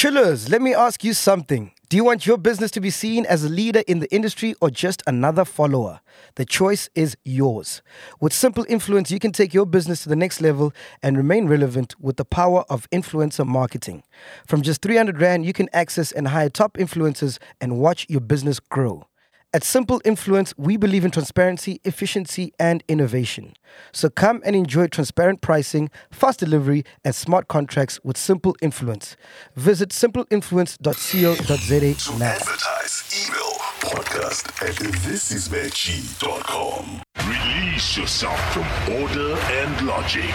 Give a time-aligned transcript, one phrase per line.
[0.00, 1.72] Chillers, let me ask you something.
[1.90, 4.70] Do you want your business to be seen as a leader in the industry or
[4.70, 6.00] just another follower?
[6.36, 7.82] The choice is yours.
[8.18, 10.72] With Simple Influence, you can take your business to the next level
[11.02, 14.02] and remain relevant with the power of influencer marketing.
[14.46, 18.58] From just 300 Rand, you can access and hire top influencers and watch your business
[18.58, 19.06] grow.
[19.52, 23.54] At Simple Influence, we believe in transparency, efficiency, and innovation.
[23.92, 29.16] So come and enjoy transparent pricing, fast delivery, and smart contracts with Simple Influence.
[29.56, 32.26] Visit simpleinfluence.co.za now.
[32.30, 37.02] Advertise, email, podcast at thisisveggie.com.
[37.26, 38.66] Release yourself from
[39.02, 40.30] order and logic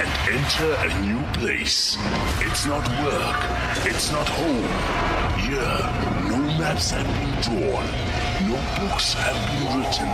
[0.00, 1.98] and enter a new place.
[2.40, 3.36] It's not work,
[3.84, 4.64] it's not home.
[5.44, 5.78] Here,
[6.30, 7.86] no maps have been drawn,
[8.42, 10.06] no books have been written.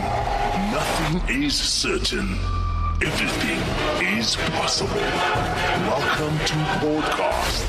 [0.70, 2.38] Nothing is certain.
[3.02, 3.58] Everything
[4.16, 4.94] is possible.
[4.94, 7.66] Welcome to Podcast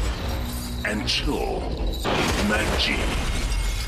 [0.86, 2.96] and Chill with Mac G.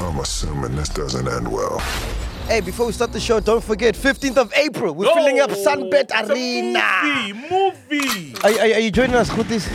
[0.04, 1.78] I'm assuming this doesn't end well.
[2.48, 6.10] Hey, before we start the show, don't forget 15th of April, we're filling up Sunbet
[6.12, 6.84] It's Arena.
[7.04, 8.36] Movie, movie.
[8.44, 9.70] Are, are, are you joining us, Kutis?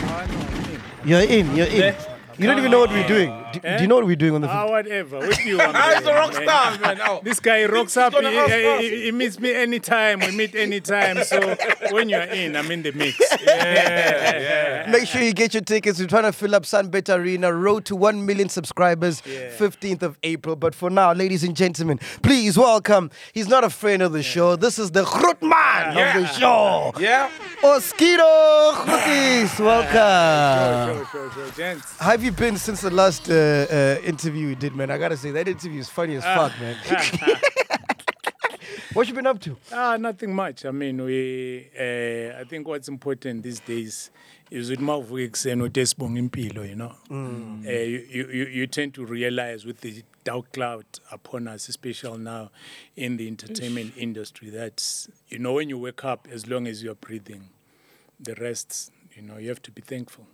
[1.05, 1.95] You're in, you're in.
[2.37, 3.40] You don't even know what we're doing.
[3.53, 3.77] Do, Eh?
[3.77, 4.53] do you know what we're doing on the 15th?
[4.55, 5.17] Ah, whatever.
[5.19, 5.75] What you want?
[5.77, 6.99] He's a rock star, man.
[7.01, 7.21] Oh.
[7.23, 8.13] This guy rocks He's up.
[8.13, 10.19] He, he- he- he meets me anytime.
[10.19, 11.23] We meet anytime.
[11.23, 11.39] So
[11.91, 13.17] when you're in, I'm in the mix.
[13.43, 14.39] Yeah.
[14.85, 14.91] yeah.
[14.91, 15.99] Make sure you get your tickets.
[15.99, 17.51] We're trying to fill up Sunbet Arena.
[17.53, 20.55] Road to 1 million subscribers, 15th of April.
[20.55, 23.11] But for now, ladies and gentlemen, please welcome.
[23.33, 24.55] He's not a friend of the show.
[24.55, 26.93] This is the Grootman of the show.
[26.99, 27.29] Yeah?
[27.61, 29.59] Oskido Groeties.
[29.59, 30.95] Welcome.
[30.95, 31.97] Sure, sure, sure, gents.
[31.99, 34.91] How have you been since the last uh, uh, interview we did, man?
[34.91, 36.75] I gotta say, that interview is funny as fuck, man.
[38.93, 39.57] what you been up to?
[39.71, 40.65] Ah, nothing much.
[40.65, 41.69] I mean, we.
[41.77, 44.09] Uh, I think what's important these days
[44.49, 46.93] is with and with Desbong Impilo, you know.
[47.09, 52.17] Uh, you, you, you- you tend to realize with the dark cloud upon us, especially
[52.19, 52.51] now
[52.97, 56.95] in the entertainment industry, that, you know, when you wake up, as long as you're
[56.95, 57.49] breathing,
[58.19, 60.27] the rest, you know, you have to be thankful.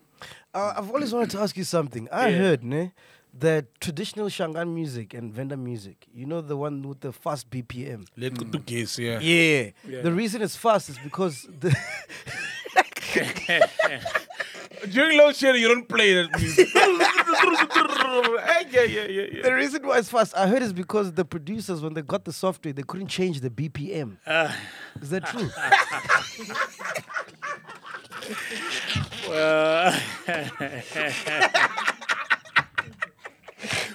[0.53, 2.07] Uh, I've always wanted to ask you something.
[2.11, 2.37] I Yeah.
[2.37, 2.91] heard, ne,
[3.39, 8.05] that traditional Shangan music and Venda music, you know, the one with the fast BPM.
[8.17, 9.19] Let go to guess, yeah.
[9.19, 9.71] Yeah.
[9.87, 10.01] Yeah.
[10.01, 11.75] The reason it's fast is because the
[14.91, 16.67] During load shedding, you don't play that music.
[16.75, 19.41] yeah, yeah, yeah, yeah.
[19.41, 22.33] the reason why it's fast, I heard is because the producers, when they got the
[22.33, 24.17] software, they couldn't change the BPM.
[25.01, 25.49] is that true?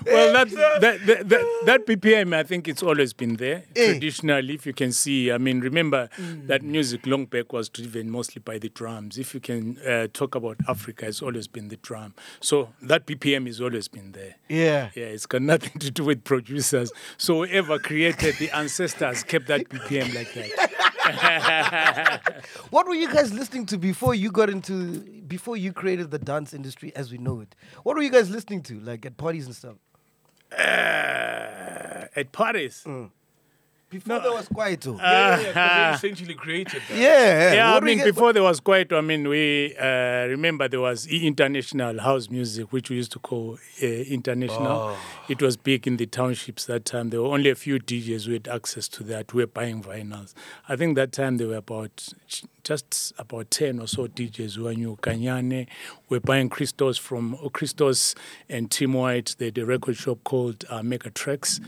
[0.04, 0.50] Well, that,
[0.80, 3.64] that, that, that, that BPM, I think it's always been there.
[3.76, 3.92] Eh.
[3.92, 6.08] Traditionally, if you can see, I mean, remember
[6.46, 9.18] that music long back was driven mostly by the drums.
[9.18, 12.14] If you can uh, talk about Africa, it's always been the drum.
[12.40, 14.34] So that BPM has always been there.
[14.48, 14.90] Yeah.
[14.94, 16.92] Yeah, it's got nothing to do with producers.
[17.16, 20.72] So whoever created the ancestors kept that BPM like that.
[22.70, 26.54] What were you guys listening to before you got into before you created the dance
[26.54, 27.54] industry as we know it?
[27.82, 29.76] What were you guys listening to, like at parties and stuff?
[30.52, 32.84] Uh, at parties.
[33.92, 34.98] Before there was Kwaito.
[34.98, 36.98] yeah, yeah, 'cause they essentially created that.
[36.98, 37.52] yeah.
[37.54, 40.66] Yeah, I What were mean, guys- before there was quite, I mean, we uh, remember
[40.66, 44.96] there was international house music, which we used to call uh, international.
[45.28, 47.10] It was big in the townships that time.
[47.10, 50.32] There were only a few DJs who had access to that, who were buying vinyls.
[50.68, 52.08] I think that time there were about
[52.64, 55.66] just about 10 or so DJs who knew Kanyane,
[56.08, 58.14] were buying Christos from oh, Christos
[58.48, 59.34] and Tim White.
[59.38, 61.60] They had a record shop called uh, Mega Tracks.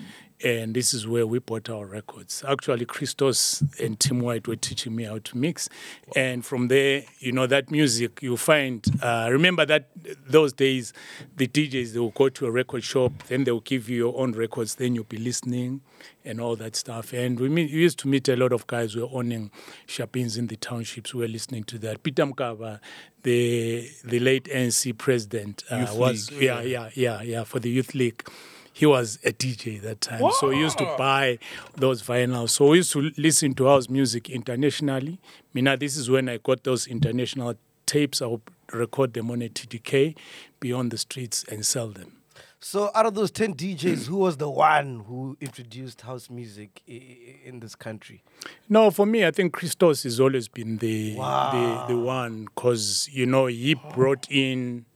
[0.43, 2.45] And this is where we bought our records.
[2.47, 5.69] Actually, Christos and Tim White were teaching me how to mix.
[6.17, 9.91] And from there, you know, that music you find, uh, remember that
[10.27, 10.93] those days,
[11.37, 14.19] the DJs, they will go to a record shop, then they will give you your
[14.19, 15.83] own records, then you'll be listening
[16.25, 17.13] and all that stuff.
[17.13, 19.51] And we, meet, we used to meet a lot of guys who were owning
[19.87, 22.03] shopins in the townships who were listening to that.
[22.03, 22.81] Peter Mokaba,
[23.23, 27.95] the, the late ANC president, uh, was, League, yeah, yeah, yeah, yeah, for the Youth
[27.95, 28.29] League
[28.75, 30.21] he was a DJ that time.
[30.41, 31.39] So he used to buy
[31.77, 32.51] those vinyls.
[32.51, 35.21] So we used to listen to house music internationally.
[35.55, 37.55] Mina, this is when I got those international
[37.87, 38.21] tapes.
[38.21, 38.43] I would
[38.73, 40.17] record them on a TDK,
[40.59, 42.17] be on the streets and sell them.
[42.59, 47.61] So, out of those 10 DJs, who was the one who introduced house music in
[47.61, 48.25] this country?
[48.69, 53.27] No, for me, I think Christos has always been the the, the one because you
[53.27, 54.87] know he brought in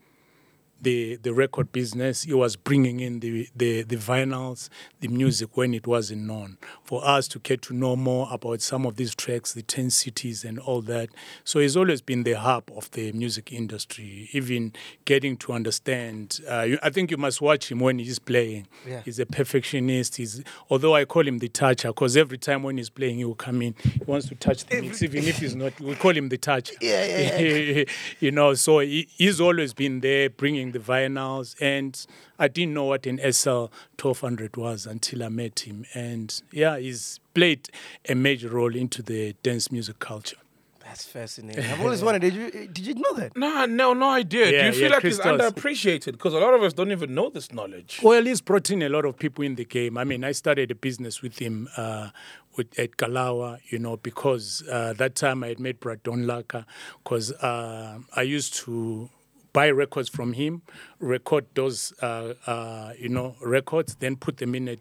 [0.81, 2.23] the, the record business.
[2.23, 4.69] He was bringing in the, the, the vinyls,
[5.01, 6.59] the music when it wasn't known.
[6.85, 10.45] For us to get to know more about some of these tracks, the 10 cities
[10.45, 11.11] and all that.
[11.45, 14.73] So he's always been the hub of the music industry, even
[15.05, 16.41] getting to understand.
[16.49, 18.67] Uh, you, I think you must watch him when he's playing.
[18.87, 19.03] Yeah.
[19.05, 20.17] He's a perfectionist.
[20.17, 23.35] He's, although I call him the toucher, because every time when he's playing, he will
[23.35, 23.75] come in.
[23.83, 25.79] He wants to touch the mix, even if he's not.
[25.81, 26.75] We call him the toucher.
[26.89, 27.85] Yeah, yeah,
[28.21, 31.55] you know, so he, he's always been there bringing the vinyls.
[31.61, 32.05] And
[32.39, 33.67] I didn't know what an SL
[34.01, 35.85] 1200 was until I met him.
[35.95, 37.69] And yeah, he's played
[38.09, 40.37] a major role into the dance music culture.
[40.89, 41.63] That's fascinating.
[41.65, 42.23] I've always wondered.
[42.23, 43.37] Did you did you know that?
[43.37, 44.51] No, no, no idea.
[44.51, 45.53] Yeah, Do you feel yeah, like it's Christos.
[45.53, 46.13] underappreciated?
[46.13, 48.01] Because a lot of us don't even know this knowledge.
[48.03, 49.99] Well, he's brought in a lot of people in the game.
[49.99, 52.09] I mean, I started a business with him uh,
[52.57, 56.65] with, at Kalawa, you know, because uh, that time I had met Bra Don Laka,
[57.05, 59.11] because uh, I used to
[59.59, 60.63] buy records from him,
[61.01, 64.77] record those, uh, uh, you know, records, then put them in a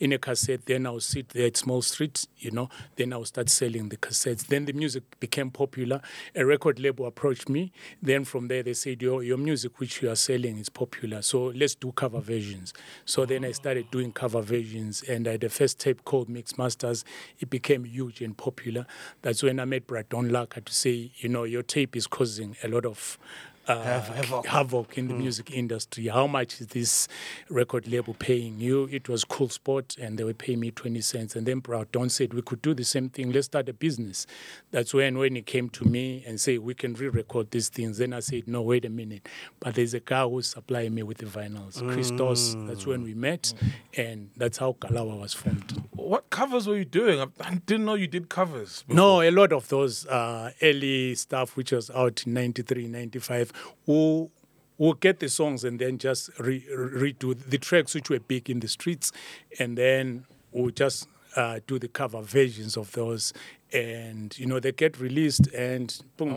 [0.00, 0.64] in a cassette.
[0.64, 2.70] Then I'll sit there at Small Street, you know.
[2.96, 4.46] Then I'll start selling the cassettes.
[4.46, 6.00] Then the music became popular.
[6.34, 7.72] A record label approached me.
[8.00, 11.20] Then from there they said, "Your your music, which you are selling, is popular.
[11.20, 12.72] So let's do cover versions."
[13.04, 16.56] So then I started doing cover versions, and I had the first tape called Mix
[16.56, 17.04] Masters.
[17.38, 18.86] It became huge and popular.
[19.20, 22.56] That's when I met Bra Don Laka to say, you know, your tape is causing
[22.64, 23.18] a lot of
[23.66, 24.46] uh, havoc.
[24.46, 26.08] havoc in the music industry.
[26.08, 27.08] How much is this
[27.48, 28.88] record label paying you?
[28.90, 31.36] It was Cool Spot, and they were paying me 20 cents.
[31.36, 33.32] And then Proud Don said, we could do the same thing.
[33.32, 34.26] Let's start a business.
[34.70, 37.98] That's when, when he came to me and said, we can re-record these things.
[37.98, 39.28] Then I said, no, wait a minute.
[39.60, 42.56] But there's a guy who's supplying me with the vinyls, Christos.
[42.66, 43.52] That's when we met,
[43.96, 45.82] and that's how Kalawa was formed.
[45.92, 47.20] What covers were you doing?
[47.20, 48.84] I, I didn't know you did covers.
[48.88, 53.51] No, a lot of those uh, early stuff, which was out in 93, 95,
[53.86, 54.30] we'll,
[54.78, 58.60] we'll get the songs and then just re- redo the tracks which were big in
[58.60, 59.12] the streets,
[59.58, 63.32] and then we'll just uh, do the cover versions of those.
[63.72, 66.34] And, you know, they get released and boom,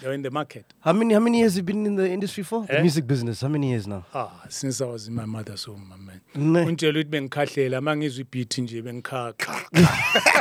[0.00, 0.64] they're in the market.
[0.80, 2.64] How many how many years have you been in the industry for?
[2.66, 2.82] The Eh?
[2.82, 3.40] music business.
[3.42, 4.04] How many years now?
[4.14, 6.20] Ah, since I was in my mother's home, my man.
[6.34, 6.64] Ne.
[6.64, 9.66] Untshela ukuthi bengikhahlela uma ngizwa ibhithi nje bengikhakha.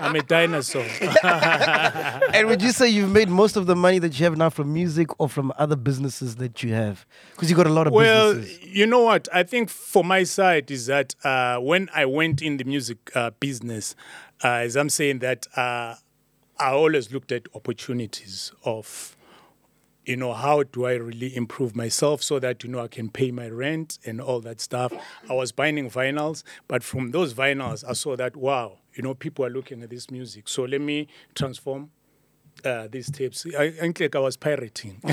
[0.00, 0.84] I'm a dinosaur.
[2.34, 4.72] and would you say you've made most of the money that you have now from
[4.72, 7.06] music or from other businesses that you have?
[7.32, 8.64] Because you got a lot of Well, businesses.
[8.64, 9.28] you know what?
[9.32, 13.30] I think for my side is that uh, when I went in the music uh,
[13.40, 13.94] business,
[14.44, 15.94] uh, as I'm saying that uh,
[16.60, 19.16] I always looked at opportunities of,
[20.04, 23.30] you know, how do I really improve myself so that you know I can pay
[23.30, 24.92] my rent and all that stuff.
[25.30, 29.44] I was buying vinyls, but from those vinyls, I saw that wow, you know, people
[29.44, 30.48] are looking at this music.
[30.48, 31.06] So let me
[31.36, 31.90] transform
[32.64, 33.46] uh, these tapes.
[33.58, 35.00] I, I think like I was pirating.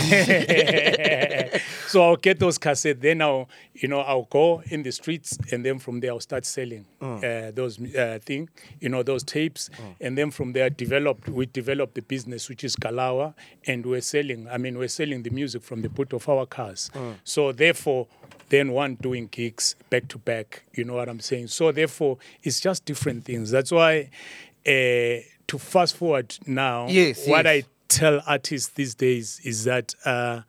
[1.87, 3.01] so I'll get those cassettes.
[3.01, 6.45] Then I'll, you know, I'll go in the streets, and then from there I'll start
[6.45, 8.49] selling uh, those uh, thing,
[8.79, 9.69] you know, those tapes.
[10.01, 13.33] And then from there, developed we developed the business, which is Kalawa,
[13.65, 14.47] and we're selling.
[14.49, 16.91] I mean, we're selling the music from the boot of our cars.
[17.23, 18.07] So therefore.
[18.49, 21.47] Then one doing gigs back to back, you know what I'm saying?
[21.47, 23.49] So therefore, it's just different things.
[23.49, 24.11] That's why,
[24.67, 27.63] uh, to fast forward now, Yes, what yes.
[27.65, 30.41] I tell artists these days is that uh,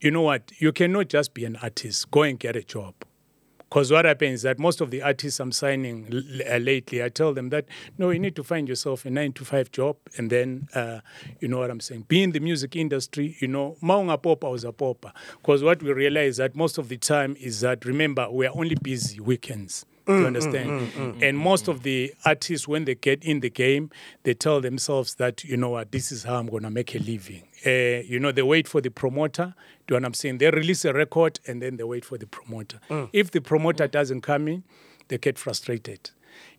[0.00, 0.52] you know what?
[0.58, 2.10] You cannot just be an artist.
[2.10, 2.94] Go and get a job.
[3.68, 7.08] Because what happens is that most of the artists i'm signing l- uh, lately i
[7.08, 7.64] tell them that
[7.98, 11.00] no you need to find yourself a nine to five job and then uh,
[11.40, 12.02] you know what i'm saying?
[12.06, 15.92] Be in the music industry you know maunga popa was a popa because what we
[15.92, 20.20] realize that most of the time is that remember we are only busy weekends Mm,
[20.20, 21.22] you understand?
[21.22, 23.90] and most of the artists, when they get in the game,
[24.22, 26.98] they tell themselves that, you know what, this is how I'm going to make a
[26.98, 27.42] living.
[27.64, 29.54] Uh, you know, they wait for the promoter.
[29.86, 30.38] Do you know what I'm saying?
[30.38, 32.80] They release a record and then they wait for the promoter.
[32.88, 33.08] Mm.
[33.12, 34.62] If the promoter doesn't come in,
[35.08, 36.10] they get frustrated.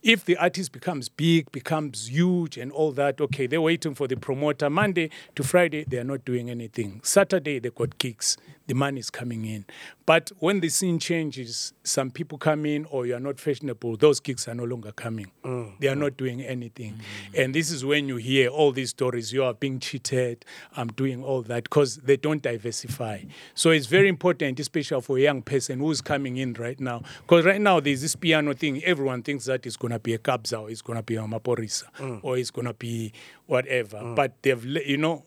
[0.04, 4.16] If the artist becomes big, becomes huge, and all that, okay, they're waiting for the
[4.16, 4.70] promoter.
[4.70, 7.02] Monday to Friday, they are not doing anything.
[7.04, 8.38] Saturday, they got gigs.
[8.68, 9.66] The money is coming in.
[10.06, 14.20] But when the scene changes, some people come in, or you are not fashionable, those
[14.20, 15.32] gigs are no longer coming.
[15.46, 16.00] Mm, they are mm.
[16.00, 16.96] not doing anything.
[17.34, 17.44] Mm.
[17.44, 20.44] And this is when you hear all these stories you are being cheated,
[20.76, 23.22] I'm doing all that, because they don't diversify.
[23.56, 27.04] So it's very important, especially for a young person who's coming in right now.
[27.22, 30.18] Because right now, there's this piano thing, everyone thinks that it's going to be a
[30.18, 32.20] kabza, or it's going to be a Maphorisa, mm.
[32.24, 33.14] or it's going to be
[33.46, 33.98] whatever.
[33.98, 34.16] Mm.
[34.16, 35.24] But they've, you know,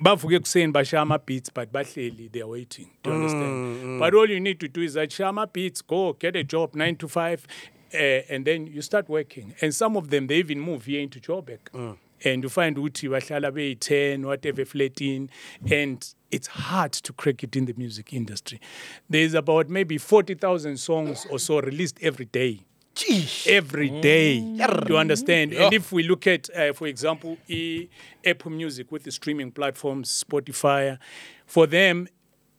[0.00, 3.98] bavuke ekuseni bashaya ama-beats but bahleli they're waiting do you mm, understand?
[3.98, 6.94] but all you need to do is that shaya ama-beats go get a job 9
[6.94, 7.46] to 5
[7.94, 7.96] uh,
[8.28, 9.54] and then you start working.
[9.60, 11.96] And some of them they even move here into joburg.
[12.24, 15.30] And you find ukuthi bahlala beyi-10 whatever flatin
[15.70, 18.60] and it's hard to crack it in the music industry.
[19.08, 22.66] There's about maybe 40,000 songs or so released every day.
[23.46, 24.38] Every day,
[24.88, 25.52] you understand?
[25.52, 27.88] And if we look at, uh, for example, e-
[28.24, 30.98] Apple Music with the streaming platforms, Spotify,
[31.46, 32.08] for them,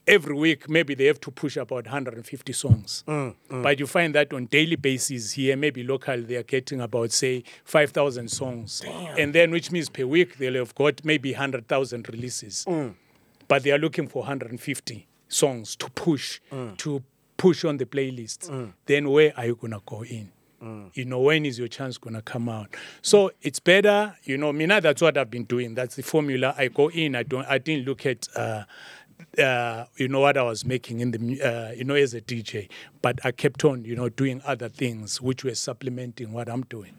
[0.08, 3.04] every week maybe they have to push about 150 songs.
[3.50, 7.44] But you find that on daily basis here, maybe local, they are getting about say
[7.66, 8.82] 5,000 songs,
[9.18, 12.66] and then which means per week they'll have got maybe 100,000 releases.
[13.48, 16.40] But they are looking for 150 songs to push
[16.78, 17.04] to
[17.40, 18.72] push on the playlist.
[18.86, 20.32] Then where are you gonna go in?
[20.94, 22.76] You know, when is your chance gonna come out?
[23.02, 25.74] So it's better, you know, me now that's what I've been doing.
[25.74, 26.54] That's the formula.
[26.58, 28.66] I go in, I don't I didn't look at uh
[29.38, 32.70] uh, you know what I was making in the uh, you know as a DJ,
[33.02, 36.96] but I kept on you know doing other things which were supplementing what I'm doing.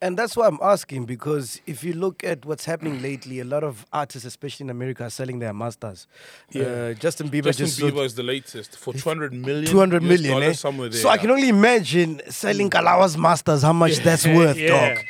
[0.00, 3.64] And that's why I'm asking because if you look at what's happening lately, a lot
[3.64, 6.06] of artists, especially in America, are selling their masters.
[6.54, 9.66] Uh, Justin Bieber Justin just sold Bieber is the latest for 200 million.
[9.70, 10.30] 200 US million.
[10.32, 10.52] dollars, eh?
[10.52, 11.00] somewhere there.
[11.00, 14.94] So I can only imagine selling Kalawa's masters, how much that's worth, yeah.
[14.94, 15.04] dog.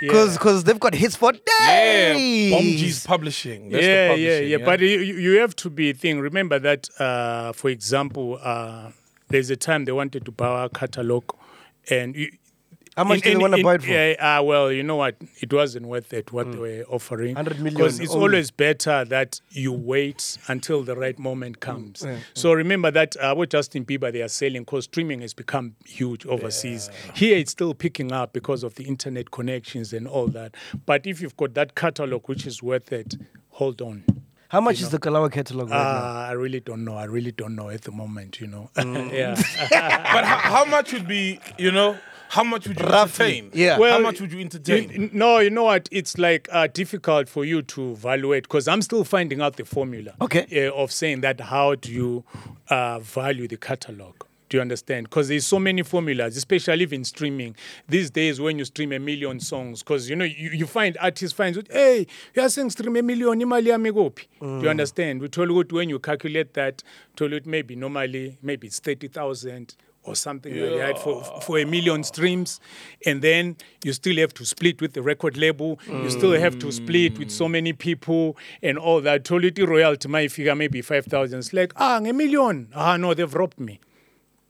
[0.00, 0.12] Yeah.
[0.32, 2.52] Because they've got hits for Yeah, days.
[2.52, 3.70] Bomb G's publishing.
[3.70, 6.20] That's the yeah, yeah, yeah, But you, you you have to be thing.
[6.20, 8.90] Remember that, uh, for example, uh,
[9.28, 11.24] there's a time they wanted to buy our catalog,
[11.90, 12.30] and you,
[12.98, 13.88] How much in- do in- want to buy it for?
[13.88, 15.16] Yeah, uh, well, you know what?
[15.40, 17.34] It wasn't worth it what they were offering.
[17.36, 18.22] 100 million Because it's only.
[18.26, 22.02] always better that you wait until the right moment comes.
[22.04, 22.18] Yeah.
[22.34, 26.26] So remember that uh, what Justin Bieber they are selling, because streaming has become huge
[26.26, 26.90] overseas.
[27.14, 30.56] Here it's still picking up because of the internet connections and all that.
[30.84, 33.14] But if you've got that catalog which is worth it,
[33.50, 34.04] hold on.
[34.48, 35.98] How much is the Kalawa catalog right now?
[35.98, 36.96] Uh, I really don't know.
[36.96, 38.70] I really don't know at the moment, you know.
[38.76, 39.12] Mm.
[39.12, 39.34] yeah.
[40.14, 43.50] But how, how much would be, you know, how much would you Roughly, entertain?
[43.54, 43.78] yeah.
[43.78, 44.90] Well, how much would you entertain?
[44.90, 45.88] You- no, you know what?
[45.90, 50.14] It's like uh, difficult for you to evaluate because I'm still finding out the formula.
[50.20, 50.66] Okay.
[50.68, 52.24] uh, of saying that how do you
[52.68, 54.14] uh, value the catalog?
[54.50, 55.10] Do you understand?
[55.10, 57.54] Because there's so many formulas, especially even streaming
[57.86, 59.82] these days when you stream a million songs.
[59.82, 63.38] Because you know you, you find artists find hey, you are saying stream a million,
[63.40, 65.20] imali yami kuphi?" Do you understand?
[65.20, 66.82] We told you when you calculate that,
[67.14, 69.74] told you maybe normally maybe it's thirty thousand
[70.08, 72.60] or something like that for, for a million streams.
[73.06, 75.78] And then you still have to split with the record label.
[75.86, 79.24] You still have to split with so many people and all that.
[79.24, 81.38] Tolity royalty, my figure maybe 5,000.
[81.38, 82.68] It's like, ah, a million.
[82.74, 83.80] Ah, no, they've robbed me.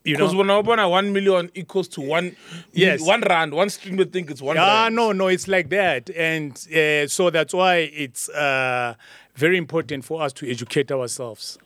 [0.05, 0.61] You Because know?
[0.61, 2.35] when I one million equals to one,
[2.71, 3.01] Yes.
[3.01, 4.95] one rand, one streamer think it's one Ah, rand.
[4.95, 6.09] no, no, it's like that.
[6.15, 8.95] And uh, so that's why it's uh,
[9.35, 11.57] very important for us to educate ourselves.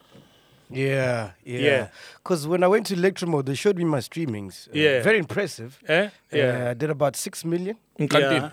[0.73, 1.59] Yeah, yeah.
[1.59, 1.87] Yeah.
[2.23, 4.67] Because when I went to Electro Mode, they showed me my streamings.
[4.67, 5.03] Uh, Yeah.
[5.03, 5.79] Very impressive.
[5.87, 6.05] Eh?
[6.05, 6.69] Uh, Yeah.
[6.71, 7.77] I did about 6 million.
[7.99, 8.07] Yeah.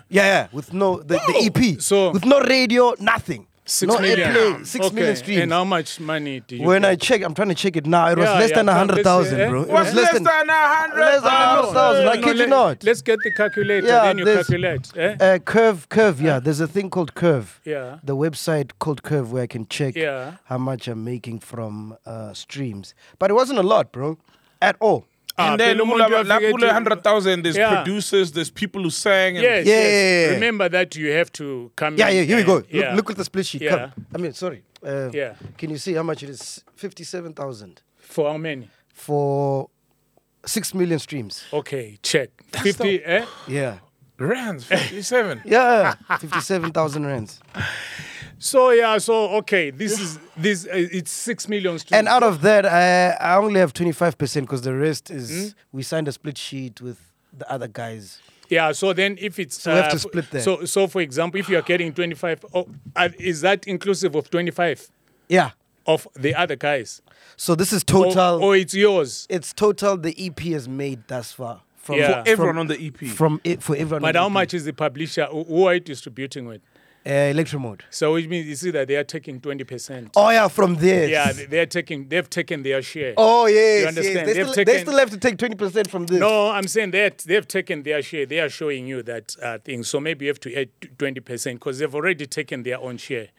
[0.09, 1.79] Yeah, yeah, with no, the, the EP.
[1.81, 3.47] So- with no radio, nothing.
[3.63, 4.33] Six no million.
[4.33, 4.95] airplay, six okay.
[4.95, 5.41] million streams.
[5.43, 6.89] And how much money do you when get?
[6.91, 8.07] I check, I'm trying to check it now.
[8.09, 9.49] It was Yeah, less yeah, than a come, hundred let's thousand, say, eh?
[9.49, 9.61] bro.
[9.61, 12.07] It was less than a less than a hundred thousand.
[12.07, 12.83] I No, kid you let- not.
[12.83, 14.91] Let's get the calculator, Yeah, then you calculate.
[14.97, 15.15] Eh?
[15.19, 16.19] Uh, curve, curve.
[16.19, 17.61] Yeah, there's a thing called Curve.
[17.63, 17.99] Yeah.
[18.03, 20.37] The website called Curve where I can check Yeah.
[20.45, 24.17] how much I'm making from uh, streams, but it wasn't a lot, bro,
[24.59, 25.05] at all.
[25.37, 27.83] Ah, And then phela Mula uyafika 100,000, there's Yeah.
[27.83, 29.37] producers, there's people who sang.
[29.37, 29.91] And Yes, Yeah, yes.
[29.91, 30.33] yeah, yeah.
[30.33, 32.23] Remember that you have to come Yeah, in yeah.
[32.23, 32.53] Here we and- go.
[32.55, 32.95] Look, yeah.
[32.95, 33.61] look at the split sheet.
[33.61, 33.77] Yeah.
[33.77, 33.91] Come.
[34.13, 34.63] I mean, sorry.
[34.85, 35.35] Uh, Yeah.
[35.57, 36.63] Can you see how much it is?
[36.75, 38.69] Fifty-seven thousand For how many?
[38.93, 39.69] for
[40.45, 41.43] six million streams.
[41.53, 42.29] Okay, check.
[42.51, 43.25] 50, eh?
[43.47, 43.77] Yeah.
[44.19, 45.41] Rands, 57.
[45.45, 47.39] Yeah, fifty-seven thousand rands.
[48.43, 51.99] So, yeah, so, okay, this is, this, uh, it's 6 million streams.
[51.99, 55.17] And out of that, I, I only have twenty-five percent because the rest Hmm?
[55.17, 56.97] is we signed a split sheet with
[57.37, 58.19] the other guys.
[58.49, 59.59] Yeah, so then if it's.
[59.59, 60.41] uh, So we have to split that.
[60.41, 64.29] So, so for example, if you are getting 25, oh, uh, is that inclusive of
[64.31, 64.89] 25
[65.29, 65.51] Yeah.
[65.85, 67.01] of the other guys?
[67.37, 68.43] So this is total.
[68.43, 69.27] Or, it's yours?
[69.29, 69.97] it's total.
[69.97, 71.61] The EP has made thus far.
[71.77, 72.23] From, Yeah.
[72.23, 73.07] For everyone on the EP.
[73.07, 74.01] from it for everyone.
[74.01, 74.33] But on how EP.
[74.33, 75.25] much is the publisher?
[75.27, 76.61] Who who are you distributing with?
[77.03, 77.83] Uh, Electro mode.
[77.89, 80.11] So which means you see that they are taking 20%.
[80.15, 81.07] Oh yeah, from there.
[81.09, 83.15] Yeah, they- they're taking, they've taken their share.
[83.17, 84.15] Oh yes, understand?
[84.15, 84.25] yes.
[84.27, 86.19] They They've still, they still have to take twenty percent from this.
[86.19, 88.27] No, I'm saying that they've taken their share.
[88.27, 89.83] They are showing you that uh, thing.
[89.83, 93.29] So maybe you have to add twenty percent because they've already taken their own share.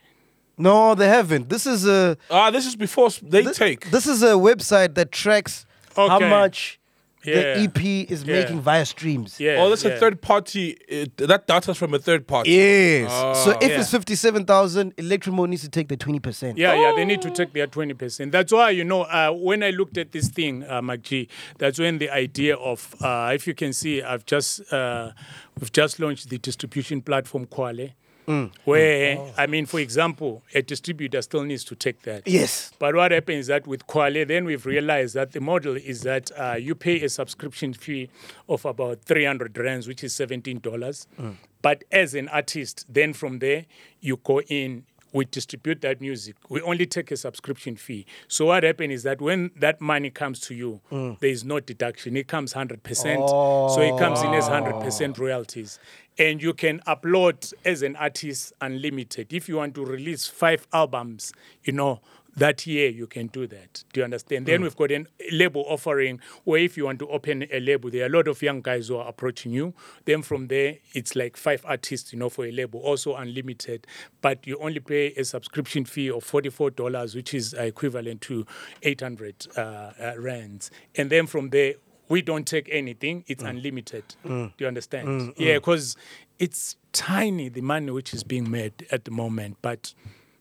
[0.59, 1.49] No, they haven't.
[1.49, 3.91] This is a Ah, this is before they thi- take.
[3.93, 5.67] This is a website that tracks
[5.97, 6.81] how much
[7.25, 7.55] Yeah.
[7.55, 8.41] the EP is Yeah.
[8.41, 9.39] making via streams.
[9.39, 9.57] Yeah.
[9.61, 9.93] oh, that's yeah.
[9.93, 10.77] a third party.
[10.89, 12.51] It, that data's from a third party.
[12.53, 13.11] Yes.
[13.45, 13.81] so if Yeah.
[13.81, 16.59] it's fifty-seven thousand, Electromo needs to take the twenty percent.
[16.59, 18.31] Yeah, yeah, they need to take their 20%.
[18.33, 21.99] That's why, you know, uh, when I looked at this thing, uh, MacG, that's when
[21.99, 25.13] the idea of, uh, if you can see, I've just, uh,
[25.61, 27.93] we've just launched the distribution platform Khwale.
[28.27, 28.53] Mm.
[28.65, 29.33] Where, mm.
[29.37, 32.27] I mean, for example, a distributor still needs to take that.
[32.27, 32.73] Yes.
[32.79, 36.31] But what happens is that with Khwale, then we've realized that the model is that
[36.39, 38.11] uh, you pay a subscription fee
[38.49, 40.61] of about 300 rands, which is $17.
[40.61, 41.37] Mm.
[41.63, 43.67] But as an artist, then from there,
[44.01, 46.37] you go in, we distribute that music.
[46.49, 48.07] We only take a subscription fee.
[48.29, 52.17] So what happens is that when that money comes to you, there is no deduction.
[52.17, 53.75] It comes 100%.
[53.75, 55.79] So it comes in as 100% royalties.
[56.19, 59.33] And you can upload as an artist unlimited.
[59.33, 61.33] If you want to release five albums,
[61.65, 62.01] you know,
[62.37, 63.85] that year you can do that.
[63.93, 64.47] Do you understand?
[64.47, 68.05] Then we've got a label offering where if you want to open a label, there
[68.05, 69.75] are a lot of young guys who are approaching you.
[70.05, 73.87] Then from there, it's like five artists, you know, for a label, also unlimited.
[74.21, 78.47] But you only pay a subscription fee of $44, which is equivalent to
[78.83, 80.71] 800 uh, uh, rands.
[80.97, 81.75] And then from there,
[82.13, 83.25] we don't take anything.
[83.27, 83.49] It's mm.
[83.49, 84.05] unlimited.
[84.25, 84.31] Mm.
[84.31, 84.47] Mm.
[84.57, 85.33] Do you understand?
[85.39, 85.97] Yeah, because
[86.39, 89.95] it's tiny, the money which is being made at the moment, but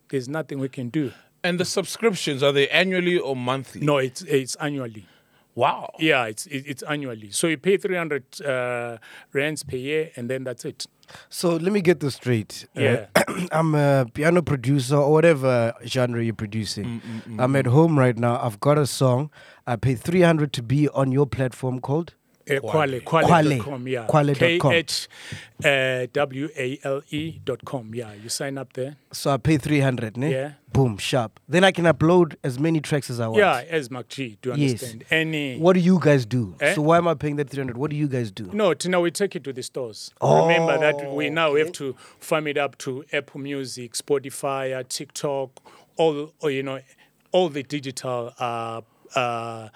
[0.09, 1.13] there's nothing we can do.
[1.45, 3.81] And the subscriptions are they annually or monthly?
[3.81, 5.05] No, it's it's annually.
[5.55, 5.93] Wow.
[5.99, 7.29] Yeah, it's it, it's annually.
[7.31, 8.97] So you pay 300 uh,
[9.33, 10.87] rands per year, and then that's it.
[11.29, 12.67] So let me get this straight.
[12.77, 13.05] Uh, Yeah.
[13.51, 17.01] I'm a piano producer or whatever genre you're producing.
[17.37, 18.39] I'm at home right now.
[18.41, 19.29] I've got a song.
[19.67, 22.13] I pay 300 to be on your platform called
[22.45, 23.27] Khwale, Khwale.
[23.27, 24.07] Khwale.com, yeah.
[24.07, 24.71] Khwale.com.
[24.71, 25.07] K-H
[25.63, 26.07] uh,
[27.43, 28.13] dot com, yeah.
[28.13, 28.95] You sign up there.
[29.11, 30.31] So I pay 300, ne?
[30.31, 30.51] Yeah.
[30.73, 31.39] Boom, sharp.
[31.47, 33.39] Then I can upload as many tracks as I want.
[33.39, 34.71] Yeah, as MacG, do you Yes.
[34.71, 35.05] understand?
[35.11, 35.57] Any...
[35.59, 36.55] What do you guys do?
[36.59, 36.73] Eh?
[36.75, 37.77] So why am I paying that 300?
[37.77, 38.49] What do you guys do?
[38.53, 40.11] No, to now we take it to the stores.
[40.21, 45.49] Remember that we now have to farm it up to Apple Music, Spotify, uh, TikTok,
[45.97, 46.79] all or, you know,
[47.31, 48.81] all the digital, uh,
[49.15, 49.69] uh,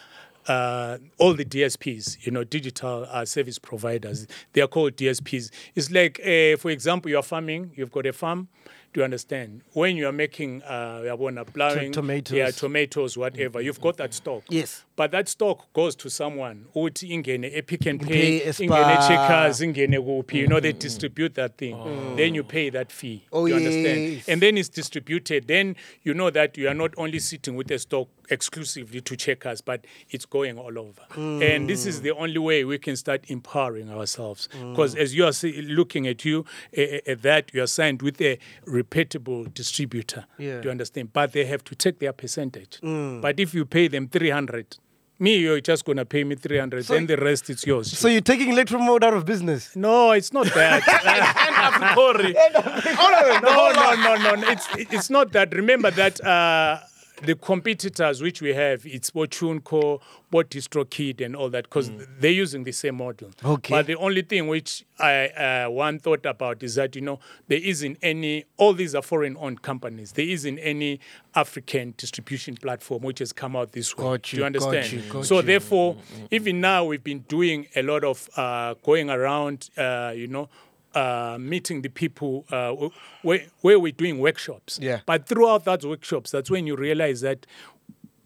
[0.48, 4.28] uh, all the DSPs, you know, digital uh, service providers.
[4.54, 5.52] They are called DSPs.
[5.76, 7.72] It's like, uh, for example, you are farming.
[7.76, 8.48] You've got a farm.
[8.94, 9.62] Do you understand?
[9.74, 12.38] When you are making, uh, yabona, plowing, tomatoes.
[12.38, 14.44] yeah, tomatoes, whatever, you've got that stock.
[14.50, 14.85] Yes.
[14.96, 16.66] But that stock goes to someone.
[16.76, 20.36] Uthi ingene epic and Pay ingene checkers, ingene kuphi.
[20.36, 22.16] You know, they distribute that thing.
[22.16, 23.26] Then you pay that fee.
[23.32, 24.14] Oh, you understand?
[24.14, 24.30] yes.
[24.30, 25.48] And then it's distributed.
[25.48, 29.62] Then you know that you are not only sitting with a stock exclusively to checkers,
[29.62, 31.02] but it's going all over.
[31.16, 34.48] And this is the only way we can start empowering ourselves.
[34.72, 36.46] Because as you are see, looking at you,
[36.78, 40.26] uh, at that, you are signed with a reputable distributor.
[40.38, 40.62] Yeah.
[40.62, 41.14] Do you understand?
[41.14, 42.80] But they have to take their percentage.
[42.82, 44.78] But if you pay them 300,
[45.20, 47.98] me, you're just going to pay me 300, then the rest is yours.
[47.98, 49.76] So you're taking Electro Mode out of business?
[49.76, 50.84] no, it's not that.
[53.44, 54.50] no, no, no, no, no.
[54.50, 55.54] It's it's not that.
[55.54, 56.80] Remember that uh,
[57.26, 62.64] the competitors which we have, it's Bochunko, Bot DistroKid, and all that, because they're using
[62.64, 63.32] the same model.
[63.44, 63.74] Okay.
[63.74, 67.60] But the only thing which I uh, one thought about is that you know there
[67.62, 68.46] isn't any.
[68.58, 70.14] All these are foreign-owned companies.
[70.14, 71.00] There isn't any
[71.36, 74.04] African distribution platform which has come out this way.
[74.04, 74.92] Got Do you, you got understand?
[74.92, 75.42] you, got so you.
[75.42, 75.98] therefore,
[76.32, 79.70] even now we've been doing a lot of uh, going around.
[79.78, 80.50] Uh, you know
[80.96, 82.74] uh, meeting the people uh,
[83.22, 84.80] where, where we're doing workshops.
[84.82, 85.02] Yeah.
[85.06, 87.46] But throughout that workshops, that's when you realize that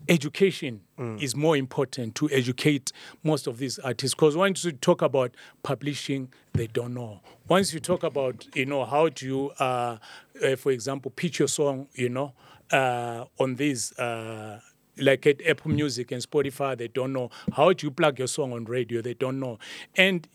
[0.07, 0.81] education
[1.19, 2.91] is more important to educate
[3.23, 4.15] most of these artists.
[4.15, 7.21] Because once you talk about publishing, they don't know.
[7.47, 9.97] Once you talk about, you know, how do you, uh,
[10.43, 12.33] uh, for example, pitch your song, you know,
[12.71, 13.93] uh, on these.
[13.97, 14.59] Uh,
[14.97, 17.29] like at Apple Music and Spotify, they don't know.
[17.53, 19.01] How do you plug your song on radio?
[19.01, 19.57] They don't know.
[19.95, 20.27] And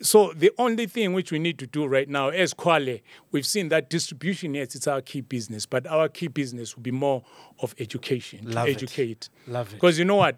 [0.00, 3.00] so the only thing which we need to do right now as Khwale,
[3.32, 6.90] we've seen that distribution, yes, it's our key business, but our key business will be
[6.90, 7.22] more
[7.60, 8.74] of education, Love to it.
[8.76, 9.28] educate.
[9.46, 9.74] Love it.
[9.74, 10.36] Because you know what?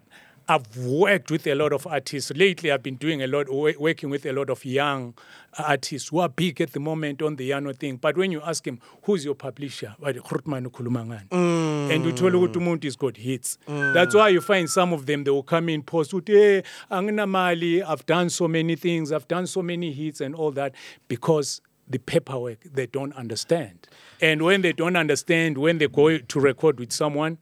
[0.49, 2.31] I've worked with a lot of artists.
[2.31, 3.47] Lately, I've been doing a lot,
[3.79, 5.13] working with a lot of young
[5.59, 7.97] uh, artists who are big at the moment on the Yano thing.
[7.97, 9.95] But when you ask him, who's your publisher?
[10.01, 11.91] Bathi, "Grootman ukhuluma ngani?" Mm.
[11.91, 13.59] And uthole ukuthi umuntu is got hits.
[13.67, 13.93] Mm.
[13.93, 18.05] That's why you find some of them, they will come in, post, hey, anginamali, I've
[18.07, 20.73] done so many things, I've done so many hits and all that,
[21.07, 23.87] because the paperwork they don't understand.
[24.19, 27.37] And when they don't understand, when they go to record with someone,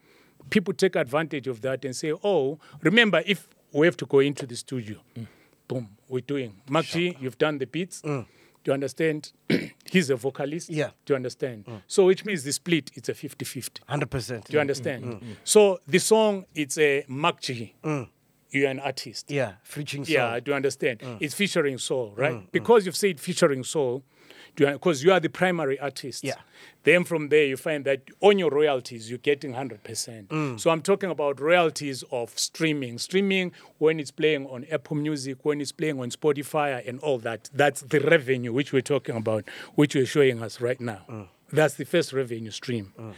[0.49, 4.45] people take advantage of that and say, oh, remember, if we have to go into
[4.45, 4.97] the studio,
[5.67, 6.61] boom, we're doing.
[6.69, 8.01] MacG, you've done the beats.
[8.01, 8.25] Do
[8.65, 9.31] you understand?
[9.91, 10.69] He's a vocalist.
[10.69, 10.89] Yeah.
[11.05, 11.65] Do you understand?
[11.87, 13.81] So, which means the split, it's a 50 50.
[13.89, 14.43] 100%.
[14.45, 15.21] Do you understand?
[15.43, 17.73] So, the song, it's a MacG.
[18.49, 19.29] You're an artist.
[19.29, 20.13] Yeah, featuring song.
[20.13, 21.01] Yeah, do understand.
[21.19, 22.49] It's featuring Sol, right?
[22.51, 24.03] Because you've said featuring Sol,
[24.57, 26.23] Because you are the primary artist.
[26.23, 26.33] Yeah.
[26.83, 30.27] Then from there, you find that on your royalties, you're getting 100%.
[30.27, 30.59] Mm.
[30.59, 32.97] So I'm talking about royalties of streaming.
[32.97, 37.49] Streaming, when it's playing on Apple Music, when it's playing on Spotify, and all that.
[37.53, 41.01] That's the revenue which we're talking about, which you're showing us right now.
[41.09, 41.27] Mm.
[41.51, 42.93] That's the first revenue stream.
[42.99, 43.13] Mm.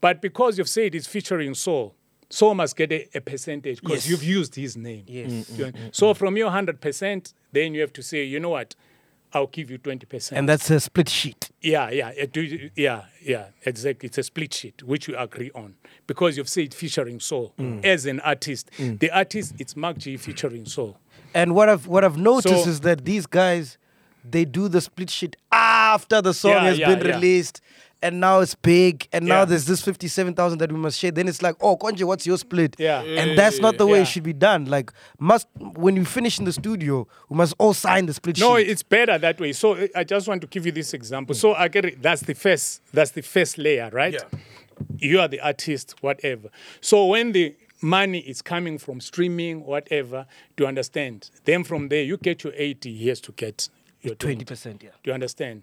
[0.00, 1.94] But because you've said it's featuring Sol,
[2.28, 4.08] Sol must get a, a percentage because Yes.
[4.10, 5.04] you've used his name.
[5.06, 5.50] Yes.
[5.50, 5.72] You know?
[5.92, 8.74] So from your 100%, then you have to say, you know what?
[9.34, 10.32] I'll give you 20%.
[10.32, 11.50] And that's a split sheet.
[11.62, 12.12] Yeah, yeah,
[12.76, 14.08] yeah, yeah, exactly.
[14.08, 15.74] It's a split sheet which you agree on
[16.06, 17.84] because you've said featuring Sol Mm.
[17.84, 18.70] as an artist.
[18.78, 20.98] The artist, it's MacG featuring Sol.
[21.34, 23.78] And what I've what I've noticed So- is that these guys,
[24.28, 27.14] they do the split sheet after the song Yeah, has yeah, been yeah.
[27.14, 27.60] released,
[28.02, 29.44] and now it's big, and now Yeah.
[29.46, 31.10] there's this fifty-seven thousand that we must share.
[31.10, 32.76] Then it's like, oh, Konje, what's your split?
[32.78, 33.02] Yeah.
[33.02, 34.02] and that's not the way Yeah.
[34.02, 34.64] it should be done.
[34.66, 38.58] Like, must when you finish in the studio, we must all sign the split No,
[38.58, 38.68] sheet.
[38.68, 39.52] it's better that way.
[39.52, 41.34] So uh, I just want to give you this example.
[41.34, 42.02] So I get it.
[42.02, 42.82] That's the first.
[42.92, 44.14] That's the first layer, right?
[44.14, 44.38] Yeah.
[44.98, 46.48] You are the artist, whatever.
[46.80, 52.16] So when the money is coming from streaming, whatever, to understand, then from there you
[52.16, 52.94] get your eighty.
[52.96, 53.68] He has to get
[54.00, 54.82] your twenty percent.
[54.82, 54.90] Yeah.
[55.04, 55.62] Do you understand?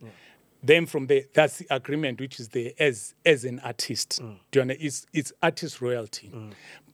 [0.61, 4.19] Then from there, that's the agreement, which is there as as an artist.
[4.21, 4.35] Mm.
[4.51, 4.85] Do you understand?
[4.87, 6.31] It's, it's artist royalty.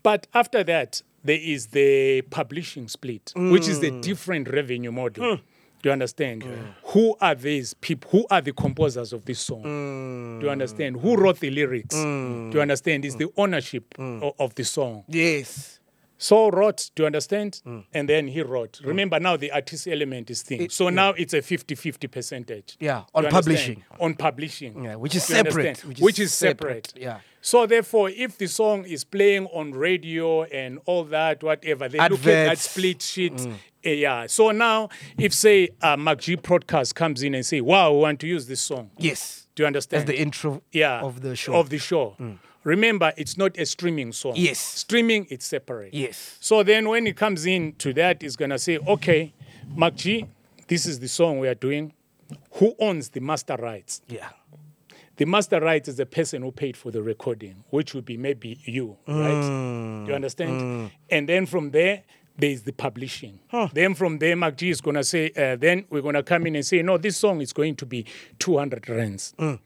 [0.04, 4.02] But after that, there is the publishing split, which is the Mm.
[4.04, 5.38] different revenue model.
[5.82, 6.44] Do you understand?
[6.94, 8.10] Who are these people?
[8.12, 9.64] Who are the composers of this song?
[9.64, 10.40] Mm.
[10.40, 10.98] Do you understand?
[11.02, 11.96] Who wrote the lyrics?
[11.96, 13.04] Do you understand?
[13.06, 14.22] It's the ownership Mm.
[14.24, 15.04] o- of the song.
[15.08, 15.80] Yes.
[16.18, 17.62] Sol wrote, do you understand?
[17.66, 17.84] Mm.
[17.94, 18.80] And then he wrote.
[18.84, 20.70] Remember now the artist element is thing.
[20.70, 22.78] so now it's a 50-50 percentage.
[22.80, 23.84] Yeah, on publishing.
[24.00, 24.84] On publishing.
[24.84, 27.04] Yeah, which is separate, which Which is is, separate, separate.
[27.04, 27.20] yeah.
[27.42, 32.20] So therefore, if the song is playing on radio and all that, whatever, they look
[32.26, 33.40] at that split sheet.
[33.84, 34.26] eh, yeah.
[34.28, 38.28] So now, if say uh, MacG Podcast comes in and say, wow, we want to
[38.28, 38.90] use this song.
[38.98, 39.48] Yes.
[39.54, 40.08] Do you understand?
[40.08, 41.54] That's the intro yeah, of the show.
[41.54, 42.16] Of the show.
[42.66, 44.34] Remember, it's not a streaming song.
[44.36, 44.60] Yes.
[44.60, 45.94] Streaming, it's separate.
[45.94, 46.38] Yes.
[46.42, 49.34] So then when it comes in to that, it's gonna say, okay,
[49.78, 50.28] MacG,
[50.68, 51.94] this is the song we are doing.
[52.54, 54.02] Who owns the master rights?
[54.08, 54.30] Yeah.
[55.18, 58.60] The master rights is the person who paid for the recording, which would be maybe
[58.66, 59.42] you, right?
[60.06, 60.62] Do you understand?
[60.62, 60.92] Mm.
[61.10, 62.04] And then from there,
[62.38, 63.40] there is the publishing.
[63.74, 66.82] Then from there, MacG is gonna say, uh, then we're gonna come in and say,
[66.82, 68.06] no, this song is going to be
[68.40, 69.34] 200 rands.
[69.40, 69.60] Mm.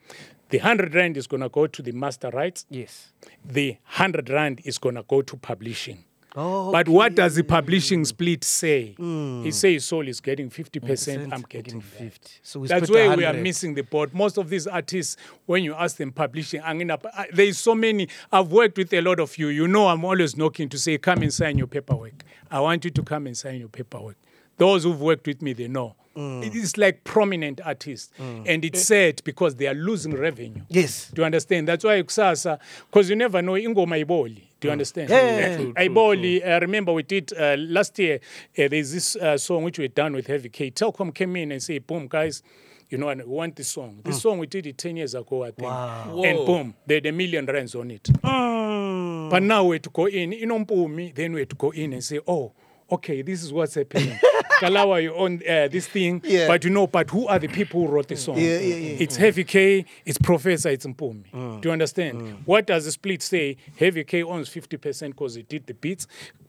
[0.49, 2.65] The 100 rand is gonna go to the master rights.
[2.69, 3.11] Yes.
[3.45, 6.03] The 100 rand is gonna go to publishing.
[6.35, 6.71] Oh.
[6.71, 8.95] But what does the publishing split say?
[8.99, 11.83] It says Sol is getting 50%, I'm getting that.
[11.85, 12.31] fifty.
[12.43, 13.43] So we That's split where we are 100.
[13.43, 14.13] missing the boat.
[14.13, 18.07] Most of these artists, when you ask them publishing, angina, uh, there is so many.
[18.31, 19.47] I've worked with a lot of you.
[19.47, 22.23] You know, I'm always knocking to say, come and sign your paperwork.
[22.51, 24.15] I want you to come and sign your paperwork.
[24.57, 25.95] Those who've worked with me, they know.
[26.19, 26.45] Mm.
[26.45, 28.11] It is like prominent artists.
[28.19, 30.61] And it's sad because they are losing revenue.
[30.69, 31.09] Yes.
[31.13, 31.67] Do you understand?
[31.67, 34.43] That's why kusasa, because you never know ingoma iboli.
[34.59, 35.09] Do you understand?
[35.09, 35.13] Mm.
[35.13, 36.45] Yeah, yeah, Uh, Iboli.
[36.45, 38.19] I remember we did uh, last year.
[38.57, 40.69] Uh, there's this uh, song which we done with Heavy K.
[40.71, 42.43] Telkom came in and said, "Boom, guys."
[42.89, 44.01] You know, and we want this song.
[44.03, 45.69] This song we did it 10 years ago, I think.
[45.71, 46.45] And Whoa.
[46.45, 48.01] boom, they had a million rands on it.
[48.03, 49.29] Mm.
[49.29, 51.69] But now we had to go in, you know, Mpumi, then we had to go
[51.69, 52.51] in and say, oh,
[52.91, 54.17] okay, this is what's happening.
[54.59, 56.47] Kalawa, you own uh, this thing, Yeah.
[56.47, 58.37] but you know, but who are the people who wrote the song?
[58.37, 58.97] Yeah, yeah, yeah.
[58.99, 61.31] It's Heavy K, it's Professor, it's Mpumi.
[61.31, 61.61] Mm.
[61.61, 62.43] Do you understand?
[62.45, 63.55] What does the split say?
[63.77, 66.07] Heavy K owns 50% because he did the beats.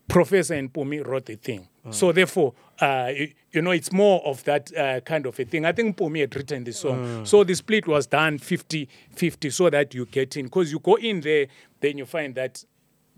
[0.08, 1.68] Professor and Mpumi wrote the thing.
[1.86, 1.94] Mm.
[1.94, 5.64] So therefore, uh, you, you know, it's more of that uh, kind of a thing.
[5.64, 7.22] I think Mpumi had written the song.
[7.22, 7.26] Mm.
[7.28, 10.46] So the split was done 50-50 so that you get in.
[10.46, 11.46] Because you go in there,
[11.80, 12.64] then you find that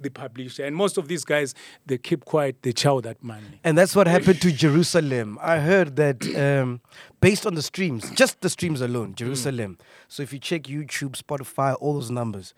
[0.03, 1.55] the publisher, and most of these guys,
[1.87, 3.61] they keep quiet, they chow that money.
[3.65, 5.39] And that's what happened to Jerusalem.
[5.41, 6.81] I heard that um,
[7.21, 9.79] based on the streams, just the streams alone, Jerusalem.
[10.09, 12.55] So if you check YouTube, Spotify, all those numbers,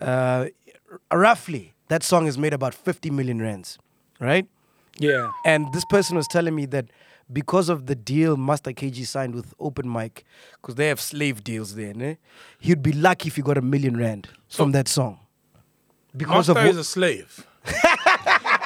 [0.00, 0.46] uh,
[1.10, 3.78] r- roughly that song has made about 50 million rands,
[4.20, 4.46] right?
[4.98, 5.30] Yeah.
[5.44, 6.86] And this person was telling me that
[7.32, 10.24] because of the deal Master KG signed with Open Mic,
[10.60, 12.18] because they have slave deals there, ne?
[12.60, 15.18] he'd be lucky if he got a million rand from that song.
[16.16, 17.46] Because Master of is a slave.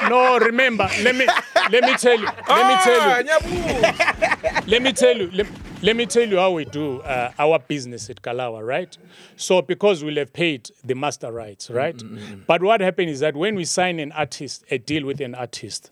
[0.08, 1.26] No, remember, let me
[1.70, 3.32] let me tell you, let me tell you,
[3.84, 5.46] Ah, let me tell you, let,
[5.82, 8.96] let me tell you how we do uh, our business at Kalawa, right?
[9.36, 12.02] So because we'll have paid the master rights, right?
[12.46, 15.90] But what happened is that when we sign an artist, a deal with an artist,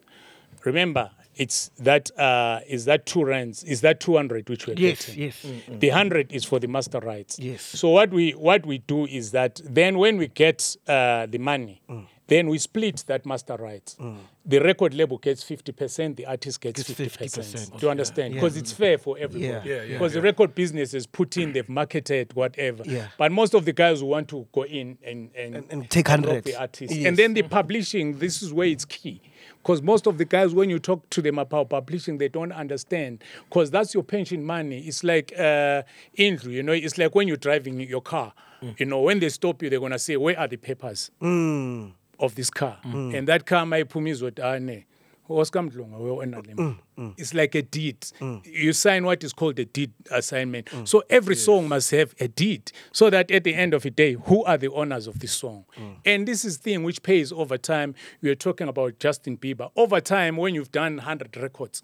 [0.65, 5.07] remember, it's that uh, is that two rands, is that two hundred which we're Yes,
[5.07, 5.23] getting.
[5.23, 5.47] yes.
[5.69, 7.39] The hundred is for the master rights.
[7.39, 7.63] Yes.
[7.63, 11.81] So what we what we do is that then when we get uh, the money,
[12.29, 13.97] Then we split that master rights.
[14.45, 17.39] The record label gets 50%, the artist gets Gets 50%.
[17.39, 17.81] 50%.
[17.81, 18.35] Do you understand?
[18.35, 18.41] Yeah.
[18.41, 19.47] Because it's fair for everybody.
[19.49, 19.63] Yeah.
[19.65, 22.83] Yeah, yeah, Because the record business is put in, they've marketed, whatever.
[22.85, 23.07] Yeah.
[23.17, 26.09] But most of the guys who want to go in and, and, And- and take
[26.09, 26.45] rock 100.
[26.45, 26.93] the artist.
[26.95, 27.07] Yes.
[27.07, 29.23] And then the publishing, this is where it's key.
[29.63, 33.23] Because most of the guys, when you talk to them about publishing, they don't understand.
[33.49, 34.81] Because that's your pension money.
[34.81, 35.83] It's like uh,
[36.17, 38.33] Indlu, you know, it's like when you're driving your car.
[38.77, 41.93] You know, when they stop you, they're going to say, where are the papers mm.
[42.19, 42.79] of this car?
[42.85, 43.17] Mm.
[43.17, 44.85] And that car my might ane.
[45.29, 47.15] osikamdlunga wewona le mali.
[47.17, 48.01] It's like a deed.
[48.21, 48.45] Mm.
[48.45, 50.67] You sign what is called a deed assignment.
[50.67, 50.87] Mm.
[50.87, 54.15] So every song must have a deed, so that at the end of the day,
[54.15, 55.65] who are the owners of this song?
[56.05, 57.95] And this is thing which pays over time.
[58.21, 59.71] We are talking about Justin Bieber.
[59.77, 61.83] Over time, when you've done hundred records,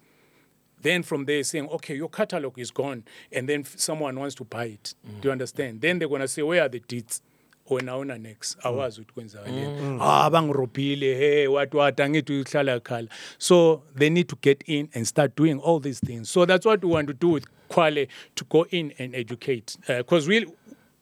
[0.83, 4.66] then from there saying, okay, your catalog is gone, and then someone wants to buy
[4.66, 4.94] it.
[5.20, 5.81] Do you understand?
[5.81, 7.22] Then they're gonna say, where are the deeds?
[7.70, 13.83] Wena awuna next awazi ukuthi kwenzakaleni ah bangirobhile hey what what angithi uhlala khala so
[13.98, 16.90] they need to get in and start doing all these things so that's what we
[16.90, 20.46] want to do with Kwale to go in and educate because we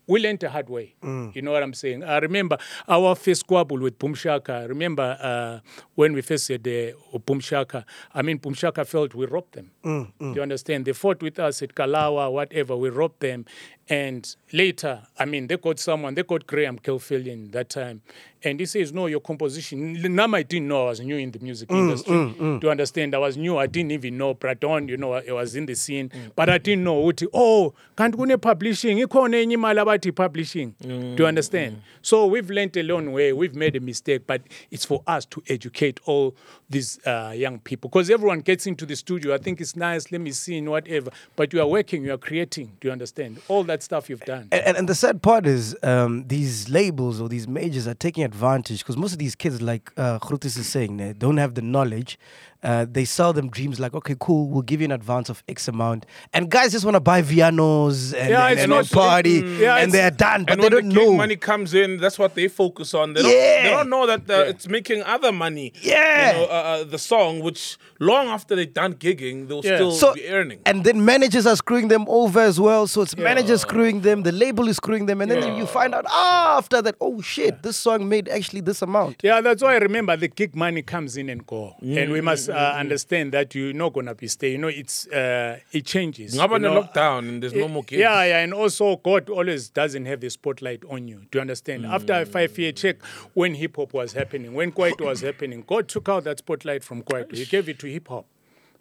[0.09, 0.95] we learned the hard way.
[1.03, 2.03] You know what I'm saying?
[2.03, 4.51] I remember our first squabble with Pumshaka.
[4.51, 5.61] I remember uh,
[5.95, 7.85] when we first said uh, Pumshaka.
[8.13, 9.71] I mean, Pumshaka felt we robbed them.
[9.85, 10.87] Do you understand?
[10.87, 12.77] They fought with us at Kalawa, whatever.
[12.77, 13.45] We robbed them.
[13.89, 18.03] And later, I mean, they got someone, they got Graham Kilfillian that time.
[18.45, 20.15] And he says, No, your composition.
[20.15, 22.13] Nam, I didn't know I was new in the music mm, industry.
[22.13, 22.61] Mm, mm.
[22.61, 23.15] Do you understand?
[23.15, 23.57] I was new.
[23.57, 26.11] I didn't even know Braton, you know, I was in the scene.
[26.35, 27.03] But I didn't know.
[27.03, 28.99] ukuthi, Oh, kanti kune publishing.
[28.99, 30.75] Ikhona enye imali abathi publishing.
[30.81, 31.83] Do you understand?
[32.03, 33.33] So we've learned a long way.
[33.33, 36.35] We've made a mistake, but it's for us to educate all
[36.69, 37.91] these uh, young people.
[37.91, 39.35] Because everyone gets into the studio.
[39.35, 40.11] I think it's nice.
[40.11, 41.11] Let me sing, whatever.
[41.37, 42.73] But you are working, you are creating.
[42.81, 43.41] Do you understand?
[43.47, 44.49] All that stuff you've done.
[44.53, 48.25] And, and, and the sad part is um, these labels or these majors are taking
[48.25, 51.63] advantage because most of these kids, like uh, Grotis is saying, they don't have the
[51.63, 52.19] knowledge.
[52.63, 55.67] Uh, they sell them dreams like, okay, cool, we'll give you an advance of X
[55.69, 56.07] amount.
[56.33, 59.59] And guys just want to buy Vianos and, Yeah, and, it's and not- party Mm,
[59.59, 61.13] yeah, and they're done, but and they when don't the know.
[61.15, 63.15] money comes in, that's what they focus on.
[63.15, 63.63] They don't, Yeah.
[63.65, 65.73] they don't know that uh, it's making other money.
[65.83, 66.33] Yeah.
[66.33, 69.77] You know, uh, uh, the song, which long after they're done gigging, they'll Yeah.
[69.77, 70.61] still so, be earning.
[70.65, 72.87] and then managers are screwing them over as well.
[72.87, 76.07] So it's managers screwing them, the label is screwing them, and then you find out
[76.13, 79.17] after that, oh shit, this song made actually this amount.
[79.23, 82.49] Yeah, that's why I remember the gig money comes in and go, and we must
[82.53, 84.53] uh, understand that you're not gonna be staying.
[84.53, 86.35] You know, it's uh, it changes.
[86.35, 86.83] Ngaba you know.
[86.83, 88.01] lockdown and there's no more gigs.
[88.01, 91.23] Yeah, yeah, and also God always doesn't have the spotlight on you.
[91.31, 91.87] Do you understand?
[91.87, 93.03] After a five-year check,
[93.35, 97.03] when hip hop was happening, when Kwaito was happening, God took out that spotlight from
[97.03, 97.37] Kwaito.
[97.37, 98.27] He gave it to hip hop.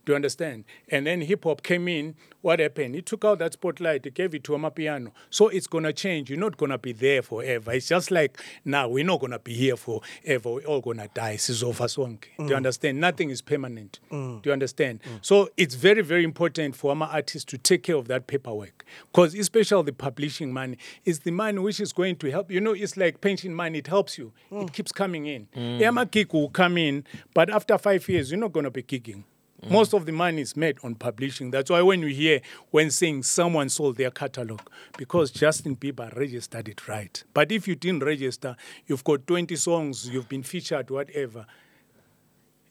[0.06, 0.66] Do you understand?
[0.90, 2.16] And then hip hop came in.
[2.42, 2.96] What happened?
[2.96, 4.04] He took out that spotlight.
[4.04, 5.12] He gave it to Amapiano.
[5.30, 6.30] So it's gonna change.
[6.30, 7.72] You're not gonna be there forever.
[7.72, 10.50] It's just like now we're not gonna be here forever.
[10.50, 11.36] We're all gonna die.
[11.36, 12.26] Sizofa sonke.
[12.38, 12.56] Do you mm.
[12.56, 13.00] understand?
[13.00, 14.00] Nothing is permanent.
[14.12, 14.42] Mm.
[14.42, 15.02] Do you understand?
[15.04, 15.20] Mm.
[15.22, 18.86] So it's very, very important for our artists to take care of that paperwork.
[19.12, 22.52] Because especially the publishing money is the money which is going to help.
[22.52, 23.80] You know, it's like pension money.
[23.80, 24.34] It helps you.
[24.52, 25.48] It keeps coming in.
[25.54, 29.24] Yeah, my gig will come in, but after five years, you're not gonna be gigging.
[29.69, 31.52] Most of the money is made on publishing.
[31.52, 34.62] That's why when you hear when saying someone sold their catalog,
[34.97, 37.24] because Justin Bieber registered it right.
[37.34, 38.56] But if you didn't register,
[38.88, 41.45] you've got 20 songs, you've been featured, whatever.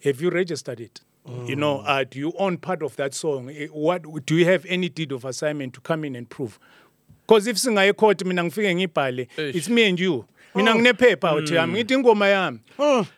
[0.02, 1.00] Have you registered it?
[1.46, 3.50] You know, uh, do you own part of that song?
[3.50, 6.58] Eh, What do you have any deed of assignment to come in and prove?
[7.26, 10.24] Because if singaye court mina ngifike ngibhale, it's me and you.
[10.54, 10.74] Mina oh.
[10.74, 11.76] nginephepha uthi yami hmm.
[11.76, 12.58] ngithi ingoma yami.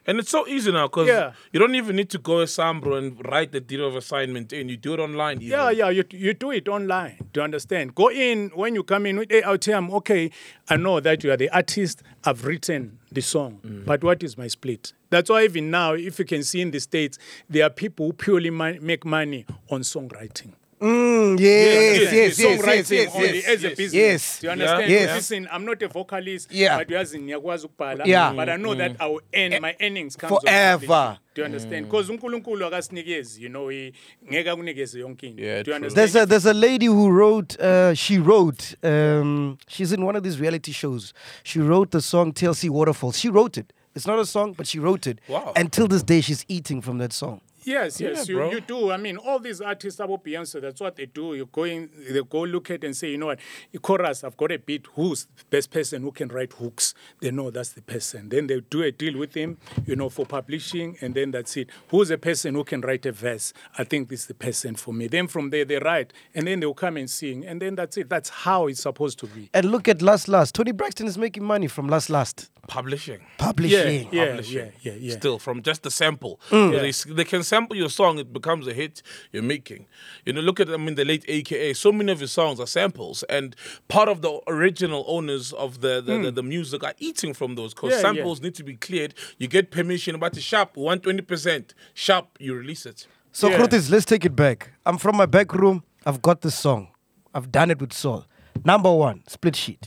[0.07, 1.33] And it's so easy now because Yeah.
[1.53, 4.69] you don't even need to go to SAMRO and write the deed of assignment in.
[4.69, 5.37] You do it online.
[5.37, 5.49] Even.
[5.49, 7.17] Yeah, yeah, you, you do it online.
[7.33, 7.95] Do you understand?
[7.95, 9.91] Go in when you come in with AOTM.
[9.93, 10.31] Okay,
[10.69, 12.03] I know that you are the artist.
[12.25, 13.85] I've written the song, hmm.
[13.85, 14.93] but what is my split?
[15.11, 17.19] That's why even now, if you can see in the states,
[17.49, 20.53] there are people who purely mon- make money on songwriting.
[20.83, 23.77] Mm, yes, yes, yes, yes, songwriting yes, only yes, as a yes.
[23.77, 23.95] business.
[23.95, 24.39] Yes.
[24.41, 24.91] Do you understand?
[24.91, 25.15] Yes.
[25.17, 26.53] Listen, I'm not a vocalist.
[26.53, 26.79] Yeah.
[26.79, 28.05] But uyazi ngiyakwazi ukubhala.
[28.05, 28.33] Yeah.
[28.35, 31.19] But I know that I will earn my earnings comes Forever.
[31.35, 31.87] Do you understand?
[31.87, 33.93] Because uNkulunkulu akasinikezi, you know, he-
[34.31, 35.43] ngeke akunikeze yonke into.
[35.43, 35.97] Yeah, Do you understand?
[35.97, 37.57] There's a there's a lady who wrote.
[37.61, 38.75] Uh, she wrote.
[38.83, 41.15] Um, she's in one of these reality shows.
[41.45, 43.19] She wrote the song TLC Waterfalls.
[43.19, 43.73] She wrote it.
[43.95, 45.21] It's not a song, but she wrote it.
[45.29, 45.53] Wow.
[45.55, 47.41] And till this day, she's eating from that song.
[47.65, 48.49] Yes, yes, Yeah, bro.
[48.49, 48.91] you, you do.
[48.91, 51.35] I mean, all these artists about Beyonce, that's what they do.
[51.35, 53.39] You go in, they go look at and say, you know what,
[53.81, 54.87] chorus, I've got a beat.
[54.95, 56.95] Who's the best person who can write hooks?
[57.21, 58.29] They know that's the person.
[58.29, 61.71] Then they do a deal with him, you know, for publishing, and then that's it.
[61.89, 63.53] Who's the person who can write a verse?
[63.79, 65.07] I think this is the person for me.
[65.07, 68.09] Then from there, they write, and then they'll come and sing, and then that's it.
[68.09, 69.51] That's how it's supposed to be.
[69.55, 70.55] And look at Last Last.
[70.55, 72.51] Toni Braxton is making money from Last Last.
[72.69, 73.21] Publishing.
[73.39, 74.09] Publishing.
[74.13, 74.73] Yeah, Publishing.
[74.83, 75.13] yeah, yeah, yeah.
[75.17, 76.39] Still, from just the sample.
[76.51, 76.73] Mm.
[76.73, 79.83] So They, s- they can sample your song, it becomes a hit you're making.
[80.25, 81.75] You know, look at them in the late AKA.
[81.75, 83.55] So many of his songs are samples, and
[83.89, 87.75] part of the original owners of the the, the, the music are eating from those
[87.75, 87.93] because Mm.
[87.93, 88.15] Yeah, yeah.
[88.15, 89.13] samples need to be cleared.
[89.41, 91.75] You get permission about the sharp, 120%.
[91.95, 93.07] Sharp, you release it.
[93.33, 93.59] So, Yeah.
[93.59, 94.59] Krotis, let's take it back.
[94.87, 95.83] I'm from my back room.
[96.07, 96.89] I've got this song.
[97.35, 98.21] I've done it with Sol.
[98.65, 99.85] Number one, split sheet.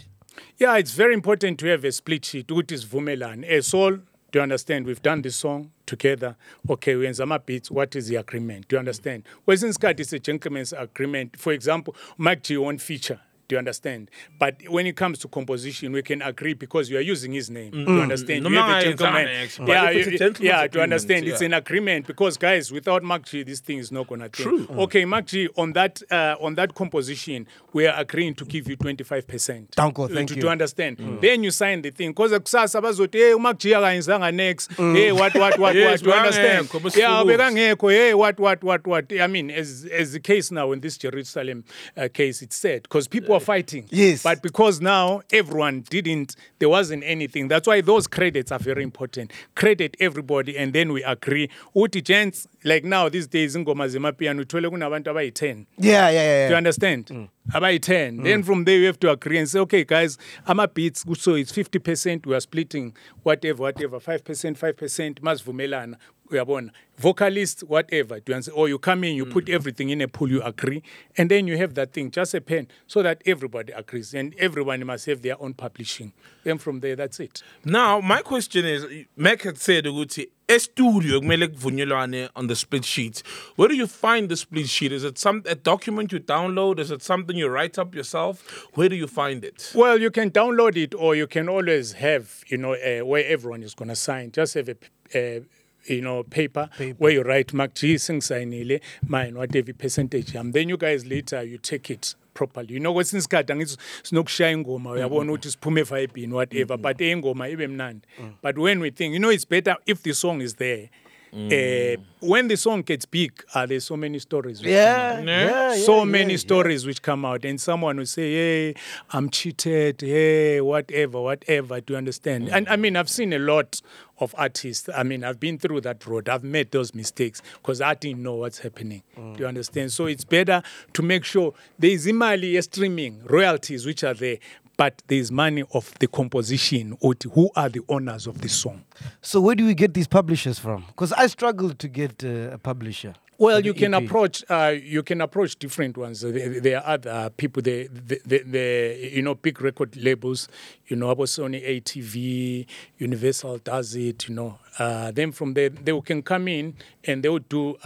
[0.57, 3.39] Yeah, it's very important to have a split sheet, which is Vumelan.
[3.57, 3.93] A soul,
[4.35, 4.85] do you understand?
[4.85, 6.35] We've done this song together.
[6.69, 7.71] Okay, we my beats.
[7.71, 8.67] What is the agreement?
[8.67, 9.23] Do you understand?
[9.45, 13.21] Well, since God is a gentleman's agreement, for example, Mike G won't feature.
[13.47, 14.09] Do you understand?
[14.39, 17.71] But when it comes to composition, we can agree because you are using his name.
[17.71, 18.43] Do you understand?
[18.43, 19.27] No, you have a gentleman.
[19.27, 20.57] Yeah, it's a you- yeah.
[20.57, 24.29] To agreement, understand, it's an agreement because guys, without MacG, this thing is not gonna.
[24.29, 24.35] Think.
[24.35, 24.67] True.
[24.83, 29.03] Okay, MacG, on that uh, on that composition, we are agreeing to give you twenty
[29.03, 29.71] five percent.
[29.71, 30.41] Danko, thank to, you.
[30.41, 30.97] to understand.
[31.21, 34.73] Then you sign the thing because kusasa bazothi hey uMark G akayenzanga next.
[34.73, 36.07] Hey what what what Yes, what.
[36.07, 36.69] You understand?
[36.95, 37.25] Yeah, besifukuza.
[37.37, 37.91] bekangekho.
[37.91, 39.13] Hey what what what what.
[39.19, 41.63] I mean, as as the case now in this Jerusalem
[41.95, 43.85] uh, case, it's said because people are fighting.
[43.89, 44.23] Yes.
[44.23, 47.47] But because now everyone didn't, there wasn't anything.
[47.47, 49.31] That's why those credits are very important.
[49.55, 51.49] Credit everybody, and then we agree.
[51.75, 56.47] Uti gents, like now these days ingoma zemapiano uthole kunabantu abayi-10 Yeah, yeah, yeah.
[56.47, 57.05] do you understand?
[57.07, 57.29] Mm.
[57.53, 58.17] About 10.
[58.17, 58.23] Mm.
[58.23, 60.17] Then from there, you have to agree and say, okay, guys,
[60.47, 62.25] I'm a beats, so it's 50%.
[62.25, 65.95] We are splitting whatever, whatever, 5%, 5%, masivumelana.
[66.31, 66.71] Uyabona.
[66.97, 68.19] Vocalist, whatever.
[68.19, 68.57] Do you understand?
[68.57, 70.81] Or you come in, you put everything in a pool, you agree,
[71.17, 74.85] and then you have that thing, just a pen, so that everybody agrees, and everyone
[74.85, 76.13] must have their own publishing.
[76.43, 77.43] Then from there, that's it.
[77.65, 78.85] Now, my question is,
[79.17, 83.21] Mac had said ukuthi estudio kumele kuvunyelwane on the split sheet.
[83.57, 84.93] Where do you find the split sheet?
[84.93, 86.79] Is it some a document you download?
[86.79, 88.67] Is it something you write up yourself?
[88.75, 89.73] Where do you find it?
[89.75, 93.63] Well, you can download it, or you can always have, you know, uh, where everyone
[93.63, 94.31] is going to sign.
[94.31, 94.77] Just have a
[95.13, 95.41] uh,
[95.87, 100.35] you know, paper, where you write MacG signile mine whatever percentage.
[100.35, 102.73] And then you guys later you take it properly.
[102.73, 105.29] You know, kwesinye isikhathi angithi sinokushaya ingoma uyabona mm-hmm.
[105.29, 106.81] ukuthi siphume vibini whatever, mm-hmm.
[106.81, 108.07] but ingoma ibe mnandi.
[108.19, 108.33] Mm.
[108.41, 110.89] But when we think, you know, it's better if the song is there.
[111.33, 114.59] Uh, when the song gets big, uh, there's so many stories.
[114.61, 117.97] which come Yeah, out yeah, yeah, so yeah, many stories which come out, and someone
[117.97, 118.75] will say, "Hey,
[119.11, 120.01] I'm cheated.
[120.01, 122.49] Hey, whatever, whatever." Do you understand?
[122.49, 123.81] And I mean, I've seen a lot
[124.19, 124.87] of artists.
[124.95, 126.29] I mean, I've been through that road.
[126.29, 129.03] I've made those mistakes because I didn't know what's happening.
[129.15, 129.91] Do you understand?
[129.91, 134.37] So it's better to make sure there is imali streaming royalties which are there.
[134.77, 138.83] But there's money of the composition, or who are the owners of the song.
[139.21, 140.83] So where do we get these publishers from?
[140.87, 143.13] Because I struggled to get uh, a publisher.
[143.37, 144.03] Well, you can EP.
[144.03, 146.23] approach uh, you can approach different ones.
[146.23, 147.61] Uh, There, there are other people.
[147.61, 150.47] The, the, the, the you know big record labels.
[150.87, 152.65] You know about Sony ATV,
[152.97, 154.29] Universal does it.
[154.29, 154.59] You know.
[154.79, 157.77] Uh, then from there they can come in and they will do.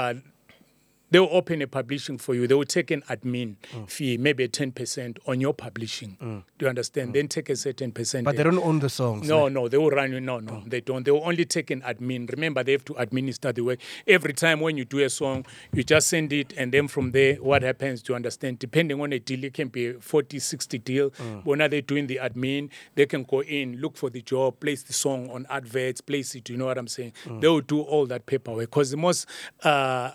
[1.11, 2.47] They will open a publishing for you.
[2.47, 3.89] They will take an admin Mm.
[3.89, 6.17] fee, maybe a ten percent on your publishing.
[6.19, 7.13] Do you understand?
[7.15, 8.23] Then take a certain percent.
[8.23, 8.25] Mm.
[8.25, 9.27] But they don't own the songs.
[9.27, 10.21] No, no, they will run you.
[10.21, 11.03] No, no, they don't.
[11.03, 12.29] They will only take an admin.
[12.31, 13.79] Remember, they have to administer the work.
[14.07, 17.35] Every time when you do a song, you just send it, and then from there,
[17.35, 18.59] what happens do you understand?
[18.59, 21.09] Depending on a deal, it can be a 40, 60 deal.
[21.43, 22.69] When are they doing the admin?
[22.95, 26.49] They can go in, look for the job, place the song on adverts, place it.
[26.49, 27.13] You know what I'm saying?
[27.39, 29.27] They will do all that paperwork because the most.
[29.63, 30.11] Uh,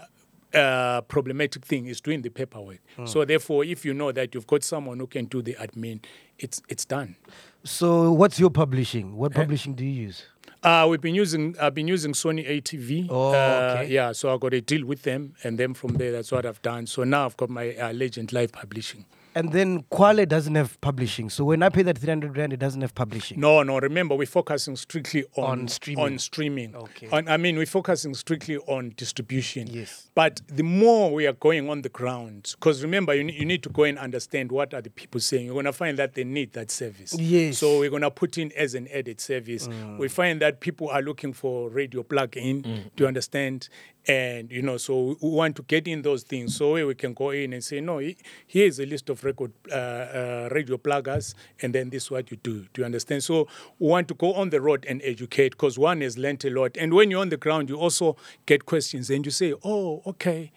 [0.55, 2.79] uh, problematic thing is doing the paperwork.
[3.07, 6.01] So therefore, if you know that you've got someone who can do the admin,
[6.39, 7.17] it's it's done.
[7.65, 9.17] So what's your publishing?
[9.17, 9.37] What Eh?
[9.37, 10.23] publishing do you use?
[10.63, 13.09] Uh, we've been using I've been using Sony ATV.
[13.11, 13.93] Oh, uh, okay.
[13.93, 16.63] Yeah, so I got a deal with them, and then from there, that's what I've
[16.63, 16.87] done.
[16.87, 19.05] So now I've got my uh, Legend Live Publishing.
[19.35, 21.29] And then Khwale doesn't have publishing.
[21.31, 23.41] So when I pay that 300 rand, it doesn't have publishing.
[23.41, 23.79] No, no.
[23.81, 26.05] Remember, we're focusing strictly on On streaming.
[26.05, 26.75] On streaming.
[26.77, 27.09] Okay.
[27.11, 29.67] On, I mean, we're focusing strictly on distribution.
[29.67, 30.11] Yes.
[30.15, 33.63] But the more we are going on the ground, because remember, you need, you need
[33.65, 35.47] to go and understand what are the people saying.
[35.47, 37.15] You're going to find that they need that service.
[37.19, 37.59] Yes.
[37.59, 39.69] So we're going to put in as an added service.
[39.69, 39.99] Mm.
[39.99, 42.63] We find that people are looking for radio plug-in.
[42.63, 42.91] Mm.
[42.97, 43.69] Do you understand?
[44.07, 47.31] And you know, so we want to get in those things so we can go
[47.31, 51.75] in and say, no, here is a list of record uh, uh, radio pluggers, and
[51.75, 52.67] then this is what you do.
[52.75, 53.25] Do you understand?
[53.25, 56.51] So we want to go on the road and educate because one has learnt a
[56.51, 60.03] lot, and when you're on the ground, you also get questions, and you say, "Oh,
[60.07, 60.53] okay."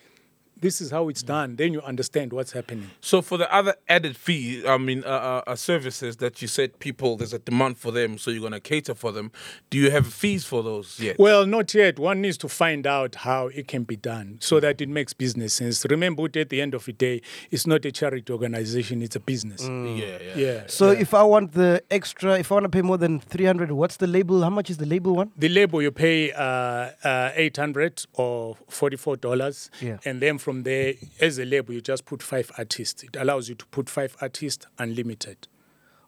[0.62, 1.56] This is how it's done.
[1.56, 2.90] Then you understand what's happening.
[3.02, 6.80] So for the other added fee, I mean, uh, uh, uh, services that you said
[6.80, 9.32] people there's a demand for them, so you're gonna cater for them.
[9.70, 11.18] Do you have fees for those yet?
[11.20, 12.00] Well, not yet.
[12.00, 15.54] One needs to find out how it can be done so that it makes business
[15.54, 15.86] sense.
[15.90, 19.62] Remember, at the end of the day, it's not a charity organization; it's a business.
[19.64, 20.36] yeah, yeah.
[20.36, 20.64] Yeah.
[20.68, 21.00] So yeah.
[21.02, 24.08] if I want the extra, if I want to pay more than 300, what's the
[24.08, 24.42] label?
[24.42, 25.32] How much is the label one?
[25.38, 29.98] the label you pay uh, uh, 800 or 44 dollars Yeah.
[30.06, 33.04] and then from there as a label you just put five artists.
[33.04, 35.50] It allows you to put five artists unlimited.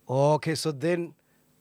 [0.10, 1.14] Okay, so then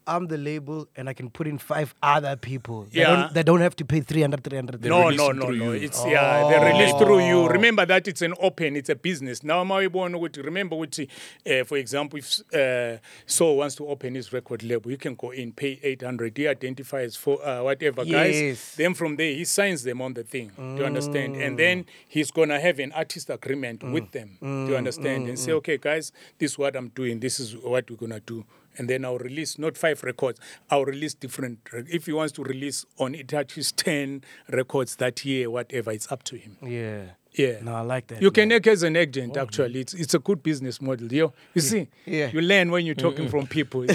[0.09, 2.87] I'm the label and I can put in five other people.
[2.91, 3.15] They, Yeah.
[3.17, 4.83] don't, they don't have to pay 300, 300.
[4.83, 5.73] They no no no no.
[5.73, 5.83] you.
[5.87, 7.49] it's yeah they release through you.
[7.49, 9.43] Remember that it's an open it's a business.
[9.45, 14.97] Now remember uh, for example if uh, so wants to open his record label you
[14.97, 18.15] can go in pay 800 he identifies for uh, whatever Yes.
[18.41, 20.51] guys then from there he signs them on the thing.
[20.57, 21.37] Do you understand?
[21.37, 24.39] And then he's gonna have an artist agreement with them.
[24.41, 25.29] Do you understand?
[25.29, 27.21] And say okay guys this is what i'm doing.
[27.21, 28.45] This is what we're gonna do
[28.79, 30.41] and then I'll release not five records.
[30.71, 31.59] I'll release different.
[31.73, 36.37] If he wants to release on Itachi's ten records that year, whatever, it's up to
[36.37, 36.57] him.
[36.63, 37.03] Yeah.
[37.33, 37.61] Yeah.
[37.63, 38.23] No, I like that.
[38.23, 39.37] You can act as an agent.
[39.37, 41.13] Actually, it's it's a good business model.
[41.13, 42.31] You you see, Yeah.
[42.33, 43.85] you learn when you're talking from people.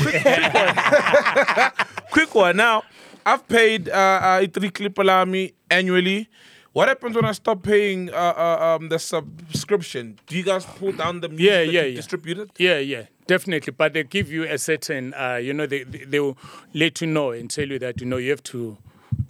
[2.12, 2.84] Quick one now.
[3.26, 6.30] I've paid uh, uh, three Clipalami annually.
[6.74, 10.20] What happens when I stop paying uh, uh, um, the subscription?
[10.28, 11.96] Do you guys pull down the music Yeah, yeah, yeah.
[11.96, 12.50] distribute it?
[12.58, 13.74] Yeah, yeah, definitely.
[13.78, 16.38] But they give you a certain, uh, you know, they, they they will
[16.74, 18.78] let you know and tell you that you know you have to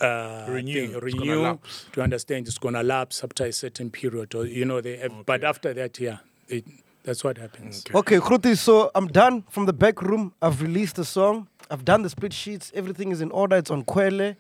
[0.02, 0.74] uh, Renew.
[0.74, 1.60] thing- gonna renew
[1.94, 4.98] to understand it's gonna lapse after a certain period, or you know they.
[4.98, 6.18] Have, But after that, yeah,
[6.48, 6.66] it,
[7.04, 7.84] that's what happens.
[7.94, 10.34] Okay, Kruti, so I'm done from the back room.
[10.42, 11.48] I've released the song.
[11.70, 12.72] I've done the split sheets.
[12.76, 13.58] Everything is in order.
[13.58, 14.36] It's on Khwale.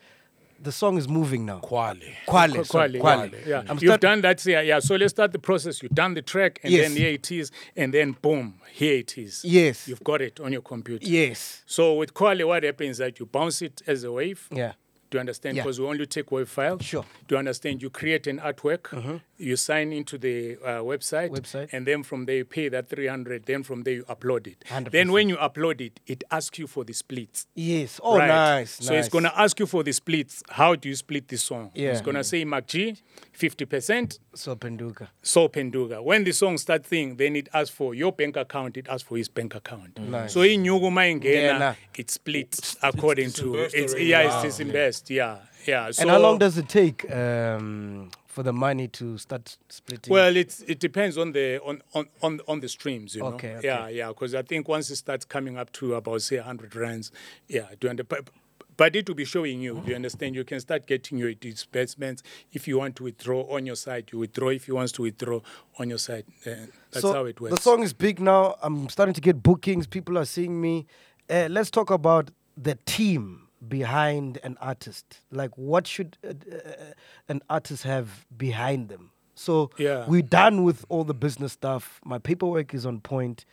[0.63, 1.59] The song is moving now.
[1.59, 2.15] Quali.
[2.25, 2.65] Kwale.
[2.65, 3.45] sorry, Quali, Kwale.
[3.45, 4.45] Yeah, I'm you've done that.
[4.45, 4.79] Yeah, yeah.
[4.79, 5.83] So let's start the process.
[5.83, 6.87] You've done the track, and Yes.
[6.87, 9.43] then here it is, and then boom, here it is.
[9.43, 9.89] Yes.
[9.89, 11.05] You've got it on your computer.
[11.05, 11.63] Yes.
[11.65, 14.47] So with Quali, what happens is that you bounce it as a wave.
[14.51, 14.73] Yeah.
[15.09, 15.57] Do you understand?
[15.57, 15.63] Yeah.
[15.63, 16.81] Because we only take wave files.
[16.83, 17.05] Sure.
[17.27, 17.81] Do you understand?
[17.81, 18.83] You create an artwork.
[18.83, 19.17] Mm-hmm.
[19.43, 21.29] You sign into the uh, website.
[21.29, 21.69] Website.
[21.73, 23.45] And then from there you pay that 300.
[23.45, 24.63] Then from there you upload it.
[24.69, 24.91] 100%.
[24.91, 27.45] Then when you upload it, it asks you for the splits.
[27.55, 27.99] Yes.
[28.01, 28.27] Oh, Right.
[28.27, 28.71] nice.
[28.79, 29.05] So nice.
[29.05, 30.43] it's gonna ask you for the splits.
[30.49, 31.71] How do you split this song?
[31.75, 31.91] Yeah.
[31.91, 32.95] It's gonna say Mac G,
[33.33, 35.07] fifty percent, So Penduka.
[35.21, 36.01] so Penduga.
[36.03, 38.77] When the song starts thing, then it asks for your bank account.
[38.77, 39.99] It asks for his bank account.
[39.99, 40.33] Nice.
[40.33, 41.21] So in Nyugu Maingena,
[41.59, 41.75] Ngena.
[41.95, 44.41] it splits according to it's yeah, Wow.
[44.43, 45.09] it's disinvest.
[45.09, 45.91] Yeah, yeah.
[45.91, 50.11] So and how long does it take um, for the money to start splitting?
[50.11, 53.33] Well, it's it depends on the on on on, on the streams, you know.
[53.33, 53.67] Okay, okay.
[53.67, 54.07] Yeah, yeah.
[54.09, 57.11] Because I think once it starts coming up to about say hundred rands,
[57.47, 57.67] yeah.
[57.79, 58.29] Do you under, but,
[58.75, 59.81] but it will be showing you.
[59.85, 60.35] Do you understand?
[60.35, 64.09] You can start getting your disbursements if you want to withdraw on your side.
[64.11, 65.39] You withdraw if you want to withdraw
[65.77, 66.25] on your side.
[66.45, 66.51] Uh,
[66.91, 67.55] that's so how it works.
[67.55, 68.55] The song is big now.
[68.63, 69.85] I'm starting to get bookings.
[69.85, 70.87] People are seeing me.
[71.29, 75.21] Uh, let's talk about the team behind an artist.
[75.31, 76.93] Like, what should uh, uh,
[77.29, 79.11] an artist have behind them?
[79.35, 80.05] So Yeah.
[80.07, 81.99] we're done with all the business stuff.
[82.05, 83.45] My paperwork is on point.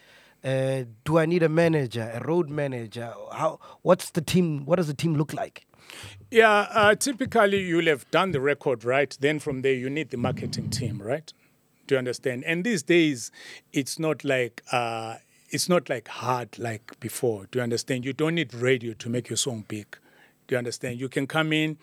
[0.42, 3.12] Uh, do I need a manager, a road manager?
[3.32, 3.58] How?
[3.82, 4.64] What's the team?
[4.64, 5.66] What does the team look like?
[6.30, 9.16] Yeah, uh, typically you'll have done the record, right?
[9.20, 11.32] Then from there you need the marketing team, right?
[11.86, 12.44] Do you understand?
[12.44, 13.30] And these days,
[13.72, 15.16] it's not like uh,
[15.50, 17.46] it's not like hard like before.
[17.50, 18.04] Do you understand?
[18.04, 19.98] You don't need radio to make your song big.
[20.46, 21.00] Do you understand?
[21.00, 21.78] You can come in,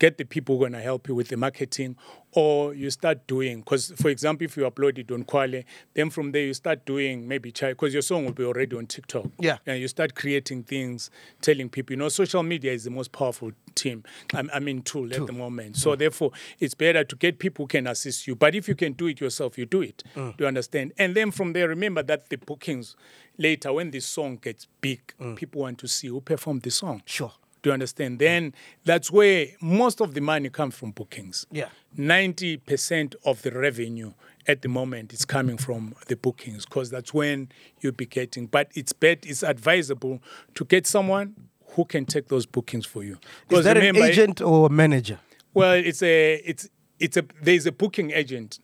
[0.00, 1.94] get the people who are gonna help you with the marketing,
[2.32, 3.60] or you start doing.
[3.60, 7.28] Because for example, if you upload it on Khwale, then from there you start doing
[7.28, 9.26] maybe because your song will be already on TikTok.
[9.38, 9.58] Yeah.
[9.66, 11.10] And you start creating things,
[11.42, 14.02] telling people, you know, social media is the most powerful team,
[14.34, 15.76] I, I mean, tool, at the moment.
[15.76, 18.34] So therefore, it's better to get people who can assist you.
[18.34, 20.02] But if you can do it yourself, you do it.
[20.16, 20.36] Mm.
[20.36, 20.92] Do you understand?
[20.98, 22.96] And then from there, remember that the bookings
[23.36, 25.36] later, when this song gets big, mm.
[25.36, 27.02] people want to see who performed the song.
[27.04, 27.32] Sure.
[27.62, 28.18] Do you understand?
[28.18, 28.54] Then
[28.84, 31.46] that's where most of the money comes from bookings.
[31.50, 31.68] Yeah.
[31.98, 34.12] 90% of the revenue
[34.46, 37.50] at the moment is coming from the bookings because that's when
[37.80, 38.46] you'll be getting.
[38.46, 40.22] But it's bet it's advisable
[40.54, 41.34] to get someone
[41.72, 43.18] who can take those bookings for you.
[43.50, 45.18] Is that an agent or a manager?
[45.54, 48.58] Well, it's a it's it's a there's a booking agent.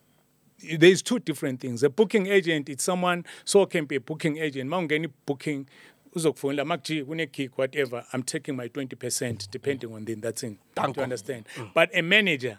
[0.78, 1.82] There's two different things.
[1.82, 4.70] A booking agent, it's someone so can be a booking agent.
[4.70, 5.68] Mawungena booking
[6.16, 8.04] uzokufonela makji kune gig whatever.
[8.12, 10.58] I'm taking my 20% depending on the that's in.
[10.74, 11.46] Do you understand?
[11.74, 12.58] But a manager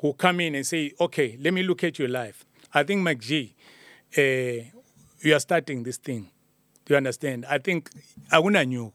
[0.00, 2.44] who come in and say, okay, let me look at your life.
[2.74, 3.52] I think MacG,
[4.18, 4.64] uh,
[5.20, 6.28] you are starting this thing.
[6.84, 7.46] Do you understand?
[7.48, 7.90] I think
[8.32, 8.92] akuna nyuku.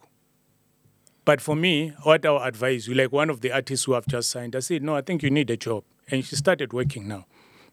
[1.24, 4.06] But for me, what I would advise you, like one of the artists who have
[4.08, 5.84] just signed, I said, no, I think you need a job.
[6.12, 7.26] And she started working now.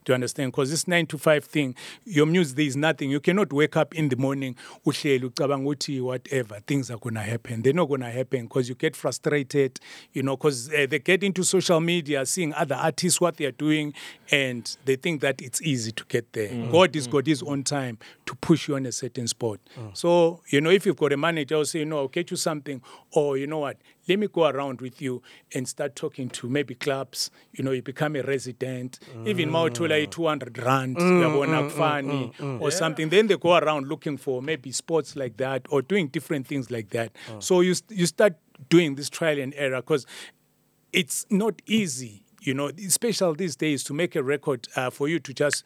[0.05, 0.53] Do you understand?
[0.53, 1.75] Because this nine to five thing,
[2.05, 3.11] your music, there is nothing.
[3.11, 7.21] You cannot wake up in the morning, uhleli, ucabanga ukuthi whatever, things are going to
[7.21, 7.63] happen.
[7.63, 9.79] They're not going to happen because you get frustrated,
[10.13, 13.45] you know, because uh, eh, they get into social media, seeing other artists, what they
[13.45, 13.95] are doing,
[14.31, 16.49] and they think that it's easy to get there.
[16.49, 16.73] Mm.
[16.73, 17.13] God is mm.
[17.13, 19.61] got his own time to push you on a certain spot.
[19.79, 19.97] Mm.
[19.97, 22.83] So, you know, if you've got a manager who say, no, I'll get you something,
[23.13, 23.77] or you know what,
[24.09, 25.23] let me go around with you
[25.55, 27.31] and start talking to maybe clubs.
[27.53, 28.99] You know, you become a resident.
[29.27, 30.11] Even Mautula, mm.
[30.11, 33.09] 200 rand, mm, uyabona mm, akufani, or something.
[33.09, 36.91] Then they go around looking for maybe sports like that or doing different things like
[36.91, 37.13] that.
[37.39, 38.35] So you, you start
[38.69, 40.07] doing this trial and error because
[40.93, 45.19] it's not easy, you know, especially these days to make a record uh, for you
[45.21, 45.65] to just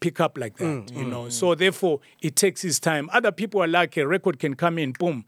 [0.00, 1.28] pick up like that, you know.
[1.28, 3.10] So therefore, it takes its time.
[3.12, 5.24] Other people are like a record can come in, boom.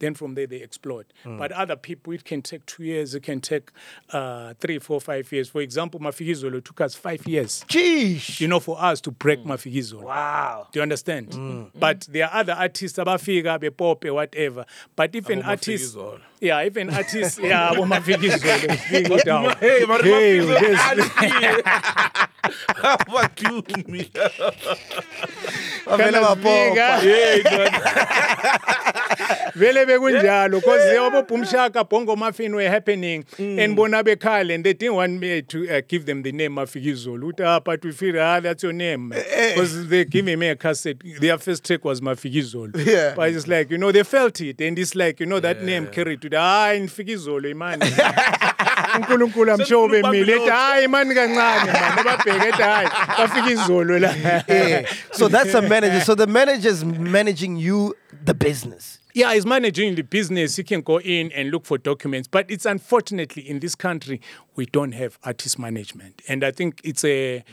[0.00, 1.06] Then from there they explode.
[1.24, 1.38] Mm.
[1.38, 3.14] But other people, it can take two years.
[3.14, 3.70] It can take
[4.12, 5.48] uh, three, four, five years.
[5.48, 8.40] For example, Mafikizolo took us five years, Jeez.
[8.40, 10.02] you know, for us to break Mafikizolo.
[10.04, 10.66] Wow.
[10.72, 11.28] Do you understand?
[11.30, 11.70] Mm.
[11.78, 14.64] But there are other artists, abafika, bepope, whatever.
[14.96, 15.96] But if an artist,
[16.40, 19.54] yeah, if an artist, yeah, abo Mafikizolo, befika down.
[19.60, 20.80] Hey, maar Hey, hey, this-
[23.10, 24.10] Fuck you, me.
[25.86, 27.00] Bavele Kana bapopa.
[27.00, 27.00] zifika.
[27.00, 27.72] Hey, God.
[29.54, 30.60] vele bekunjalo
[31.26, 33.24] bumshaka Bongo Maffin were happening.
[33.38, 37.32] And bona bekhale and they didn't want me to uh, give them the name mafikizolo
[37.32, 39.08] uthi ah but we feel ah that's your name.
[39.10, 41.02] Because they give me a cassette.
[41.20, 43.14] Their first track was mafikizolo Yeah.
[43.14, 45.86] but it's like you know they felt it and it's like you know that name
[45.88, 47.86] carried to the ah imani.
[48.96, 52.88] Unkulunkulu amsho bemile ethi hayi mani kancane mani babheke ethi hayi
[53.18, 54.10] bafika izolo la.
[55.12, 56.00] So that's a manager.
[56.00, 57.94] So the manager's managing you,
[58.24, 58.98] the business.
[59.12, 60.54] Yeah, he's managing the business.
[60.54, 62.28] He can go in and look for documents.
[62.28, 64.20] But it's unfortunately in this country,
[64.54, 66.22] we don't have artist management.
[66.28, 67.44] And I think it's a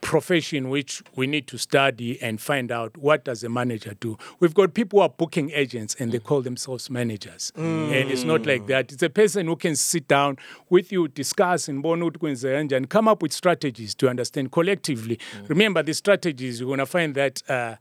[0.00, 4.18] profession which we need to study and find out what does a manager do.
[4.40, 7.52] We've got people who are booking agents and they call themselves managers.
[7.56, 8.92] And it's not like that.
[8.92, 10.38] It's a person who can sit down
[10.68, 15.18] with you, discuss and and come up with strategies to understand collectively.
[15.46, 17.76] Remember the strategies, you're going to find that uh,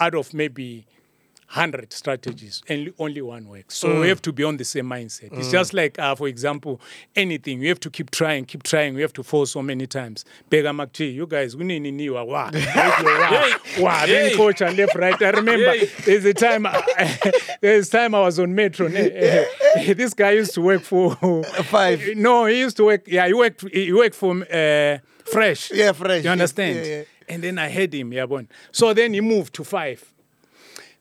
[0.00, 0.86] out of maybe
[1.54, 3.76] 100 strategies and only one works.
[3.76, 5.32] So we have to be on the same mindset.
[5.38, 6.80] It's just like uh, for example
[7.14, 8.94] anything you have to keep trying keep trying.
[8.94, 10.24] We have to fall so many times.
[10.50, 13.50] Bega makji you guys kunini niwa wa wa
[13.80, 15.20] wa then coach and left right.
[15.22, 16.66] I remember there's a time
[17.60, 21.14] there's a time i was on metro this guy used to work for
[21.64, 22.02] Five.
[22.16, 25.70] no he used to work yeah he worked he worked for uh, fresh.
[25.72, 26.78] Yeah, Fresh, you understand?
[26.78, 27.02] Yeah, yeah.
[27.28, 28.48] and then I had him, yeah, bon.
[28.72, 30.13] So then he moved to five.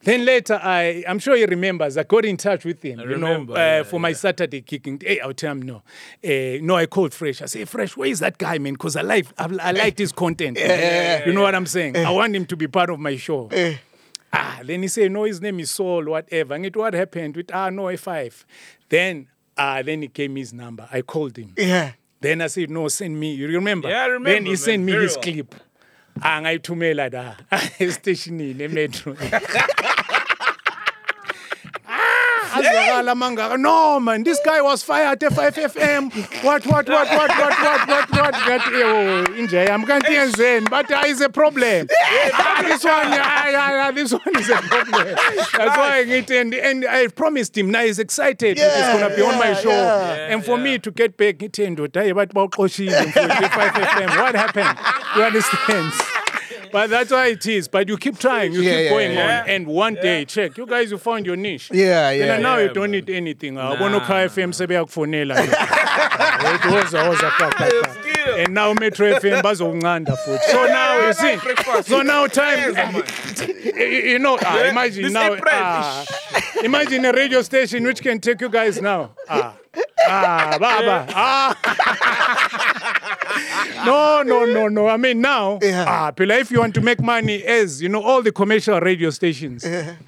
[0.03, 1.97] Then later, I I'm sure he remembers.
[1.97, 4.99] I got in touch with him, you remember, know, uh, yeah, for my Saturday kicking.
[5.01, 5.77] Hey, I'll tell him no.
[6.23, 7.41] Uh, no, I called Fresh.
[7.41, 8.73] I say, Fresh, where is that guy, man?
[8.73, 10.57] Because I like I, I like his content.
[11.25, 11.95] you know what I'm saying?
[11.97, 13.49] I want him to be part of my show.
[14.35, 16.55] Ah, then he said, no, his name is Saul, whatever.
[16.55, 18.43] And it what happened with ah no A5.
[18.89, 19.27] Then
[19.57, 20.87] ah then he gave me his number.
[20.91, 21.53] I called him.
[21.57, 21.91] Yeah.
[22.19, 23.35] Then I said, no, send me.
[23.35, 23.89] You remember?
[23.89, 25.23] Yeah, I Then remember, he sent man, me very his well.
[25.23, 25.55] clip.
[26.21, 27.35] Ah, ngayithumela da
[27.79, 29.15] estationini emetro.
[32.53, 36.11] azwakala mangaka no man this guy was fired at 5 fm
[36.43, 38.33] what what what what what what what what?
[38.33, 41.87] Ngathi ewo inje yami kanti yenzeni but ah, is a problem.
[42.33, 45.15] Ah, this one yeah, yeah, yeah, this one is a problem.
[45.57, 49.15] That's why ngithi and, and i promised him now he's excited yeah, he's going to
[49.15, 49.69] be on my show.
[49.69, 50.33] yeah.
[50.33, 54.35] and for me to get back ngithi ndoda hayi bathi bawuxoshile mfowethu, 5 fm what
[54.35, 54.77] happened?
[55.15, 55.93] You understand
[56.73, 57.67] But that's why it is.
[57.67, 59.41] But you keep trying, you Yeah, keep yeah, going yeah.
[59.43, 60.57] on, and one day, check.
[60.57, 61.69] You guys, you found your niche.
[61.71, 62.37] Yeah, Then yeah.
[62.39, 63.57] now yeah, you don't need anything.
[63.59, 65.37] Uh, Bono Kaya FM sebeyakufonela.
[66.43, 68.31] It was was a pa, pa, pa.
[68.37, 70.43] And now Metro FM bazonqanda futhi.
[70.51, 71.37] So now you see.
[71.83, 73.03] So now time you
[74.13, 75.49] you know, ah, imagine now April.
[75.53, 76.05] ah,
[76.63, 79.11] imagine a radio station which can take you guys now.
[79.29, 79.53] Ah.
[80.07, 81.05] Ah, baba.
[81.15, 82.69] Ah.
[83.85, 84.87] No, no, no, no.
[84.87, 85.85] I mean, now, Yeah.
[85.87, 89.09] ah, Pila, if you want to make money, as you know, all the commercial radio
[89.09, 89.63] stations,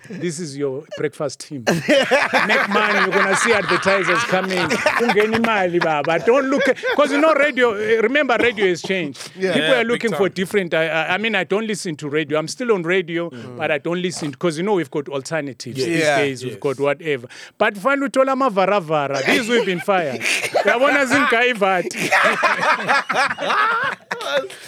[0.10, 1.64] this is your breakfast team.
[1.68, 4.58] make money, you're gonna see advertisers coming.
[4.60, 6.20] Ungeni imali, baba.
[6.20, 7.74] Don't look because you know radio.
[7.74, 9.34] eh, Remember, radio has changed.
[9.34, 10.74] People Yeah, are looking for different.
[10.74, 12.38] I, I, I mean, I don't listen to radio.
[12.38, 15.88] I'm still on radio, but I don't listen because you know we've got alternatives these
[16.00, 16.18] Yeah.
[16.18, 16.44] days.
[16.44, 17.28] We've got whatever.
[17.58, 19.26] But find utola mavaravara.
[19.26, 20.22] These we've been fired.
[20.66, 22.12] Yabona zingayivati.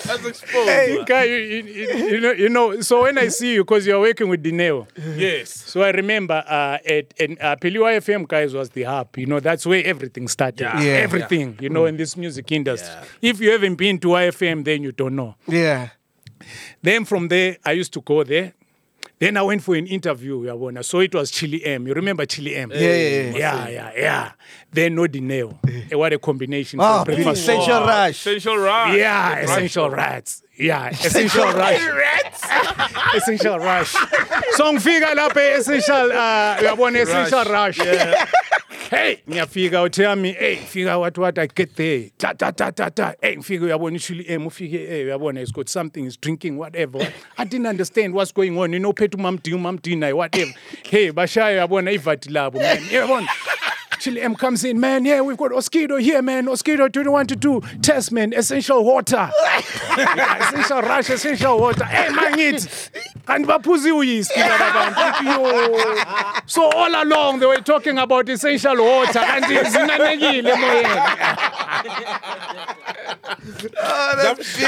[0.05, 1.07] That's exposed.
[1.07, 2.81] Guy, you, you, you- you know, you know.
[2.81, 4.87] So when I see you, because you're working with Dineo,
[5.17, 5.49] Yes.
[5.51, 9.15] so I remember uh, at, at uh, Peliwa FM guys was the hub.
[9.17, 10.61] You know, that's where everything started.
[10.61, 10.81] Yeah.
[10.81, 10.91] Yeah.
[10.93, 12.93] Everything, you know, in this music industry.
[13.21, 15.35] If you haven't been to YFM, then you don't know.
[15.47, 15.89] Yeah.
[16.81, 18.53] Then from there, I used to go there.
[19.19, 20.85] Then I went for an interview, yabona.
[20.85, 21.87] So it was Chili M.
[21.87, 22.69] You remember Chili M?
[22.71, 23.37] Yeah, yeah, yeah.
[23.37, 24.31] Yeah, yeah, yeah.
[24.71, 25.57] Then no Dineo.
[25.91, 26.79] Eh, What a combination.
[26.79, 27.41] Oh, for breakfast.
[27.41, 28.09] Essential Rush.
[28.27, 28.95] Essential Rush.
[28.97, 29.97] Yeah, The essential Rush.
[29.97, 30.43] rats.
[30.59, 31.81] Yeah, essential rush.
[33.15, 33.93] essential rush.
[34.55, 37.77] So ngifika lapha essential uh uyabona essential rush.
[38.89, 42.09] Hey, ngiyafika utell me, hey, fika what what I get there.
[42.17, 43.13] Ta ta ta ta ta.
[43.21, 46.99] Hey, ngifika uyabona ushili em ufike hey uyabona it's got something is drinking whatever.
[47.37, 48.71] I didn't understand what's going on.
[48.71, 50.53] You know phethe umamdi umamdi naye whatever.
[50.83, 53.27] Hey, bashaya uyabona ivati labo man.
[54.07, 55.03] Chili M comes in, man.
[55.03, 56.45] Yeah, we've got Oskido here, man.
[56.45, 57.61] Oskido 21 to 2.
[57.81, 58.31] Test, man.
[58.33, 59.29] Essential water.
[59.97, 61.83] Yeah, essential rush, essential water.
[61.83, 62.91] Hey, man, it.
[63.27, 65.25] And baphuzi uyisi labantu.
[65.25, 66.41] Yo.
[66.45, 72.07] So all along they were talking about essential water and zinanekile emoyeni.
[73.57, 74.67] That's beautiful.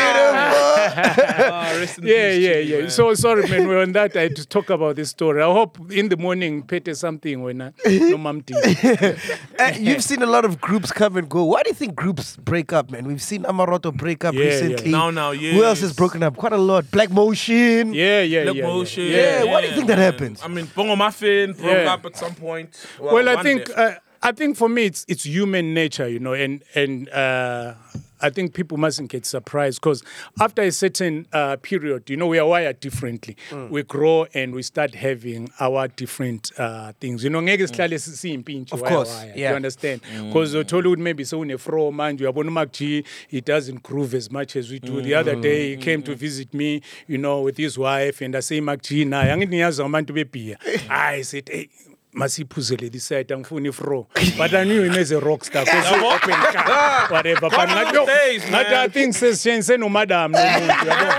[1.52, 2.80] Ah, Yeah, yeah, yeah.
[2.82, 2.90] man.
[2.90, 3.68] So sorry, man.
[3.68, 4.18] We're on that.
[4.18, 5.42] I had to talk about this story.
[5.44, 8.56] I hope in the morning, Pete something when I no mamti.
[9.60, 11.44] Uh, you've seen a lot of groups come and go.
[11.44, 13.06] Why do you think groups break up, man?
[13.06, 14.48] We've seen Amaroto break up Yeah, yeah.
[14.48, 14.92] recently.
[14.92, 15.52] Now, now, yeah.
[15.52, 16.38] Who else has broken up?
[16.38, 16.90] Quite a lot.
[16.92, 17.94] Black Motion.
[17.94, 18.64] Yeah, yeah, Black yeah.
[18.64, 19.04] Motion.
[19.04, 19.44] Yeah.
[19.44, 20.42] Yeah, why do you think that happens?
[20.42, 21.94] I mean, Bongo Maffin broke Yeah.
[21.94, 22.70] up at some point.
[23.00, 26.64] well i think uh, i think for me it's it's human nature you know and
[26.76, 27.74] and uh
[28.22, 30.03] I think people mustn't get surprised because
[30.39, 33.36] after a certain uh, period, you know, we are wired differently.
[33.49, 33.70] Mm.
[33.70, 37.24] We grow and we start having our different uh, things.
[37.24, 38.74] You know, ngeke sihlale siyimpintshi Mm.
[38.74, 39.34] Of course, wire.
[39.36, 39.49] yeah.
[39.51, 40.01] You understand?
[40.28, 44.70] Because uthola ukuthi maybe sewune-fro manje uyabona uMac G, he doesn't groove as much as
[44.72, 45.01] we do.
[45.01, 45.41] The other Mm.
[45.41, 48.82] day he came to visit me, you know, with his wife and I say Mac
[48.82, 50.57] G naye angithi niyazi abantu bebhiya.
[50.89, 51.70] I said, hey,
[52.14, 54.07] masiyiphuzele this side angifuni ifro
[54.38, 58.41] but i knew him as a rock star 'cause he open car whatever but ngathi
[58.49, 61.14] ngathi i think sesitshengiswe nomadam nomuntu yabo.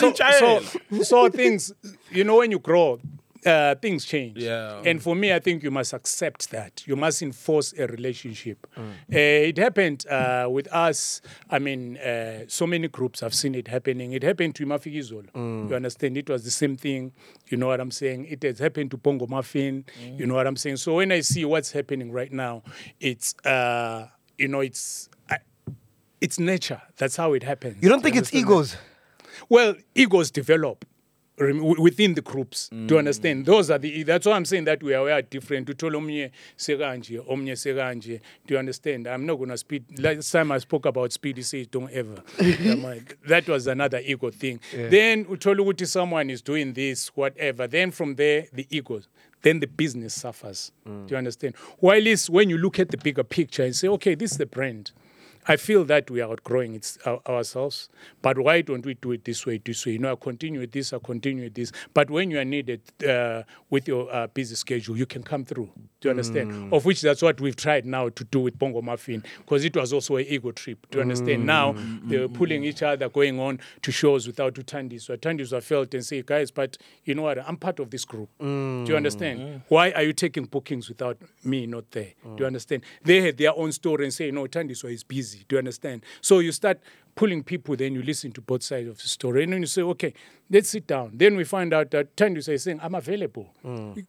[0.00, 0.62] So, so,
[1.04, 1.74] so things
[2.12, 2.98] you know when you grow
[3.44, 4.38] uh, things change.
[4.38, 4.82] Yeah.
[4.84, 6.86] And for me, I think you must accept that.
[6.86, 8.66] You must enforce a relationship.
[8.76, 8.90] Mm.
[8.90, 11.20] Uh, it happened uh, with us.
[11.50, 14.12] I mean, uh, so many groups have seen it happening.
[14.12, 15.30] It happened to iMafikizolo.
[15.32, 15.68] Mm.
[15.70, 16.16] You understand?
[16.16, 17.12] It was the same thing.
[17.48, 18.26] You know what I'm saying?
[18.26, 19.84] It has happened to Bongo Maffin.
[20.02, 20.18] Mm.
[20.18, 20.76] You know what I'm saying?
[20.76, 22.62] So when I see what's happening right now,
[23.00, 25.08] it's, uh, you know, it's.
[26.20, 26.80] It's nature.
[26.98, 27.82] That's how it happens.
[27.82, 28.44] You don't think it's understand?
[28.44, 28.76] egos?
[29.48, 30.84] Well, egos develop
[31.78, 32.68] within the groups.
[32.68, 32.98] Do you mm.
[32.98, 33.46] understand?
[33.46, 34.02] Those are the.
[34.02, 35.68] That's why I'm saying that we are, we are different.
[35.68, 38.20] Uthola omnye sekanje, omnye sekanje.
[38.46, 39.06] Do you understand?
[39.06, 39.84] I'm not gonna speed.
[39.98, 42.22] Last time I spoke about speed, he says don't ever.
[43.26, 44.60] That was another ego thing.
[44.72, 47.66] Then uthola ukuthi someone is doing this, whatever.
[47.66, 49.00] Then from there, the ego
[49.42, 50.72] Then the business suffers.
[50.88, 51.06] Mm.
[51.06, 51.56] Do you understand?
[51.78, 54.46] While it's when you look at the bigger picture and say, okay, this is the
[54.46, 54.92] brand.
[55.46, 57.88] I feel that we are outgrowing it our, ourselves,
[58.20, 59.92] but why don't we do it this way, this way?
[59.92, 61.72] You know, I continue with this, I continue with this.
[61.94, 65.70] But when you are needed uh, with your uh, busy schedule, you can come through.
[66.00, 66.52] Do you understand?
[66.52, 66.72] Mm.
[66.72, 69.92] Of which that's what we've tried now to do with Bongo Maffin, because it was
[69.92, 70.86] also an ego trip.
[70.90, 71.42] Do you understand?
[71.42, 71.46] Mm.
[71.46, 72.08] Now mm.
[72.08, 75.02] they're pulling each other, going on to shows without Utandis.
[75.02, 77.38] So Utandis were felt and say, guys, but you know what?
[77.46, 78.28] I'm part of this group.
[78.38, 79.62] Do you understand?
[79.68, 82.12] Why are you taking bookings without me not there?
[82.22, 82.82] Do you understand?
[83.04, 85.31] They had their own story and say, no, Tandiswa is busy.
[85.48, 86.04] Do you understand?
[86.20, 86.80] So you start
[87.14, 89.42] pulling people, then you listen to both sides of the story.
[89.44, 90.14] And then you say, okay,
[90.50, 91.10] let's sit down.
[91.14, 93.52] Then we find out that Tandiswa is saying, I'm available.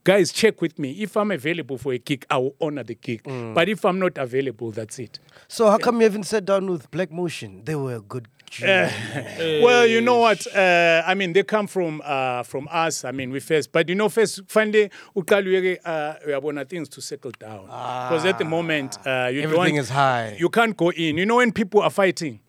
[0.03, 0.91] Guys, check with me.
[1.01, 3.23] If I'm available for a gig, I will honor the gig.
[3.53, 5.19] But if I'm not available, that's it.
[5.47, 7.63] So how come you haven't sat down with Black Motion?
[7.65, 8.27] They were a good.
[8.59, 8.89] Duo.
[9.63, 10.45] Well, you know what?
[10.55, 13.03] Uh, I mean, they come from uh, from us.
[13.05, 17.31] I mean, we first, but you know, first finally, uqale uh, uyabona things to settle
[17.31, 20.35] down because at the moment, uh, you Everything is high.
[20.39, 21.17] You can't go in.
[21.17, 22.39] You know, when people are fighting,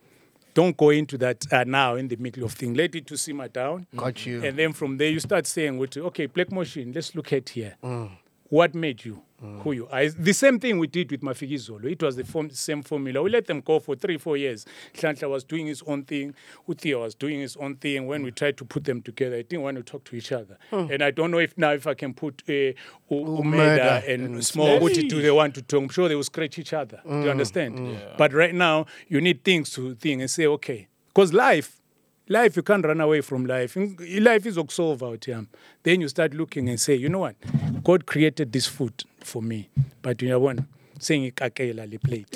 [0.53, 2.77] don't go into that uh, now in the middle of things.
[2.77, 3.87] Let it to simmer down.
[3.95, 4.43] Got you.
[4.43, 6.91] And then from there, you start saying, "Okay, Black Motion.
[6.93, 7.75] Let's look at here.
[7.83, 8.11] Mm.
[8.49, 10.07] What made you?" Who you are.
[10.09, 11.91] The same thing we did with Mafikizolo.
[11.91, 13.21] It was the form, same formula.
[13.21, 14.65] We let them go for three, four years.
[14.93, 16.33] Hlanhla was doing his own thing.
[16.69, 18.07] Uthia was doing his own thing.
[18.07, 20.57] When we tried to put them together, I didn't want to talk to each other.
[20.69, 20.87] Hmm.
[20.89, 22.75] And I don't know if now if I can put uh, U-
[23.09, 25.83] Umeda Umeda and, and Small Uti to the one to talk.
[25.83, 27.01] I'm sure they will scratch each other.
[27.03, 27.29] Do you hmm.
[27.29, 27.77] understand?
[27.77, 27.95] Hmm.
[28.17, 31.81] But right now, you need things to think and say, okay, because life,
[32.27, 33.75] life you can't run away from life.
[33.75, 35.45] Life is solve out here.
[35.83, 37.35] Then you start looking and say, you know what?
[37.83, 39.69] God created this food for me,
[40.01, 40.59] but you know what?
[40.99, 42.35] Saying ikakela le plate.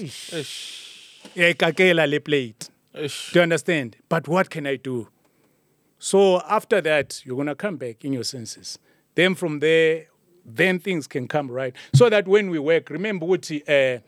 [1.36, 2.70] Yeah, ikakela le plate.
[2.94, 3.98] Do you understand?
[4.10, 5.08] But what can I do?
[6.00, 8.80] So after that, you're gonna come back in your senses.
[9.16, 10.06] Then from there,
[10.46, 11.76] then things can come right.
[11.94, 14.00] So that when we work, remember what uh,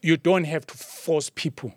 [0.00, 1.72] you don't have to force people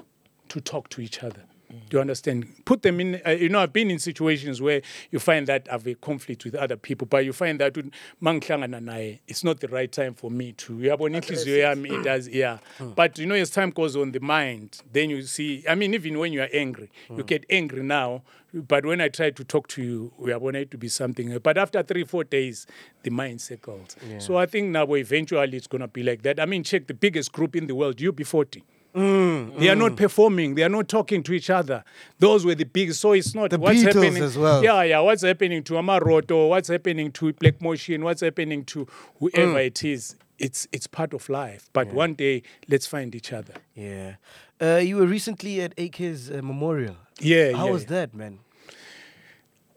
[0.49, 1.43] to talk to each other.
[1.69, 2.47] Do you understand?
[2.65, 3.21] Put them in.
[3.25, 6.55] Uh, you know, I've been in situations where you find that I've a conflict with
[6.55, 7.91] other people, but you find that with
[8.21, 10.73] mangihlangana naye, it's not the right time for me to.
[10.73, 12.35] Uyabona inhliziyo yami it does, hmm.
[12.35, 12.57] yeah.
[12.77, 12.91] Hmm.
[12.91, 15.63] But you know, as time goes on, the mind, then you see.
[15.67, 17.21] I mean, even when you are angry, you hmm.
[17.21, 18.23] get angry now.
[18.53, 21.37] But when I try to talk to you, we are wanting to be something.
[21.39, 22.65] But after three, four days,
[23.03, 23.97] the mind settles.
[24.19, 26.39] So I think now eventually it's going to be like that.
[26.39, 28.61] I mean, check the biggest group in the world, UB40.
[28.95, 30.55] They are not performing.
[30.55, 31.83] They are not talking to each other.
[32.19, 32.93] Those were the big.
[32.93, 34.23] So it's not The what's Beatles happening.
[34.23, 34.63] as well.
[34.63, 34.99] Yeah, yeah.
[35.01, 36.49] What's happening to Amaroto?
[36.49, 38.03] What's happening to Black Motion?
[38.03, 38.87] What's happening to
[39.19, 40.15] whoever it is?
[40.39, 41.69] It's it's part of life.
[41.73, 43.53] But one day, let's find each other.
[43.73, 44.15] Yeah.
[44.61, 46.95] Uh, you were recently at AKA's uh, memorial.
[47.19, 47.89] Yeah, How yeah, was yeah.
[47.89, 48.39] that, man?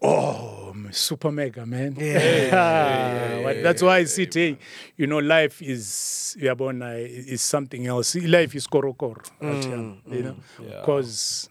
[0.00, 1.96] Oh, super mega, man.
[1.98, 3.40] Yeah.
[3.44, 4.58] But that's why I see, hey,
[4.96, 8.14] you know, life is yabona is something else.
[8.14, 10.36] Life is korokoro, Mm, you know,
[10.80, 11.48] because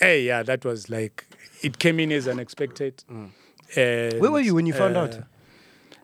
[0.00, 1.24] hey, yeah, that was like
[1.62, 3.04] it came in as unexpected.
[3.10, 3.30] Mm.
[4.20, 5.14] Where were you when you found out?
[5.14, 5.22] uh,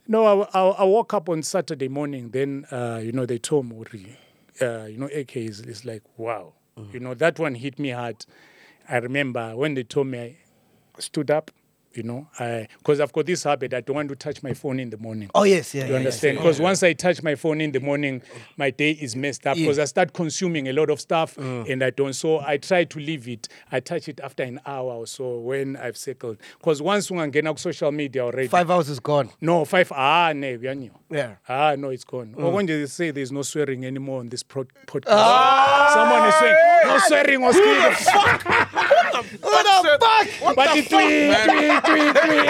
[0.07, 2.31] No, I, I, I woke up on Saturday morning.
[2.31, 4.17] Then, uh, you know, they told me,
[4.61, 6.53] uh, you know, AKA is, is like, wow.
[6.79, 6.93] Mm.
[6.95, 8.27] You know, that one hit me hard.
[8.89, 11.51] I remember when they told me, I stood up,
[11.97, 12.27] you know,
[12.79, 15.31] because I've got this habit, I don't want to touch my phone in the morning.
[15.35, 15.85] Oh yes, yeah.
[15.87, 16.39] You yeah, understand?
[16.39, 18.23] Because once I touch my phone in the morning,
[18.57, 19.65] my day is messed up Yeah.
[19.65, 22.13] because I start consuming a lot of stuff and I don't.
[22.13, 23.49] So I try to leave it.
[23.73, 26.39] I touch it after an hour or so when I've circled.
[26.59, 28.49] Because once get on social media already.
[28.49, 29.31] Five hours is gone.
[29.41, 29.91] No, five.
[29.95, 30.91] Ah, no, we are new.
[31.11, 31.37] Yeah.
[31.49, 32.35] Ah, no, it's gone.
[32.37, 35.05] Or when they say there's no swearing anymore on this pro- podcast.
[35.09, 35.91] Ah!
[35.95, 38.95] Someone is saying, no swearing was killed.
[39.41, 40.57] What the fuck?
[40.57, 42.49] But the tweet, tweet, tweet, tweet.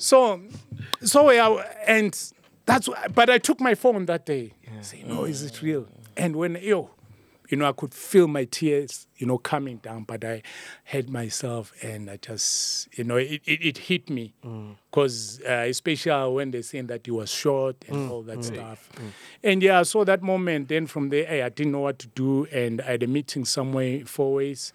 [0.00, 0.40] So,
[1.02, 2.32] so yeah, and
[2.64, 4.52] that's but I took my phone that day.
[4.82, 5.86] Say, no, is it real?
[6.16, 6.90] And when yo,
[7.48, 10.42] you know, I could feel my tears, you know, coming down, but I
[10.84, 14.34] had myself, and I just, you know, it, it, it hit me,
[14.90, 18.90] because uh, especially when they saying that he was shot and all that stuff,
[19.42, 20.68] and yeah, I saw that moment.
[20.68, 23.44] Then from there, hey, I didn't know what to do, and I had a meeting
[23.44, 24.72] somewhere four ways,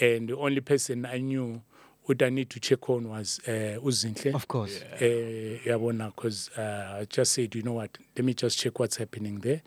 [0.00, 1.62] and the only person I knew
[2.06, 4.34] what I need to check on was uh, Uzinhle.
[4.34, 4.78] Of course.
[5.00, 5.06] Yeah,
[5.72, 9.38] yabona, because uh, I just said, you know what, let me just check what's happening
[9.38, 9.62] there.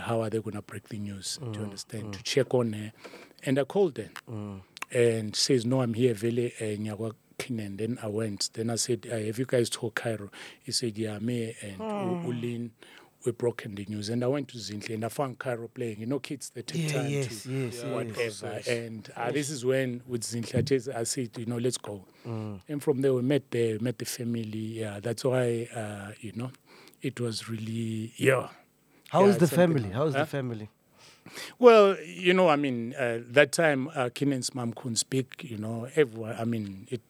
[0.00, 1.38] How are they going to break the news?
[1.52, 2.14] Do you understand?
[2.14, 2.92] To check on her.
[3.44, 4.08] And I called her.
[4.92, 7.76] And says, no, I'm here, Vele, uh, Nyakwa Kinen.
[7.78, 8.50] Then I went.
[8.54, 10.30] Then I said, uh, have you guys told Kairo?
[10.62, 12.70] He said, yeah, me and U- Ulin,
[13.24, 14.08] we broken the news.
[14.08, 16.00] And I went to Zinhle and I found Kairo playing.
[16.00, 17.84] You know, kids, they take Yeah, time yes, to yes, yes.
[17.84, 18.60] whatever.
[18.68, 22.04] And uh, this is when with Zinhle, I just- I said, you know, let's go.
[22.26, 22.60] Mm.
[22.68, 24.80] And from there, we met the met the family.
[24.80, 26.50] Yeah, that's why, uh, you know,
[27.02, 28.48] it was really yeah.
[29.10, 29.90] How is the family?
[29.90, 30.20] How is Huh?
[30.20, 30.68] the family?
[31.58, 35.44] Well, you know, I mean, uh, that time uh, Kiernan's mom couldn't speak.
[35.44, 36.34] You know, everyone.
[36.38, 37.02] I mean, it.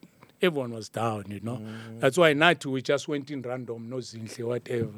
[0.43, 1.61] Everyone was down, you know.
[1.99, 4.89] That's why night we just went in random, no zinhle, whatever.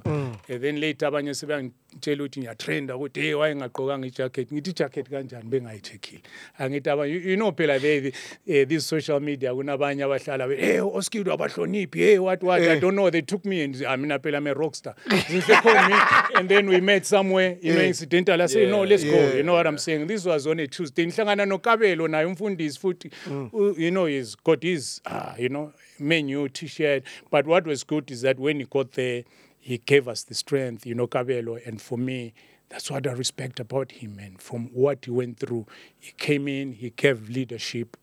[0.49, 4.53] And then later abanye sebangitshela ukuthi ngiyatrenda ukuthi hey waye ngagqokanga ijacket.
[4.53, 5.45] Ngithi ijacket kanjani?
[5.51, 6.21] Bengayicheckile
[6.59, 8.13] angithi abanye you- know phela the
[8.47, 11.95] eh, this social media kunabanye abahlala be hey oskid abahloniphi?
[11.97, 12.61] Hey what what?
[12.63, 14.95] I don't know they took me and ah, i mean phela i'm a rock star.
[15.09, 19.05] Zinhle called me and then we met somewhere you know incidental i said no let's
[19.05, 19.33] go.
[19.35, 20.07] you know what i'm saying?
[20.07, 21.05] This was on a tuesday.
[21.07, 23.51] Ngihlangana nokabelo naye umfundisi futhi mm.
[23.53, 27.05] u- you know he's got his ah, you know menu t-shirt.
[27.31, 29.25] But what was good is that when he got there
[29.59, 31.65] he gave us the strength you know kabelo.
[31.67, 32.35] And for me
[32.69, 34.19] that's what i respect about him.
[34.21, 35.67] And from what he went through
[35.99, 37.97] he came in he gave leadership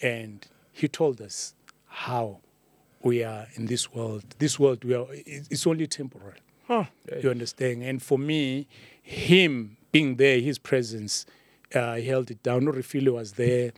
[0.00, 1.54] and he told us
[1.86, 2.40] how
[3.02, 4.24] we are in this world.
[4.38, 6.34] This world we are it's only temporal.
[7.22, 7.82] You understand?
[7.82, 8.66] And for me,
[9.02, 11.26] him being there, his presence,
[11.74, 12.62] uh, he held it down.
[12.62, 13.72] Urifili was there,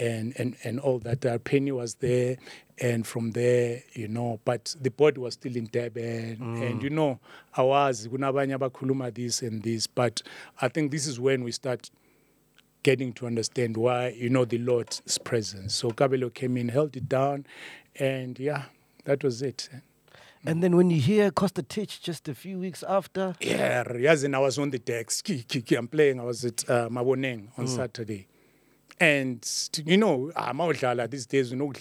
[0.00, 1.24] and and and all that.
[1.24, 2.38] Uh, Penny was there,
[2.78, 4.40] and from there, you know.
[4.44, 7.20] But the body was still in Durban, and you know,
[7.56, 9.86] I was abakhuluma this and this.
[9.86, 10.22] But
[10.60, 11.90] I think this is when we start
[12.82, 15.74] getting to understand why you know the Lord's presence.
[15.74, 17.46] So Kabelo came in, held it down,
[17.96, 18.64] and yeah,
[19.04, 19.68] that was it.
[20.46, 24.34] And then when you hear Costa Titch just a few weeks after, Yeah, yes, and
[24.34, 25.22] I was on the decks.
[25.76, 26.18] I'm playing.
[26.18, 28.26] I was at uh, Maboneng on Saturday.
[29.00, 29.42] And
[29.86, 31.72] you know, I'm out these days, you know,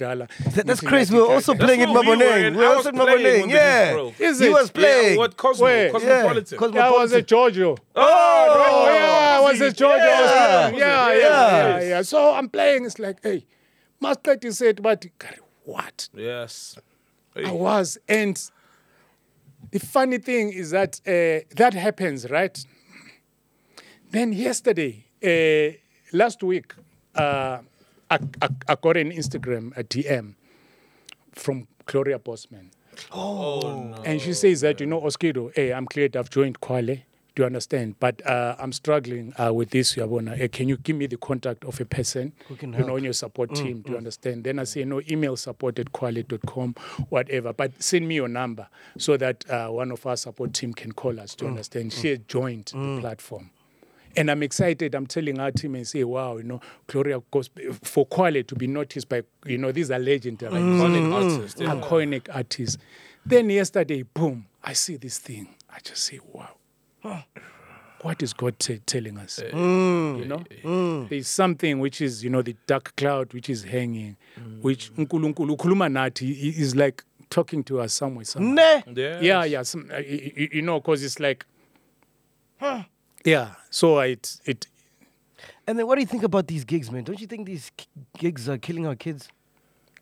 [0.55, 1.13] That- That's crazy.
[1.13, 2.51] We were also That's playing in what we Maboneng.
[2.55, 3.49] We were also in Maboneng.
[3.51, 3.83] Yeah.
[3.85, 4.13] disc, bro.
[4.27, 5.11] Is He was playing.
[5.11, 5.65] Yeah, what Cosmo?
[5.65, 5.91] Where?
[5.91, 6.57] Cosmopolitan.
[6.61, 7.75] Yeah, Yeah, I was at Giorgio.
[7.93, 9.97] Oh, yeah, I was at Giorgio.
[10.05, 10.69] Yeah.
[10.69, 11.79] Yeah, yeah, Yeah.
[11.79, 12.01] yeah, yeah.
[12.03, 12.85] So I'm playing.
[12.85, 13.45] It's like, hey,
[13.99, 15.05] Master T said, but
[15.65, 16.07] what?
[16.13, 16.77] Yes.
[17.35, 17.97] I was.
[18.07, 18.41] And
[19.71, 22.57] the funny thing is that uh, that happens, right?
[24.11, 25.77] Then yesterday, uh,
[26.17, 26.73] last week,
[27.15, 27.59] uh,
[28.11, 30.33] I, I, I got an Instagram, a DM
[31.33, 32.71] from Gloria Bosman.
[33.11, 37.03] Oh, And she says that, you know, Oskido, hey, I'm cleared, I've joined Khwale.
[37.35, 37.95] Do you understand?
[37.99, 40.43] But uh, I'm struggling uh, with this, Yabona.
[40.43, 43.13] Uh, can you give me the contact of a person, can you know, on your
[43.13, 43.81] support team?
[43.81, 44.43] Do you understand?
[44.43, 46.75] Then I say, no, email support at kwale.com,
[47.09, 47.53] whatever.
[47.53, 51.17] But send me your number so that uh, one of our support team can call
[51.19, 51.35] us.
[51.35, 51.93] Do you understand?
[51.93, 53.51] She has joined the platform.
[54.19, 54.95] And I'm excited.
[54.95, 57.49] I'm telling our team and say, wow, you know, Gloria goes
[57.83, 61.13] for Khwale to be noticed by, you know, these are legendary Iconic mm.
[61.13, 61.57] artist.
[61.57, 61.61] Mm.
[61.61, 61.75] Yeah.
[61.75, 62.79] iconic artist.
[63.25, 65.47] Then yesterday, boom, I see this thing.
[65.73, 67.23] I just say, wow.
[68.01, 69.39] What is God t- telling us?
[69.39, 71.07] Eh, you eh, know, eh, mm.
[71.09, 74.17] there's something which is, you know, the dark cloud which is hanging,
[74.61, 78.25] which Nkulunkulu ukhuluma nathi, he is like talking to us somewhere.
[78.25, 78.83] somewhere.
[78.93, 79.23] Yes.
[79.23, 79.61] Yeah, yeah.
[79.63, 81.45] Some, uh, you, you- you know, because it's like,
[83.25, 83.55] yeah.
[83.69, 84.67] So it it
[85.67, 87.03] And then what do you think about these gigs, man?
[87.03, 87.85] Don't you think these k-
[88.17, 89.29] gigs are killing our kids?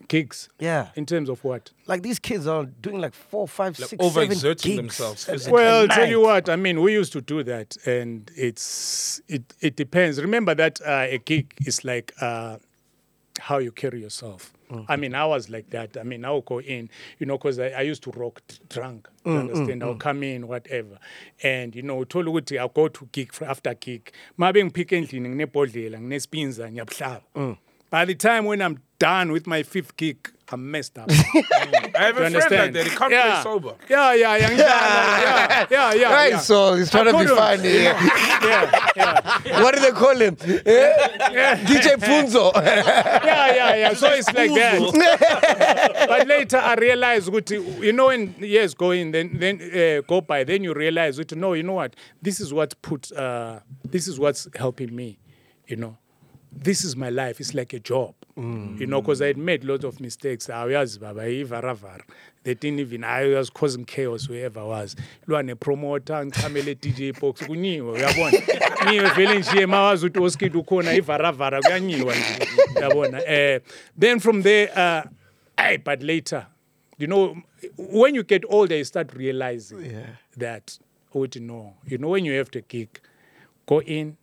[0.07, 0.89] gigs Yeah.
[0.95, 1.71] in terms of what?
[1.87, 5.33] Like these kids are doing like four, five, Like six, seven overexerting gigs themselves at-
[5.33, 5.53] physically.
[5.53, 6.27] Well, at tell you night.
[6.27, 10.21] what, I mean, we used to do that, and it's it it depends.
[10.21, 12.57] Remember that uh, a gig is like uh,
[13.39, 14.53] how you carry yourself.
[14.87, 15.97] I mean, I was like that.
[15.97, 16.89] I mean, I would go in,
[17.19, 19.07] you know, because I, I used to rock t- drunk.
[19.25, 19.81] You mm, understand?
[19.81, 19.99] Mm, I'll mm.
[19.99, 20.99] come in, whatever,
[21.43, 24.11] and you know, thola ukuthi I'll go to gig after gig.
[24.37, 27.57] Mabe ngiphike endlini nginebhodlela, nginespinza, ngiyabuhlaba.
[27.89, 31.09] By the time when I'm done with my fifth gig, I'm messed up.
[31.11, 31.13] I
[31.93, 32.87] have You a friend like that.
[32.87, 33.33] He can't yeah.
[33.33, 33.75] play sober.
[33.89, 36.13] Yeah, yeah, yeah, yeah, yeah, yeah.
[36.13, 36.39] Right, yeah.
[36.39, 37.69] so he's trying I to be funny.
[37.69, 37.99] you know,
[38.43, 40.37] yeah, yeah, What do they call him?
[40.41, 41.55] Eh?
[41.65, 42.53] DJ Punzo.
[42.55, 43.93] yeah, yeah, yeah.
[43.93, 46.05] So it's like that.
[46.07, 50.21] but later I realized, ukuthi, you know, when years go in, then then uh, go
[50.21, 51.95] by, then you realize, ukuthi, no, you know what?
[52.21, 55.19] This is what put, uh, this is what's helping me,
[55.67, 55.97] you know.
[56.59, 57.39] This is my life.
[57.39, 60.49] It's like a job, you know, because I had made lots of mistakes.
[60.49, 62.01] I was baba ivaravar.
[62.43, 63.03] They didn't even.
[63.03, 64.95] I was causing chaos wherever I was.
[65.27, 68.41] Lwane promoter ngichamele DJ box kunyiwe uyabona.
[68.85, 72.47] Ngiwe vele nje mawazi ukuthi oskid ukhona ivaravara kuyanyiwa nje.
[72.75, 73.21] Uyabona.
[73.27, 73.59] Eh
[73.99, 75.03] then from there uh
[75.57, 76.47] hey but later
[76.97, 77.37] you know
[77.77, 79.93] when you get older you start realizing
[80.37, 80.79] that
[81.13, 83.01] oh no you know when you have to kick
[83.67, 84.15] go in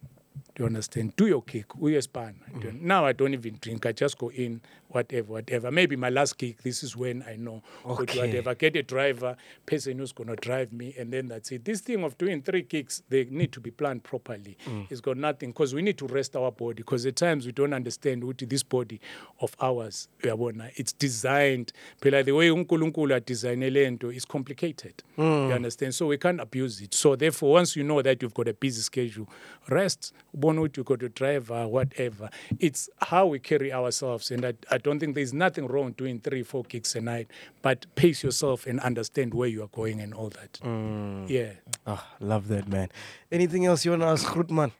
[0.54, 1.16] do you understand?
[1.16, 2.34] Do your kick, uyespan.
[2.52, 2.82] Mm.
[2.82, 3.86] Now I don't even drink.
[3.86, 4.60] I just go in,
[4.94, 5.70] whatever, whatever.
[5.70, 7.62] Maybe my last kick, this is when I know.
[7.84, 8.18] Okay.
[8.20, 8.54] whatever.
[8.54, 9.36] Get a driver,
[9.66, 11.64] person who's gonna drive me, and then that's it.
[11.64, 14.56] This thing of doing three kicks, they need to be planned properly.
[14.66, 14.86] Mm.
[14.90, 16.74] It's got nothing because we need to rest our body.
[16.76, 19.00] Because at times we don't understand what this body
[19.40, 21.72] of ours, it's designed.
[22.00, 25.02] Phela the way uNkulunkulu designed lento is complicated.
[25.18, 25.48] Mm.
[25.48, 25.94] You understand?
[25.94, 26.94] So we can't abuse it.
[26.94, 29.28] So therefore, once you know that you've got a busy schedule,
[29.68, 30.12] rest.
[30.36, 32.30] Ukuthi you got a driver, whatever.
[32.58, 36.42] It's how we carry ourselves, and I, I don't think there's nothing wrong doing three,
[36.44, 37.26] four gigs a night,
[37.62, 40.60] but pace yourself and understand where you are going and all that.
[41.28, 41.52] Yeah.
[41.86, 42.90] Oh, love that, man.
[43.32, 44.70] Anything else you want to ask Grootman?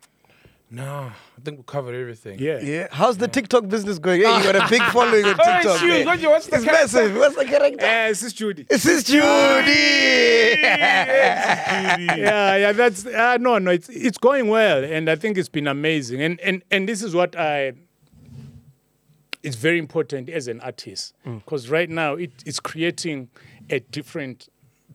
[0.70, 2.38] No, I think we covered everything.
[2.40, 2.58] Yeah.
[2.60, 2.88] Yeah.
[2.90, 4.22] How's the TikTok business going?
[4.22, 5.78] Hey, you got a big following on TikTok.
[5.78, 6.06] shoot, man.
[6.06, 6.96] what you- what's the it's character?
[6.98, 7.16] massive.
[7.16, 7.84] What's the character?
[7.86, 8.66] Uh, this is Judy.
[8.68, 9.20] This is Judy.
[10.62, 13.70] yeah, yeah, that's uh, no, no.
[13.70, 16.20] It's it's going well, and I think it's been amazing.
[16.22, 17.72] And and and this is what I.
[19.44, 21.38] It's very important as an artist mm.
[21.44, 23.28] because right now it, it's creating
[23.70, 24.48] a different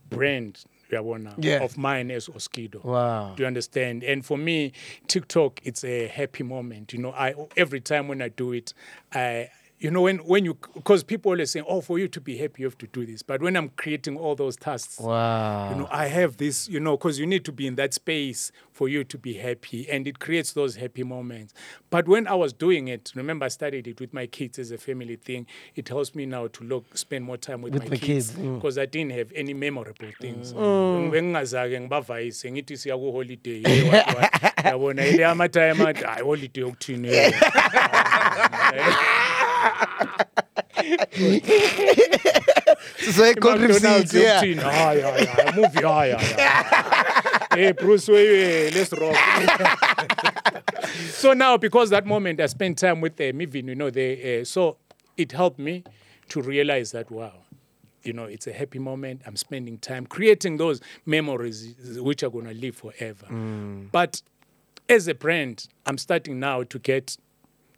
[0.10, 0.64] brand.
[0.92, 1.64] Yabona, Yeah.
[1.64, 2.84] of mine as Oskido.
[2.84, 3.36] Wow.
[3.36, 4.04] Do you understand?
[4.04, 4.72] And for me,
[5.08, 6.94] TikTok, it's a happy moment.
[6.94, 8.74] You know, I every time when I do it,
[9.14, 12.38] I you know when when you because people always say, oh, for you to be
[12.38, 13.24] happy, you have to do this.
[13.24, 15.70] But when I'm creating all those tasks, Wow.
[15.72, 18.52] you know, I have this, you know, because you need to be in that space
[18.74, 21.54] for you to be happy, and it creates those happy moments.
[21.90, 24.78] But when I was doing it, remember, I started it with my kids as a
[24.78, 25.48] family thing.
[25.76, 28.56] It helps me now to look, spend more time with, With my kids kids, mm.
[28.56, 30.54] because I didn't have any memorable things.
[30.54, 33.64] Bengingazake ngibavayise ngithi siya ku holiday
[34.66, 37.10] yabona ile amatime athi hayi holiday yokuthini
[43.12, 44.42] So, good McDonald's receipts, yeah.
[44.44, 49.16] yokuthini hayi hayi hayi movie hayi hayi hey Bruce Wayne let's rock
[51.12, 54.46] so now because that moment I spent time with them, even you know, they uh,
[54.46, 54.78] so
[55.18, 55.84] it helped me
[56.30, 57.34] to realize that wow,
[58.04, 59.22] you know, it's a happy moment.
[59.26, 63.28] I'm spending time creating those memories which are gonna live forever.
[63.92, 64.22] But
[64.88, 67.18] as a brand, I'm starting now to get,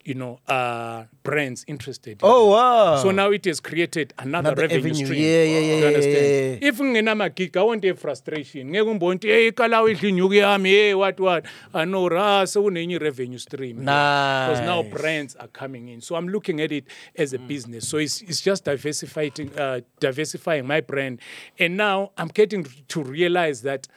[0.03, 2.11] you know, uh, brands interested.
[2.13, 2.51] in Oh, it.
[2.51, 2.95] wow.
[3.03, 5.05] So now it has created another, Another revenue avenue.
[5.05, 5.21] stream.
[5.21, 6.15] Yeah, yeah, yeah, You yeah, understand?
[6.15, 6.69] yeah, yeah.
[6.69, 8.69] If nginamagig, I won't have frustration.
[8.71, 11.45] Ngeke umbone ukuthi hey kala udla inyuku yami hey what what.
[11.73, 13.77] I know ra sekunenye revenue stream.
[13.79, 16.01] Because now brands are coming in.
[16.01, 16.85] So I'm looking at it
[17.15, 17.87] as a business.
[17.87, 21.19] So it's it's just diversifying uh, diversifying my brand.
[21.59, 23.87] And now I'm getting to realize that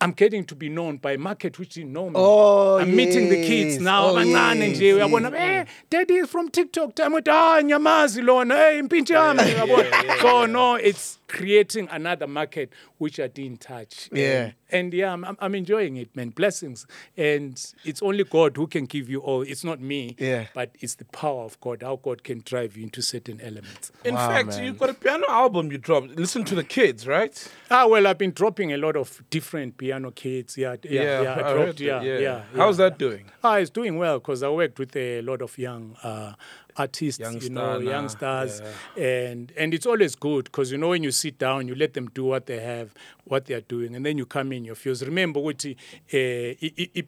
[0.00, 2.14] I'm getting to be known by a market which didn't know me.
[2.16, 3.80] Oh, I'm meeting the kids yes.
[3.82, 4.06] now.
[4.06, 5.30] Oh, abancane yes, nje uyabona?
[5.32, 6.94] yes, eh daddy is from TikTok.
[6.94, 8.56] Time with ah nyamazi lona.
[8.56, 10.20] Hey impintshi yami uyabona?
[10.20, 14.42] so no it's creating another market which I didn't touch Yeah.
[14.44, 17.52] and, and yeah I'm, I'm- I'm enjoying it man blessings and
[17.84, 20.46] it's only God who can give you all it's not me Yeah.
[20.54, 24.14] but it's the power of God how God can drive you into certain elements In
[24.14, 24.64] Wow, fact, man.
[24.64, 26.08] you've got a piano album you dropped.
[26.16, 27.34] Listen to the kids, right?
[27.70, 31.42] ah well I've been dropping a lot of different piano kits yeah yeah yeah, I
[31.42, 33.26] heard dropped that, yeah, yeah How's that doing?
[33.44, 36.32] Ah, it's doing well because I worked with a lot of young uh,
[36.76, 38.60] artists, Young you know, star young stars,
[38.96, 42.08] and and it's always good because you know when you sit down, you let them
[42.14, 42.92] do what they have,
[43.24, 45.02] what they are doing, and then you come in your fields.
[45.04, 45.72] Remember, what uh,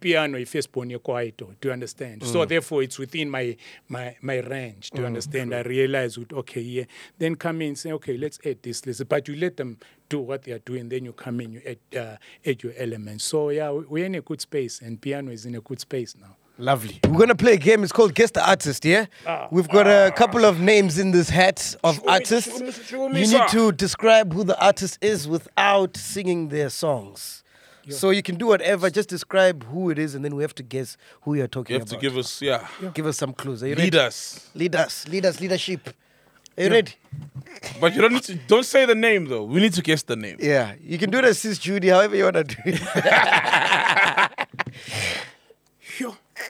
[0.00, 1.54] piano if born kwaito.
[1.60, 2.24] Do you understand?
[2.24, 3.56] So therefore, it's within my
[3.88, 4.90] my my range.
[4.90, 5.54] Do you understand?
[5.54, 6.84] I realize, with, okay, yeah.
[7.18, 10.42] Then come in, say, okay, let's add this, this, but you let them do what
[10.42, 10.88] they are doing.
[10.88, 13.24] Then you come in, you add uh, add your elements.
[13.24, 16.16] So yeah, we- we're in a good space, and piano is in a good space
[16.20, 16.36] now.
[16.60, 17.00] Lovely.
[17.08, 17.82] We're gonna play a game.
[17.82, 18.84] It's called Guess the Artist.
[18.84, 19.48] Yeah, Ah.
[19.50, 22.58] we've got a couple of names in this hat of Show me- artists.
[22.58, 23.38] show me- show me, You sir.
[23.38, 27.42] need to describe who the artist is without singing their songs.
[27.88, 28.88] So you can do whatever.
[28.90, 31.88] Just describe who it is, and then we have to guess who you're talking about.
[31.90, 33.62] You have to give us, yeah, give us some clues.
[33.64, 34.06] Are you lead ready?
[34.06, 34.48] us.
[34.54, 35.08] Lead us.
[35.08, 35.40] Lead us.
[35.40, 35.88] Leadership.
[36.58, 36.92] Are you ready?
[37.80, 38.34] But you don't need to.
[38.46, 39.44] Don't say the name though.
[39.44, 40.36] We need to guess the name.
[40.40, 40.74] Yeah.
[40.80, 42.80] You can do the sis Judy, however you wanna do it.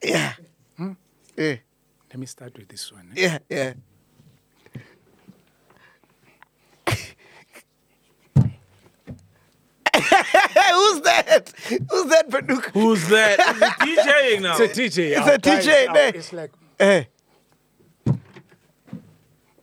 [0.02, 0.10] Phew.
[0.12, 0.32] yeah.
[1.36, 1.56] Yeah.
[2.10, 3.12] Let me start with this one.
[3.16, 3.20] eh?
[3.22, 3.38] Yeah.
[3.48, 3.72] Yeah.
[9.94, 11.52] Who's that?
[11.90, 12.70] Who's that, Paduka?
[12.72, 13.38] Who's that?
[13.40, 14.56] Is it DJing now?
[14.58, 15.10] It's a DJ.
[15.10, 16.14] It's I'll a try DJ, it out.
[16.16, 17.08] It's like, Hey.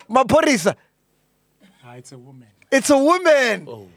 [0.09, 0.75] Maphorisa.
[1.85, 2.47] ah, it's a woman.
[2.71, 3.89] It's a woman.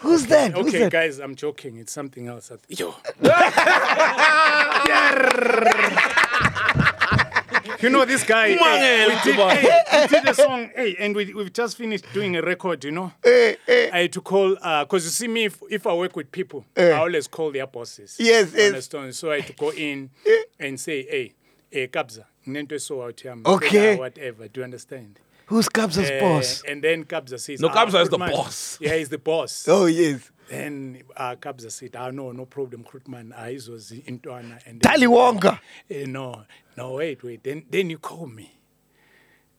[0.00, 0.52] Who's that?
[0.52, 0.92] Who's Okay, that?
[0.92, 1.78] guys, I'm joking.
[1.78, 2.50] It's something else.
[2.50, 2.94] I th- Yo.
[7.82, 8.48] you know this guy.
[8.48, 10.70] Hey, we, did, hey, we did a song.
[10.74, 12.84] Hey, and we, we've just finished doing a record.
[12.84, 13.12] You know.
[13.24, 13.90] Eh, eh.
[13.92, 16.92] I had to call because you see me if, if I work with people, I
[16.92, 18.16] always call their bosses.
[18.18, 18.66] Yes, You yes.
[18.68, 19.14] Understand?
[19.14, 20.10] So I had to go in
[20.58, 21.34] and say, hey,
[21.70, 23.36] hey, Kabza, nento so out here.
[23.44, 23.96] Okay.
[23.96, 24.48] Whatever.
[24.48, 25.18] Do you understand?
[25.50, 26.62] Who's Kabza's Eh, boss?
[26.66, 28.78] And then Kabza says, No, "Ah, Kabza is the Grootman." boss.
[28.80, 29.66] Yeah, he's the boss.
[29.68, 30.30] Oh, yes.
[30.48, 33.32] Then uh, Kabza said, ah, no, no problem, Grootman.
[33.36, 34.58] Ah, izozi intwana.
[34.66, 35.60] And then- Tali Wonga.
[35.90, 36.44] Eh, no,
[36.76, 37.42] no, wait, wait.
[37.44, 38.50] Then, then you call me.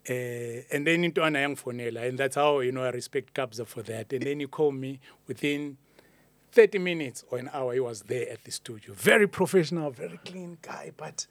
[0.10, 0.14] Uh,
[0.74, 2.08] and then into intwana yangifonela.
[2.10, 4.12] And that's how, you know, I respect Kabza for that.
[4.14, 5.78] And then you call me within
[6.54, 8.94] 30 minutes or an hour, he was there at the studio.
[8.94, 11.28] Very professional, very clean guy, but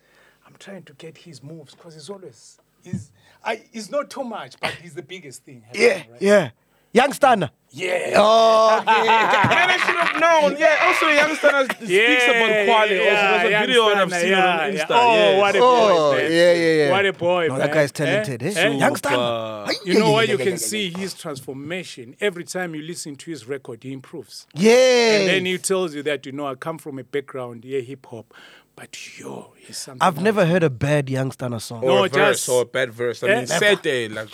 [0.47, 3.11] I'm trying to get his moves because he's always, he's,
[3.45, 5.63] I, he's not too much, but he's the biggest thing.
[5.63, 6.23] happening, Yeah, right?
[6.23, 6.51] yeah.
[6.93, 7.51] Young Stunna.
[7.73, 8.15] Yeah.
[8.17, 9.07] Oh, okay.
[9.07, 10.57] Man, I should have known.
[10.59, 10.77] Yeah.
[10.87, 12.99] Also, youngster speaks about quality.
[12.99, 14.87] also, there's a video and I've seen yeah, it on yeah.
[14.91, 15.41] Oh, yes.
[15.41, 16.33] what a Oh, boy, man.
[16.33, 16.91] yeah, yeah, yeah.
[16.91, 17.59] What a boy, No, man.
[17.61, 18.53] that guy's talented, eh?
[18.57, 18.69] Eh?
[18.71, 19.73] Young Stunna.
[19.85, 20.29] You know what?
[20.29, 22.17] You can see his transformation.
[22.21, 24.47] Every time you listen to his record, he improves.
[24.55, 24.73] Yeah.
[25.19, 28.05] And then he tells you that, you know, I come from a background, yeah, hip
[28.07, 28.35] hop.
[28.77, 30.01] But yo, he's something.
[30.01, 31.83] I've never heard a bad Young Stunna song.
[31.85, 33.23] Or No, a verse just- or a bad verse.
[33.23, 33.37] I Eh?
[33.39, 34.31] mean, Sete, like.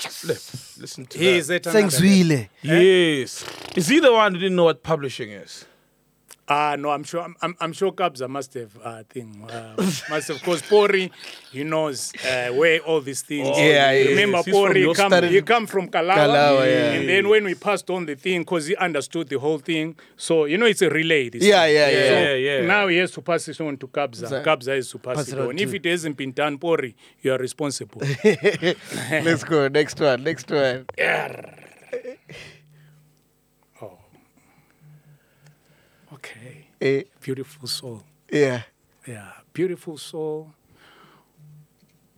[0.78, 1.66] Listen to He is that.
[1.66, 2.48] at another Sengzwile.
[2.62, 3.25] Yes.
[3.76, 5.64] Is he the one who didn't know what publishing is?
[6.48, 7.22] Ah, no, I'm sure.
[7.22, 9.44] I'm, I'm, I'm sure Kabza must have uh, thing.
[9.50, 9.74] Uh,
[10.08, 11.10] must have, because Pori,
[11.50, 13.48] he knows uh, where all these things.
[13.50, 14.54] Oh, Yeah, yeah, Remember, yes.
[14.54, 16.92] Pori, your come, study- he come from Kalawa, Kalawa, yeah.
[16.92, 19.96] and then when we passed on the thing, because he understood the whole thing.
[20.16, 21.30] So you know, it's a relay.
[21.30, 21.74] This Yeah, thing.
[21.74, 22.20] yeah, yeah.
[22.20, 22.66] Yeah, yeah.
[22.66, 24.28] Now he has to pass it on to Kabza.
[24.28, 25.58] So- Kabza is to pass, Pass it it on on.
[25.58, 28.00] If to- it hasn't been done, Pori, you are responsible.
[29.10, 29.66] Let's go.
[29.66, 30.22] Next one.
[30.22, 30.86] Next one.
[33.82, 33.98] oh.
[36.14, 36.68] Okay.
[36.86, 38.02] Eh, Beautiful soul.
[38.30, 38.62] yeah.
[39.06, 40.52] Yeah, beautiful soul.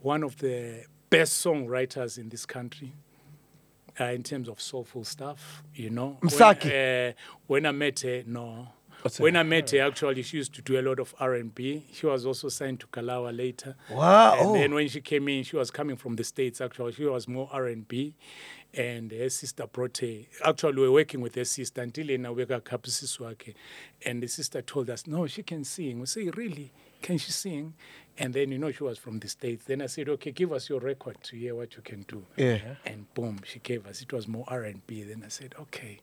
[0.01, 2.93] One of the best songwriters in this country.
[3.99, 6.17] Uh, in terms of soulful stuff, you know.
[6.21, 6.63] Msaki.
[6.65, 7.11] When, uh,
[7.47, 8.69] when I met her, no.
[9.17, 11.85] when I met her, actually, she used to do a lot of R&B.
[11.91, 13.75] She was also signed to Kalawa later.
[13.91, 14.37] Wow.
[14.39, 14.53] And Oh.
[14.53, 16.93] then when she came in, she was coming from the States, actually.
[16.93, 18.15] She was more R&B.
[18.71, 20.19] And her sister brought her.
[20.45, 23.55] Actually, we were working with her sister until yena weka kapsisi wakhe.
[24.05, 25.99] And the sister told us, no, she can sing.
[25.99, 26.71] We say, really?
[27.01, 27.73] Can she sing?
[28.17, 29.65] And then, you know, she was from the States.
[29.65, 32.25] Then I said, okay, give us your record to hear what you can do.
[32.35, 32.75] Yeah.
[32.85, 34.01] And boom, she gave us.
[34.01, 35.03] It was more R&B.
[35.03, 35.99] Then I said, okay.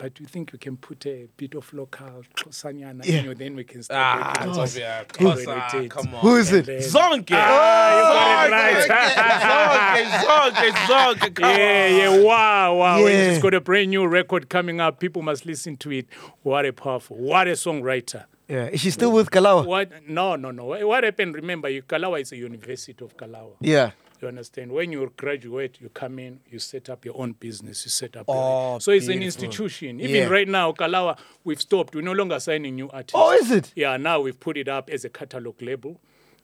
[0.00, 3.18] But you think we can put a bit of local Kosanyana Yeah.
[3.18, 6.20] in you, then we can start Ah, working on Sophia, some come on.
[6.22, 6.64] Who is it?
[6.64, 7.32] then- Zonke.
[7.34, 10.00] Ah, you got it right.
[10.00, 11.96] Zonke, Zonke, Zonke, come Yeah, on.
[12.18, 13.06] yeah, wow, wow.
[13.06, 15.00] And she's got a brand new record coming up.
[15.00, 16.06] People must listen to it.
[16.42, 18.24] What a powerful, what a songwriter.
[18.48, 18.66] Yeah.
[18.68, 19.66] Is she still with Kalawa?
[19.66, 20.08] What?
[20.08, 20.64] No, no, no.
[20.64, 21.34] What happened?
[21.34, 23.52] Remember, Kalawa is a university of Kalawa.
[23.60, 23.90] Yeah.
[24.20, 24.70] You understand?
[24.70, 28.26] When you graduate, you come in, you set up your own business, you set up.
[28.28, 29.44] Oh, so it's an beautiful.
[29.44, 29.98] institution.
[30.00, 30.28] Even Yeah.
[30.28, 31.94] right now, Kalawa, we've stopped.
[31.94, 33.14] We're no longer signing new artists.
[33.14, 33.72] Oh, is it?
[33.74, 35.98] Yeah, now we've put it up as a catalog label.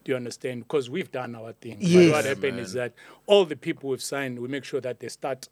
[0.05, 0.63] Do you understand?
[0.63, 1.77] Because we've done our thing.
[1.81, 2.07] Yes.
[2.11, 2.95] But what happened is that
[3.27, 5.49] all the people we've signed, we make sure that they start,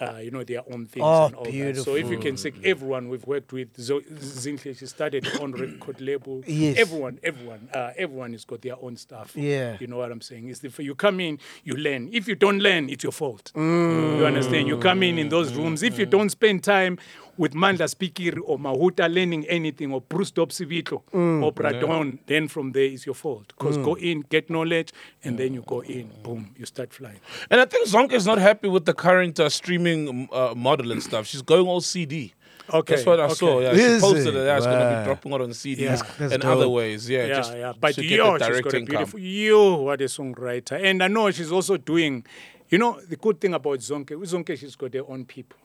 [0.00, 1.76] uh, you know, their own things Oh, and all that.
[1.84, 6.42] So if you can take everyone we've worked with, Zinhle, she started on record label.
[6.46, 6.78] Yes.
[6.78, 9.36] Everyone, everyone, uh, everyone has got their own stuff.
[9.36, 9.76] Yeah.
[9.80, 10.48] You know what I'm saying?
[10.48, 12.08] It's the, you come in, you learn.
[12.12, 13.52] If you don't learn, it's your fault.
[13.54, 14.68] You understand?
[14.68, 15.82] You come in in those rooms.
[15.82, 16.98] If you don't spend time
[17.38, 21.02] with Mandla Spikiri or Mahoota learning anything or Bruce Dobsivito
[21.42, 23.46] or Bra Don, then from there is your fault.
[23.56, 24.92] Because go in, get knowledge,
[25.24, 27.20] and then you go in, boom, you start flying.
[27.50, 31.02] And I think Zonke is not happy with the current uh, streaming uh, model and
[31.02, 31.26] stuff.
[31.26, 32.34] She's going all CD.
[32.70, 33.34] Okay, That's what I okay.
[33.34, 33.60] saw.
[33.60, 34.44] Yeah, Is she posted it?
[34.44, 35.96] that it's going to be dropping out on CDs Yeah.
[36.18, 36.52] That's and dope.
[36.56, 37.08] other ways.
[37.08, 37.72] Yeah, yeah, just yeah.
[37.80, 38.96] But to get yo, the she's direct got a income.
[38.96, 39.20] beautiful.
[39.20, 40.78] Yo, what a songwriter!
[40.84, 42.26] And I know she's also doing.
[42.70, 45.56] You know the good thing about Zonke, with Zonke she's got her own people.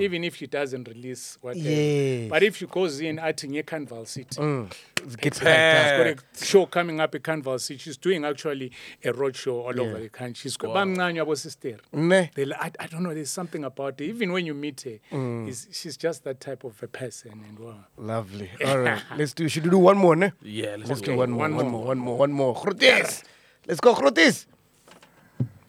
[0.00, 2.28] Even if she doesn't release whatever, Yes.
[2.30, 6.18] but if she goes in at Nye Carnival City, It gets She's packed.
[6.32, 7.78] got a show coming up at Carnival City.
[7.78, 8.70] She's doing actually
[9.04, 10.42] a road show all over the country.
[10.42, 11.78] She's got Bamncane yabo sister.
[11.92, 12.30] Ne.
[12.34, 13.14] They I, I don't know.
[13.14, 14.04] There's something about her.
[14.06, 15.48] Even when you meet her, Mm.
[15.48, 17.32] is she's just that type of a person.
[17.48, 17.84] And wow.
[17.96, 18.50] Lovely.
[18.64, 19.02] All right.
[19.16, 19.48] Let's do.
[19.48, 20.32] Should we do one more, ne?
[20.42, 21.16] Yeah, let's Let's do do it.
[21.16, 21.40] one more.
[21.40, 21.72] one One more.
[21.72, 21.86] more.
[21.86, 22.16] One more.
[22.18, 22.54] One more.
[22.54, 23.24] Groetes.
[23.66, 24.46] Let's go, Groetes.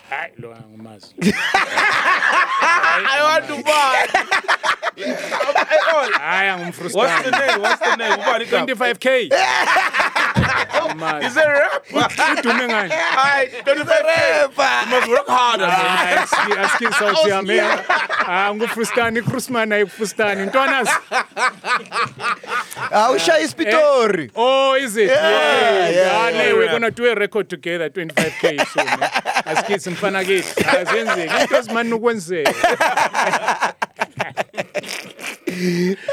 [0.09, 1.13] Hayi, lo angumazi.
[1.17, 1.21] I
[3.23, 4.07] want to buy.
[6.19, 7.61] Hayi, What's the name?
[7.61, 8.19] What's the name?
[8.19, 8.67] Ubani Cup.
[8.67, 9.31] 25k.
[10.35, 11.85] Is it a rap?
[12.37, 12.91] Udume ngani?
[12.91, 14.11] Aye, 25K.
[14.83, 15.67] You must work harder.
[15.67, 15.75] man.
[15.75, 17.59] Hayi, aski- aski South Yami.
[18.27, 20.45] Ah, ngufrustani, Krusman ayikufrustani.
[20.45, 20.89] Ntwanas.
[22.91, 24.31] Ah, ushaya isipitori.
[24.35, 25.09] Oh, is it?
[25.09, 26.71] Yeah, yeah, Ah, yeah, ne, we're yeah.
[26.71, 28.87] gonna do a record together 25k soon.
[28.87, 29.09] eh?
[29.45, 30.63] Asikithi mfana kithi.
[30.63, 31.41] Azenzeki.
[31.41, 32.53] Into ezimani ukwenzeka.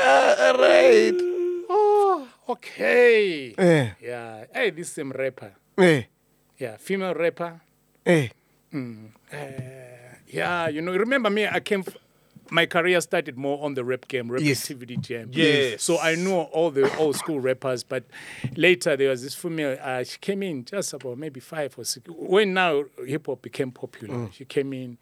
[0.03, 1.15] All right.
[1.71, 3.55] Oh, okay.
[3.59, 4.45] Eh, Yeah.
[4.53, 5.53] Hey, this is some rapper.
[5.79, 6.03] eh,
[6.59, 7.61] Yeah, female rapper.
[8.07, 8.29] eh.
[10.29, 11.97] Yeah, you know, remember me, I came, f-
[12.51, 14.63] my career started more on the rap game, rap Yes.
[14.63, 15.29] activity jam.
[15.33, 15.83] Yes.
[15.83, 18.05] So I know all the old school rappers, but
[18.57, 22.07] later there was this female, uh, she came in just about maybe five or six.
[22.09, 24.97] When now hip hop became popular, she came in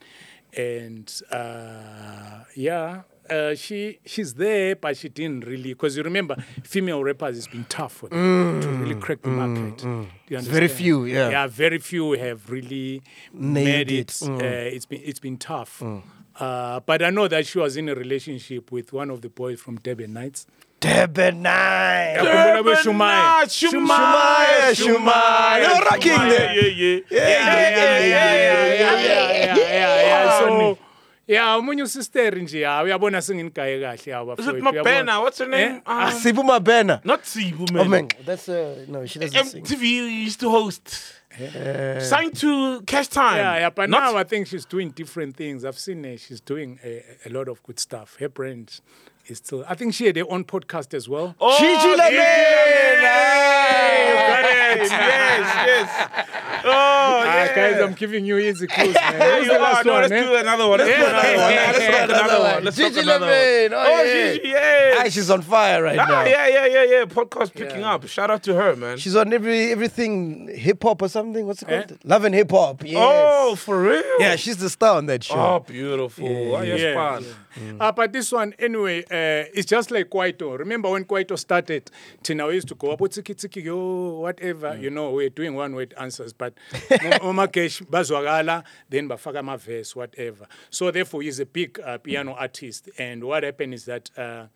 [0.57, 3.03] and uh, yeah.
[3.31, 7.65] Uh, she she's there, but she didn't really because you remember female rappers it's been
[7.69, 9.83] tough for them to really crack the market.
[9.85, 11.31] You It's very few, yeah.
[11.31, 13.03] Yeah, very few have really
[13.33, 14.21] Nailed made it.
[14.23, 14.29] it.
[14.29, 15.83] Uh, it's been it's been tough.
[16.39, 19.61] Uh, but I know that she was in a relationship with one of the boys
[19.61, 20.47] from Durban Nights.
[20.81, 22.17] Durban Night.
[22.19, 23.45] Yakhumbula beShumaya.
[23.45, 25.61] Shumaya, Shumaya.
[25.61, 26.55] You're rocking Yeah, there.
[26.55, 27.01] yeah, yeah.
[27.11, 28.35] Yeah, Yeah, yeah, yeah, yeah,
[28.75, 30.41] yeah, yeah, yeah, yeah.
[30.41, 30.51] Funny.
[30.51, 30.75] So yeah,
[31.39, 34.35] omunye usister nje ya uyabona senginigaye kahle yawa.
[34.39, 35.21] Is it Mabena?
[35.23, 35.81] What's her name?
[35.87, 37.01] Ah, Uh, Sibu Mabena.
[37.05, 37.91] not Sibu, Oh, man.
[37.91, 38.09] man.
[38.27, 39.63] That's, uh, no, she doesn't sing.
[39.65, 41.15] MTV used to host.
[42.01, 43.37] Signed to Cash Time.
[43.37, 45.65] Yeah, yeah, but Not- now I think she's doing different things.
[45.65, 48.17] I've seen her; she's doing a, a lot of good stuff.
[48.19, 48.81] Her brand
[49.27, 49.65] is still.
[49.69, 51.35] I think she had her own podcast as well.
[51.41, 52.17] Oh, Gigi Gigi Lamayne.
[52.19, 53.01] Lamayne.
[54.31, 54.91] Got it.
[54.91, 56.27] Yes, yes.
[56.63, 57.55] Oh, Ah, yeah.
[57.55, 59.13] guys, I'm giving you easy clues, man.
[59.15, 59.63] Who's You the are.
[59.63, 60.01] last No, one?
[60.03, 60.23] let's eh?
[60.25, 60.79] do another one.
[60.79, 61.53] Let's do another one.
[61.53, 61.67] Yeah.
[61.73, 61.91] Let's Yeah.
[62.07, 62.65] talk another one.
[62.65, 63.73] Let's Gigi talk another Lamayne.
[63.73, 64.33] Oh, Oh, yeah.
[64.35, 64.97] Gigi, yes.
[65.01, 66.25] Ah, she's on fire right Ah, now.
[66.25, 67.05] yeah, yeah, yeah, yeah.
[67.07, 67.95] Podcast picking Yeah.
[67.95, 68.07] up.
[68.09, 68.99] Shout out to her, man.
[68.99, 71.47] She's on every everything hip hop or something.
[71.47, 71.83] What's it Eh?
[71.83, 71.99] called?
[72.05, 72.83] Love and hip hop.
[72.85, 72.97] Yes.
[72.99, 74.03] Oh, for real?
[74.19, 75.35] yeah, she's the star on that show.
[75.37, 76.57] Oh, beautiful.
[76.57, 77.25] Ah, yes, Yeah, pan.
[77.81, 79.15] Uh, but this one, anyway, uh,
[79.55, 80.59] it's just like Kwaito.
[80.59, 81.91] Remember when Kwaito started?
[82.23, 84.77] Tina used to go up, tiki tiki yo, whatever.
[84.77, 90.47] You know, we're doing one word answers, but Omakesh bazwagala, then bafaka ma verse, whatever.
[90.71, 92.89] So therefore, he's a big uh, piano artist.
[92.99, 94.11] And what happened is that.
[94.17, 94.47] Uh,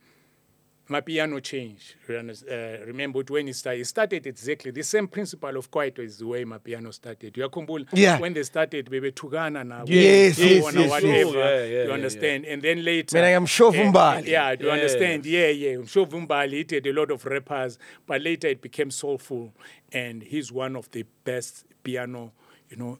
[0.89, 1.95] amapiano changed.
[2.09, 3.81] Uh, remember when it started.
[3.81, 7.33] It started exactly the same principle of Kwaito is the way amapiano started.
[7.33, 7.87] Uyakhumbula?
[7.93, 8.19] Yeah.
[8.19, 9.85] When they started, bebethukana nabo.
[9.87, 11.13] Yes, so yes, on or yes, whatever.
[11.13, 11.33] yes.
[11.33, 12.45] Yeah, yeah, you yeah, understand?
[12.45, 13.17] And then later.
[13.17, 14.27] When I am sure eh, Vumbali.
[14.27, 14.75] Yeah, do you Yeah.
[14.75, 15.25] understand?
[15.25, 15.75] Yeah, yeah.
[15.77, 19.53] Shovumbali, he did a lot of rappers, but later it became soulful.
[19.91, 22.31] And he's one of the best piano,
[22.69, 22.99] you know,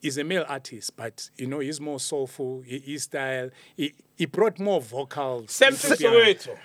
[0.00, 2.62] he's a male artist, but you know he's more soulful.
[2.62, 5.52] He, his style, he, he brought more vocals.
[5.52, 6.16] Same into piano.
[6.18, 6.58] Soweto.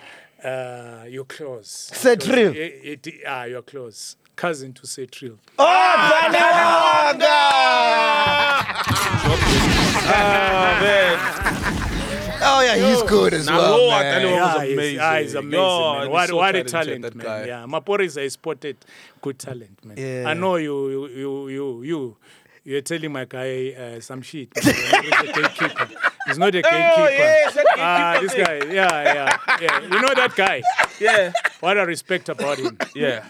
[0.43, 1.89] Uh, you're close.
[1.93, 2.27] Say Close.
[2.29, 2.51] Trill.
[2.55, 4.15] It- it- ah, you're close.
[4.35, 5.37] Cousin to say trill.
[5.57, 7.15] Ah,
[10.81, 11.19] man.
[12.47, 13.77] Oh yeah, he's good as Now, well.
[13.77, 14.21] Lord, man.
[14.21, 14.99] know- was Yeah, he's, amazing.
[14.99, 15.51] ah, he's amazing.
[15.51, 16.01] God, man.
[16.01, 17.25] he's What, so what a talented, talent, that man.
[17.25, 17.45] guy.
[17.47, 18.77] Yeah, Maphorisa is spotted
[19.21, 19.97] good talent, man.
[19.97, 20.25] Yeah.
[20.29, 22.17] I know you, you, you, you, you.
[22.65, 24.49] You're telling my guy uh, some shit.
[24.63, 24.73] man.
[25.03, 25.87] He's a gatekeeper.
[26.25, 26.71] He's not a gatekeeper.
[27.09, 28.73] yes, that Ah, gatekeeper this guy.
[28.73, 29.81] Yeah, yeah, yeah.
[29.81, 30.61] You know that guy.
[30.99, 31.31] Yeah.
[31.59, 32.77] What I respect about him.
[32.95, 33.25] Yeah.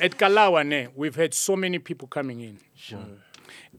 [0.00, 2.58] At Kalawa, ne, we've had so many people coming in.
[2.74, 2.98] Sure.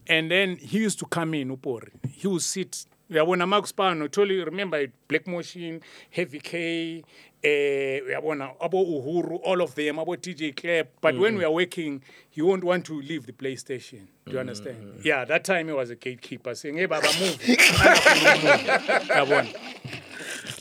[0.06, 1.90] And then he used to come in, Upori.
[2.12, 2.86] He would sit.
[3.10, 7.04] Uyabona Marcus Pano, totally remember it, Black Motion, Heavy K,
[7.42, 10.88] eh, uyabona, abo Uhuru, all of them, abo DJ Clap.
[11.02, 14.06] But when we are working, he won't want to leave the PlayStation.
[14.26, 15.00] Do you understand?
[15.04, 17.38] Yeah, that time he was a gatekeeper saying, hey, Baba, move.
[17.40, 19.54] Uyabona.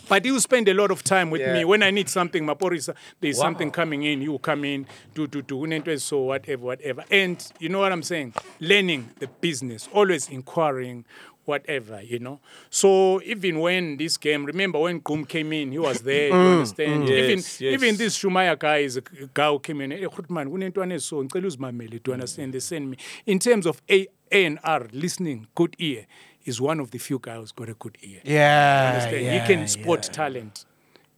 [0.10, 1.54] But you spend a lot of time with Yeah.
[1.54, 1.66] me.
[1.66, 5.56] When I need something, Maphorisa, there's something coming in, you come in, do, do, do,
[5.62, 7.04] unento so whatever, whatever.
[7.10, 8.34] And you know what I'm saying?
[8.60, 11.06] Learning the business, always inquiring,
[11.46, 12.40] whatever, you know.
[12.70, 16.54] So even when this game, remember when Kum came in, he was there, you mm.
[16.54, 17.04] understand?
[17.04, 17.10] Mm.
[17.10, 17.62] Yes, even yes.
[17.62, 19.02] even this Shumaya guy is a
[19.34, 22.54] guy who came in, hey, man, unentwane so, ngicela uzimamele, do you understand?
[22.54, 22.98] They send me.
[23.26, 26.06] In terms of A, A&R, listening, good ear,
[26.46, 28.22] is one of the few guys who's got a good ear.
[28.24, 29.26] Yeah, Understand?
[29.26, 30.66] yeah, he can spot talent.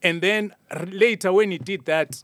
[0.03, 0.53] And then
[0.91, 2.23] later, when he did that,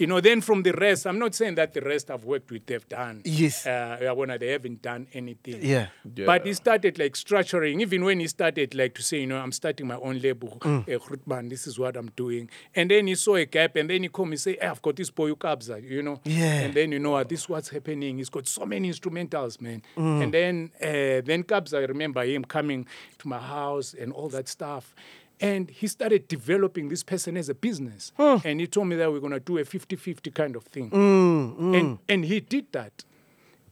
[0.00, 2.64] you know, then from the rest, I'm not saying that the rest I've worked with,
[2.64, 3.20] they've done.
[3.26, 3.66] Yes.
[3.66, 5.58] Uh, Yabona, they haven't done anything.
[5.60, 5.88] Yeah.
[6.04, 9.52] But he started like structuring, even when he started like to say, you know, I'm
[9.52, 10.86] starting my own label, Mm.
[10.86, 12.48] Grootman, this is what I'm doing.
[12.74, 14.96] And then he saw a gap and then he come and say, hey, I've got
[14.96, 16.20] this boy Ukabza, you know.
[16.24, 16.60] Yeah.
[16.60, 18.16] And then, you know, what, this is what's happening.
[18.18, 19.82] He's got so many instrumentals, man.
[19.98, 20.22] Mm.
[20.22, 22.86] And then, uh, then Kabza, I remember him coming
[23.18, 24.94] to my house and all that stuff.
[25.40, 28.12] And he started developing this person as a business.
[28.18, 30.90] And he told me that we're going to do a 50 50 kind of thing.
[30.92, 33.04] And, and he did that.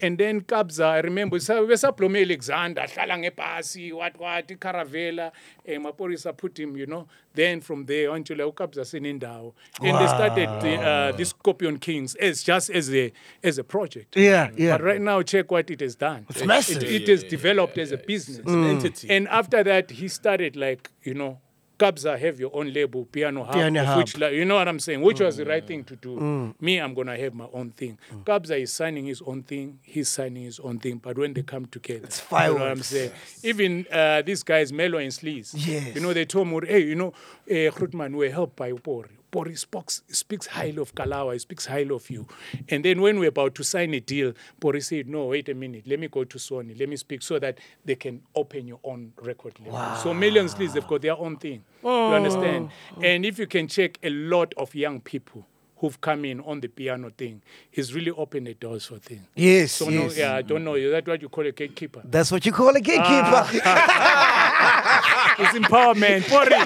[0.01, 5.33] And then Kabza, I remember, sa- besaplome Alexander, hlala ngepasi, what, what, Caravela,
[5.67, 7.09] eh, Maphorisa put him, you know.
[7.35, 9.55] Then from there, until Kabza senendawo.
[9.83, 13.13] And they started the, uh, the Scorpion Kings as just as a,
[13.43, 14.17] as a project.
[14.17, 14.77] Yeah, yeah.
[14.77, 16.27] But right now, check what it has done.
[16.29, 16.85] It's massive.
[16.85, 18.39] It, it has developed as a business.
[18.39, 19.11] It's an entity.
[19.11, 21.41] And after that, he started like, you know,
[21.79, 23.99] Kabza have your own label, Piano Hub, Piano Hub.
[23.99, 26.55] which, you know what I'm saying, which was the right thing to do.
[26.61, 27.99] Me, I'm going to have my own thing.
[28.25, 31.67] Kabza is signing his own thing, he's signing his own thing, but when they come
[31.67, 32.87] together, it's You know what I'm fireworks.
[32.89, 33.11] saying?
[33.45, 35.95] Even uh, these guys, Mellow and Sleazy, Yes.
[35.95, 37.09] you know, they told me, hey, you know,
[37.49, 39.11] uh, Grootman, we're helped by Upori.
[39.31, 42.27] Upori speaks, speaks highly of Kalawa, he speaks highly of you.
[42.69, 45.87] And then when we're about to sign a deal, Pori said, no, wait a minute,
[45.87, 49.13] let me go to Sony, let me speak so that they can open your own
[49.23, 49.97] record label.
[49.97, 51.65] So Millions Sleaze, they've got their own thing.
[51.83, 52.13] You oh.
[52.15, 52.71] understand?
[53.03, 55.47] And if you can check a lot of young people
[55.77, 59.23] who've come in on the piano thing, he's really opened the doors for things.
[59.35, 60.17] Yes, So yes.
[60.17, 60.75] no, yeah, I don't know.
[60.75, 62.03] Is that what you call a gatekeeper?
[62.05, 63.61] That's what you call a gatekeeper.
[63.65, 64.45] Ah.
[65.41, 66.23] It's empowerment.
[66.23, 66.59] Pori,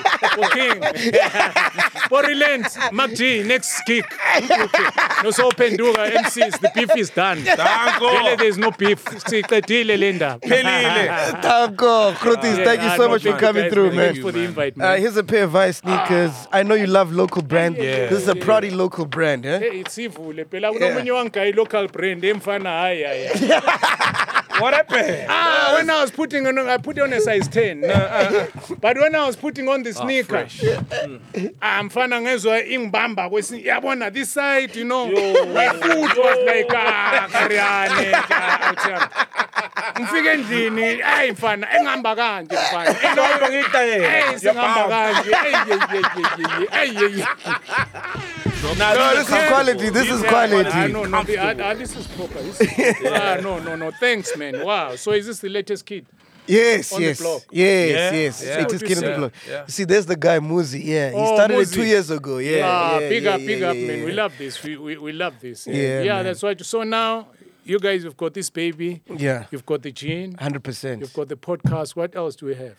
[0.55, 0.81] King.
[2.09, 4.05] Pori Lens, MacG, next kick.
[5.23, 7.43] No so open door MCs, the beef is done.
[7.45, 8.09] Danko.
[8.09, 9.05] Vele there's no beef.
[9.05, 10.41] Siqedile le ndaba.
[10.49, 11.09] Pelile.
[11.43, 13.97] Tanko, Grootys, Yeah, thank you ah, so much for coming through, man.
[13.97, 14.07] man.
[14.15, 14.99] Thanks for the invite, Uh, man.
[15.01, 16.33] here's a pair of Vice sneakers.
[16.51, 17.77] I know you love local brand.
[17.77, 18.07] Yeah.
[18.09, 19.59] This is a proudly local brand, eh?
[19.59, 23.29] Hey, sivule phela kunomunye wangayi local brand emfana hayi hayi
[24.61, 25.27] What happened?
[25.29, 28.47] ah when i was putting on i put on a size 10 uh,
[28.81, 30.47] but when i was putting on the sneaker
[31.63, 35.07] ah mfana ngezwa ingibamba kwesi yabona this side you know
[35.55, 38.17] my foot was like ah kariyane
[38.63, 39.09] awuthera
[40.01, 42.91] ngifike endlini hey mfana engihamba kanje mfana.
[43.03, 44.11] Ihamba ngitayela.
[44.11, 45.35] hey singihamba kanje.
[45.35, 45.79] Hey hey
[46.71, 49.91] hey hey No, this is quality.
[49.91, 50.71] This is quality.
[50.73, 52.41] Ah, no, no, the- ah, ah, this is proper.
[52.43, 53.91] This is, ah, no, no, no.
[53.91, 54.65] Thanks, man.
[54.65, 54.95] Wow.
[54.97, 56.07] So is this the latest kid?
[56.47, 57.43] Yes, On the yes, block.
[57.51, 58.45] yes, Yeah, yes.
[58.45, 58.61] yeah.
[58.63, 59.33] It is kid on the Yeah, block.
[59.49, 59.67] yeah.
[59.67, 60.83] See, there's the guy Muzi.
[60.85, 62.39] Yeah, he Oh, started it two years ago.
[62.39, 64.05] Yeah, ah, yeah, big yeah, up, big yeah, up, yeah, man.
[64.05, 64.63] We love this.
[64.63, 65.67] We, we, we love this.
[65.67, 66.25] Yeah, yeah man.
[66.25, 66.61] that's right.
[66.65, 67.29] So now
[67.65, 69.03] you guys have got this baby.
[69.17, 69.47] Yeah.
[69.53, 70.35] You've got the gene.
[70.35, 71.01] Hundred percent.
[71.01, 71.95] You've got the podcast.
[71.97, 72.77] What else do we have?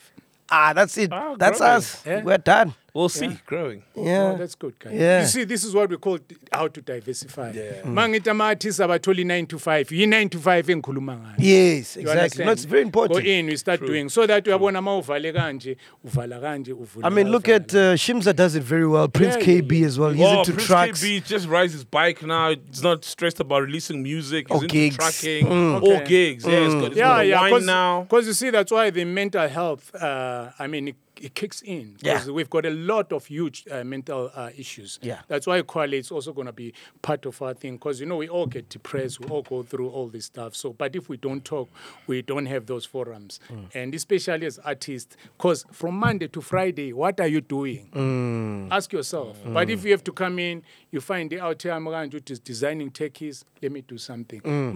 [0.49, 1.10] Ah, that's it.
[1.14, 1.68] Ah, that's great.
[1.69, 2.05] us.
[2.05, 2.22] Yeah.
[2.23, 2.73] We're done.
[2.94, 3.40] We'll see.
[3.48, 3.82] Growing.
[3.95, 4.34] Yeah.
[4.34, 4.94] Oh, that's good, guys.
[4.94, 5.22] Yeah.
[5.22, 6.20] You see, this is what we call
[6.52, 7.49] how to diversify.
[7.52, 7.82] Yeah.
[7.86, 9.91] Mangithi ama-artists abatholi 9 to 5.
[9.91, 11.36] Yi-9 to 5 engikhuluma ngayo.
[11.40, 12.11] Yes, exactly.
[12.11, 12.45] understand?
[12.45, 14.10] No, it's very Go in, we start doing.
[14.10, 15.76] So that uyabona ma uvale kanje,
[16.06, 19.07] uvala kanje, uvula I mean, look at uh, Shimza does it very well.
[19.07, 20.11] Prince Yeah, yeah, Kaybee as well.
[20.11, 21.03] He's oh, into Prince tracks.
[21.03, 22.53] Kaybee just rides his bike now.
[22.53, 24.49] He's not stressed about releasing music.
[24.49, 24.98] He's Or into gigs.
[24.98, 25.48] tracking.
[25.48, 25.82] Mm.
[25.82, 26.06] All Okay.
[26.06, 26.45] gigs.
[26.45, 28.02] Yeah, he's got, he's yeah, got yeah, wine now.
[28.03, 29.95] Because you see, that's why the mental health.
[29.95, 30.94] Uh, I mean,
[31.26, 31.94] it, kicks in.
[32.02, 32.32] 'Cause Yeah.
[32.34, 35.00] we've got a lot of huge uh, mental uh, issues.
[35.02, 35.22] Yeah.
[35.28, 37.74] that's why quality is also going to be part of our thing.
[37.74, 39.20] Because you know, we all get depressed.
[39.22, 40.56] We all go through all this stuff.
[40.56, 41.70] So, but if we don't talk,
[42.08, 43.40] we don't have those forums.
[43.50, 43.70] Mm.
[43.76, 47.90] And especially as artists, because from Monday to Friday, what are you doing?
[47.94, 48.68] Mm.
[48.72, 49.38] Ask yourself.
[49.45, 52.40] But if you have to come in, you find the out here manje uthi is
[52.40, 54.41] designing techies, let me do something.
[54.41, 54.74] Mm.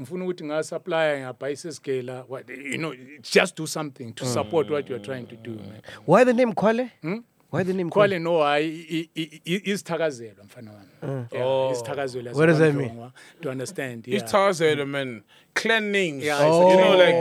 [0.00, 5.26] Ngifuna ukuthi ngasupply ngabhayisa what you know, just do something to support what you're trying
[5.26, 5.50] to do.
[5.50, 5.82] Man.
[6.06, 6.90] Why the name Kwale?
[7.50, 8.18] Why the name Kwale?
[8.18, 9.10] No hayi
[9.44, 11.26] isithakazelwa mfana wami.
[11.32, 12.32] Yeah, isithakazelwa.
[12.34, 13.12] What does that yaseMantongwa,
[13.42, 14.08] To understand.
[14.08, 14.22] Yeah.
[14.22, 15.22] Tarzan, man.
[15.54, 16.22] Cleansing.
[16.22, 17.16] Yeah, you know, like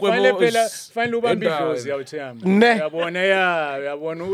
[0.00, 2.46] Fanele phela is fanele ubambe idlozi yawuthemba.
[2.46, 4.24] Uyabona ya, uyabona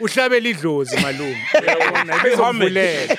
[0.00, 1.38] uhlabela idlozi malume.
[1.62, 3.16] Uyabona bizokuvulela.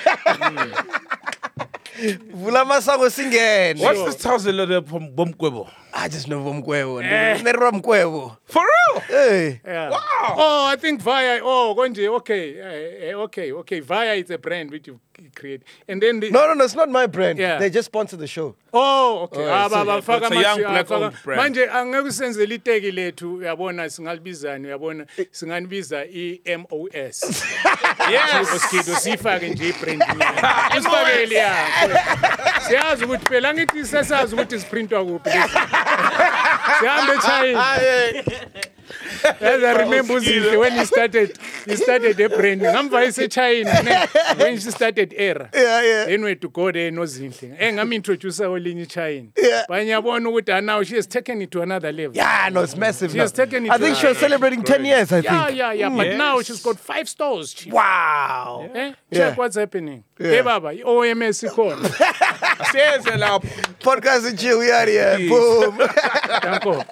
[2.34, 3.80] Vula masango singene.
[3.80, 4.16] What's this
[4.52, 5.68] letter from Bomkwebo?
[5.96, 7.02] I just know Vomkwebo.
[7.02, 7.40] Eh.
[7.42, 8.36] Nerwa Mkwebo.
[8.46, 9.00] For real?
[9.06, 9.60] Hey.
[9.64, 9.90] Yeah.
[10.36, 11.40] Oh, I think Via.
[11.42, 12.08] Oh, konje.
[12.16, 12.58] Okay.
[12.58, 13.52] eh, eh, okay.
[13.52, 13.80] Okay.
[13.80, 14.98] Via is a brand which you
[15.36, 16.30] create, and then the.
[16.30, 17.38] No, no, no, it's not my brand.
[17.38, 17.58] Yeah.
[17.58, 18.56] They just sponsor the show.
[18.72, 19.48] Oh, okay.
[19.48, 21.40] Ah, so ba- yeah, it's a young amashi- black-owned afaka- brand.
[21.54, 27.34] manje angeke usenzele iteki lethu uyabona singalibizani uyabona singanibiza i-mos
[28.10, 30.24] yes mosquito siyifake nje ibranding
[30.78, 31.54] isifakele ya
[32.68, 35.30] siyazi ukuthi phela angithi sesazi ukuthi siprintwa kuphi
[36.78, 38.24] 谁还没猜？
[39.40, 44.06] As I remember uzinhle when he started he started a brand ngamva ise-china ne?
[44.44, 46.04] when she started era Yeah, yeah.
[46.06, 49.64] then we had to go there nozinhle eh ngam introduce olinye ichina Yeah.
[49.68, 53.10] but ukuthi ah, now she has taken it to another level Yeah, no, it's massive.
[53.12, 53.24] She now.
[53.24, 53.92] has taken it to another one.
[53.92, 55.24] I think she was celebrating 10 years, I think.
[55.24, 56.18] yeah yeah yeah but Yes.
[56.18, 57.72] now she's got five stores chief.
[57.72, 58.68] Wow.
[58.74, 59.18] eh Yeah.
[59.30, 60.30] check what's happening Yeah.
[60.30, 61.88] hey baba i-oms ikhona
[62.72, 63.42] Says it up.
[63.80, 65.18] Podcast and chill, we out here.
[65.28, 65.76] Boom.
[66.42, 66.82] danko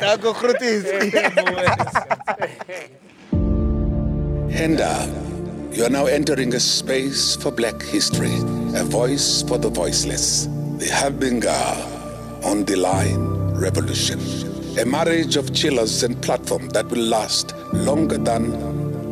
[0.00, 0.84] Taco Krutis.
[4.78, 5.06] Uh,
[5.72, 8.34] you are now entering a space for black history,
[8.74, 10.46] a voice for the voiceless.
[10.78, 14.18] The Habinga on the line revolution.
[14.78, 18.52] A marriage of chillers and platform that will last longer than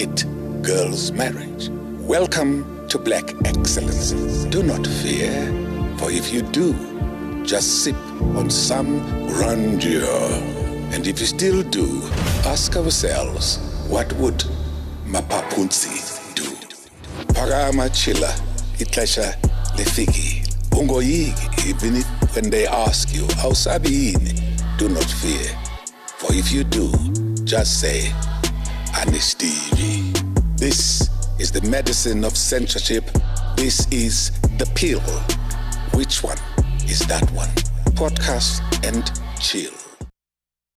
[0.01, 0.24] it
[0.62, 1.68] girls' marriage.
[2.01, 4.12] Welcome to Black Excellence.
[4.47, 5.32] Do not fear,
[5.98, 6.74] for if you do,
[7.44, 7.97] just sip
[8.36, 8.98] on some
[9.28, 10.63] grandeur.
[10.94, 12.02] And if you still do,
[12.46, 13.58] ask ourselves,
[13.88, 14.44] what would
[15.04, 16.44] Mapapunzi do?
[17.34, 18.30] Pagama chilla,
[18.78, 19.34] itlesha
[19.76, 20.46] lefiki.
[20.70, 24.78] Ungoyiki, even if when they ask you, awusabi yini?
[24.78, 25.58] Do not fear.
[26.18, 26.92] For if you do,
[27.42, 28.12] just say,
[28.94, 30.14] Anistivi.
[30.56, 31.10] This
[31.40, 33.10] is the medicine of censorship.
[33.56, 35.00] This is the pill.
[35.98, 36.38] Which one
[36.86, 37.50] is that one?
[37.96, 39.10] Podcast and
[39.40, 39.72] chill.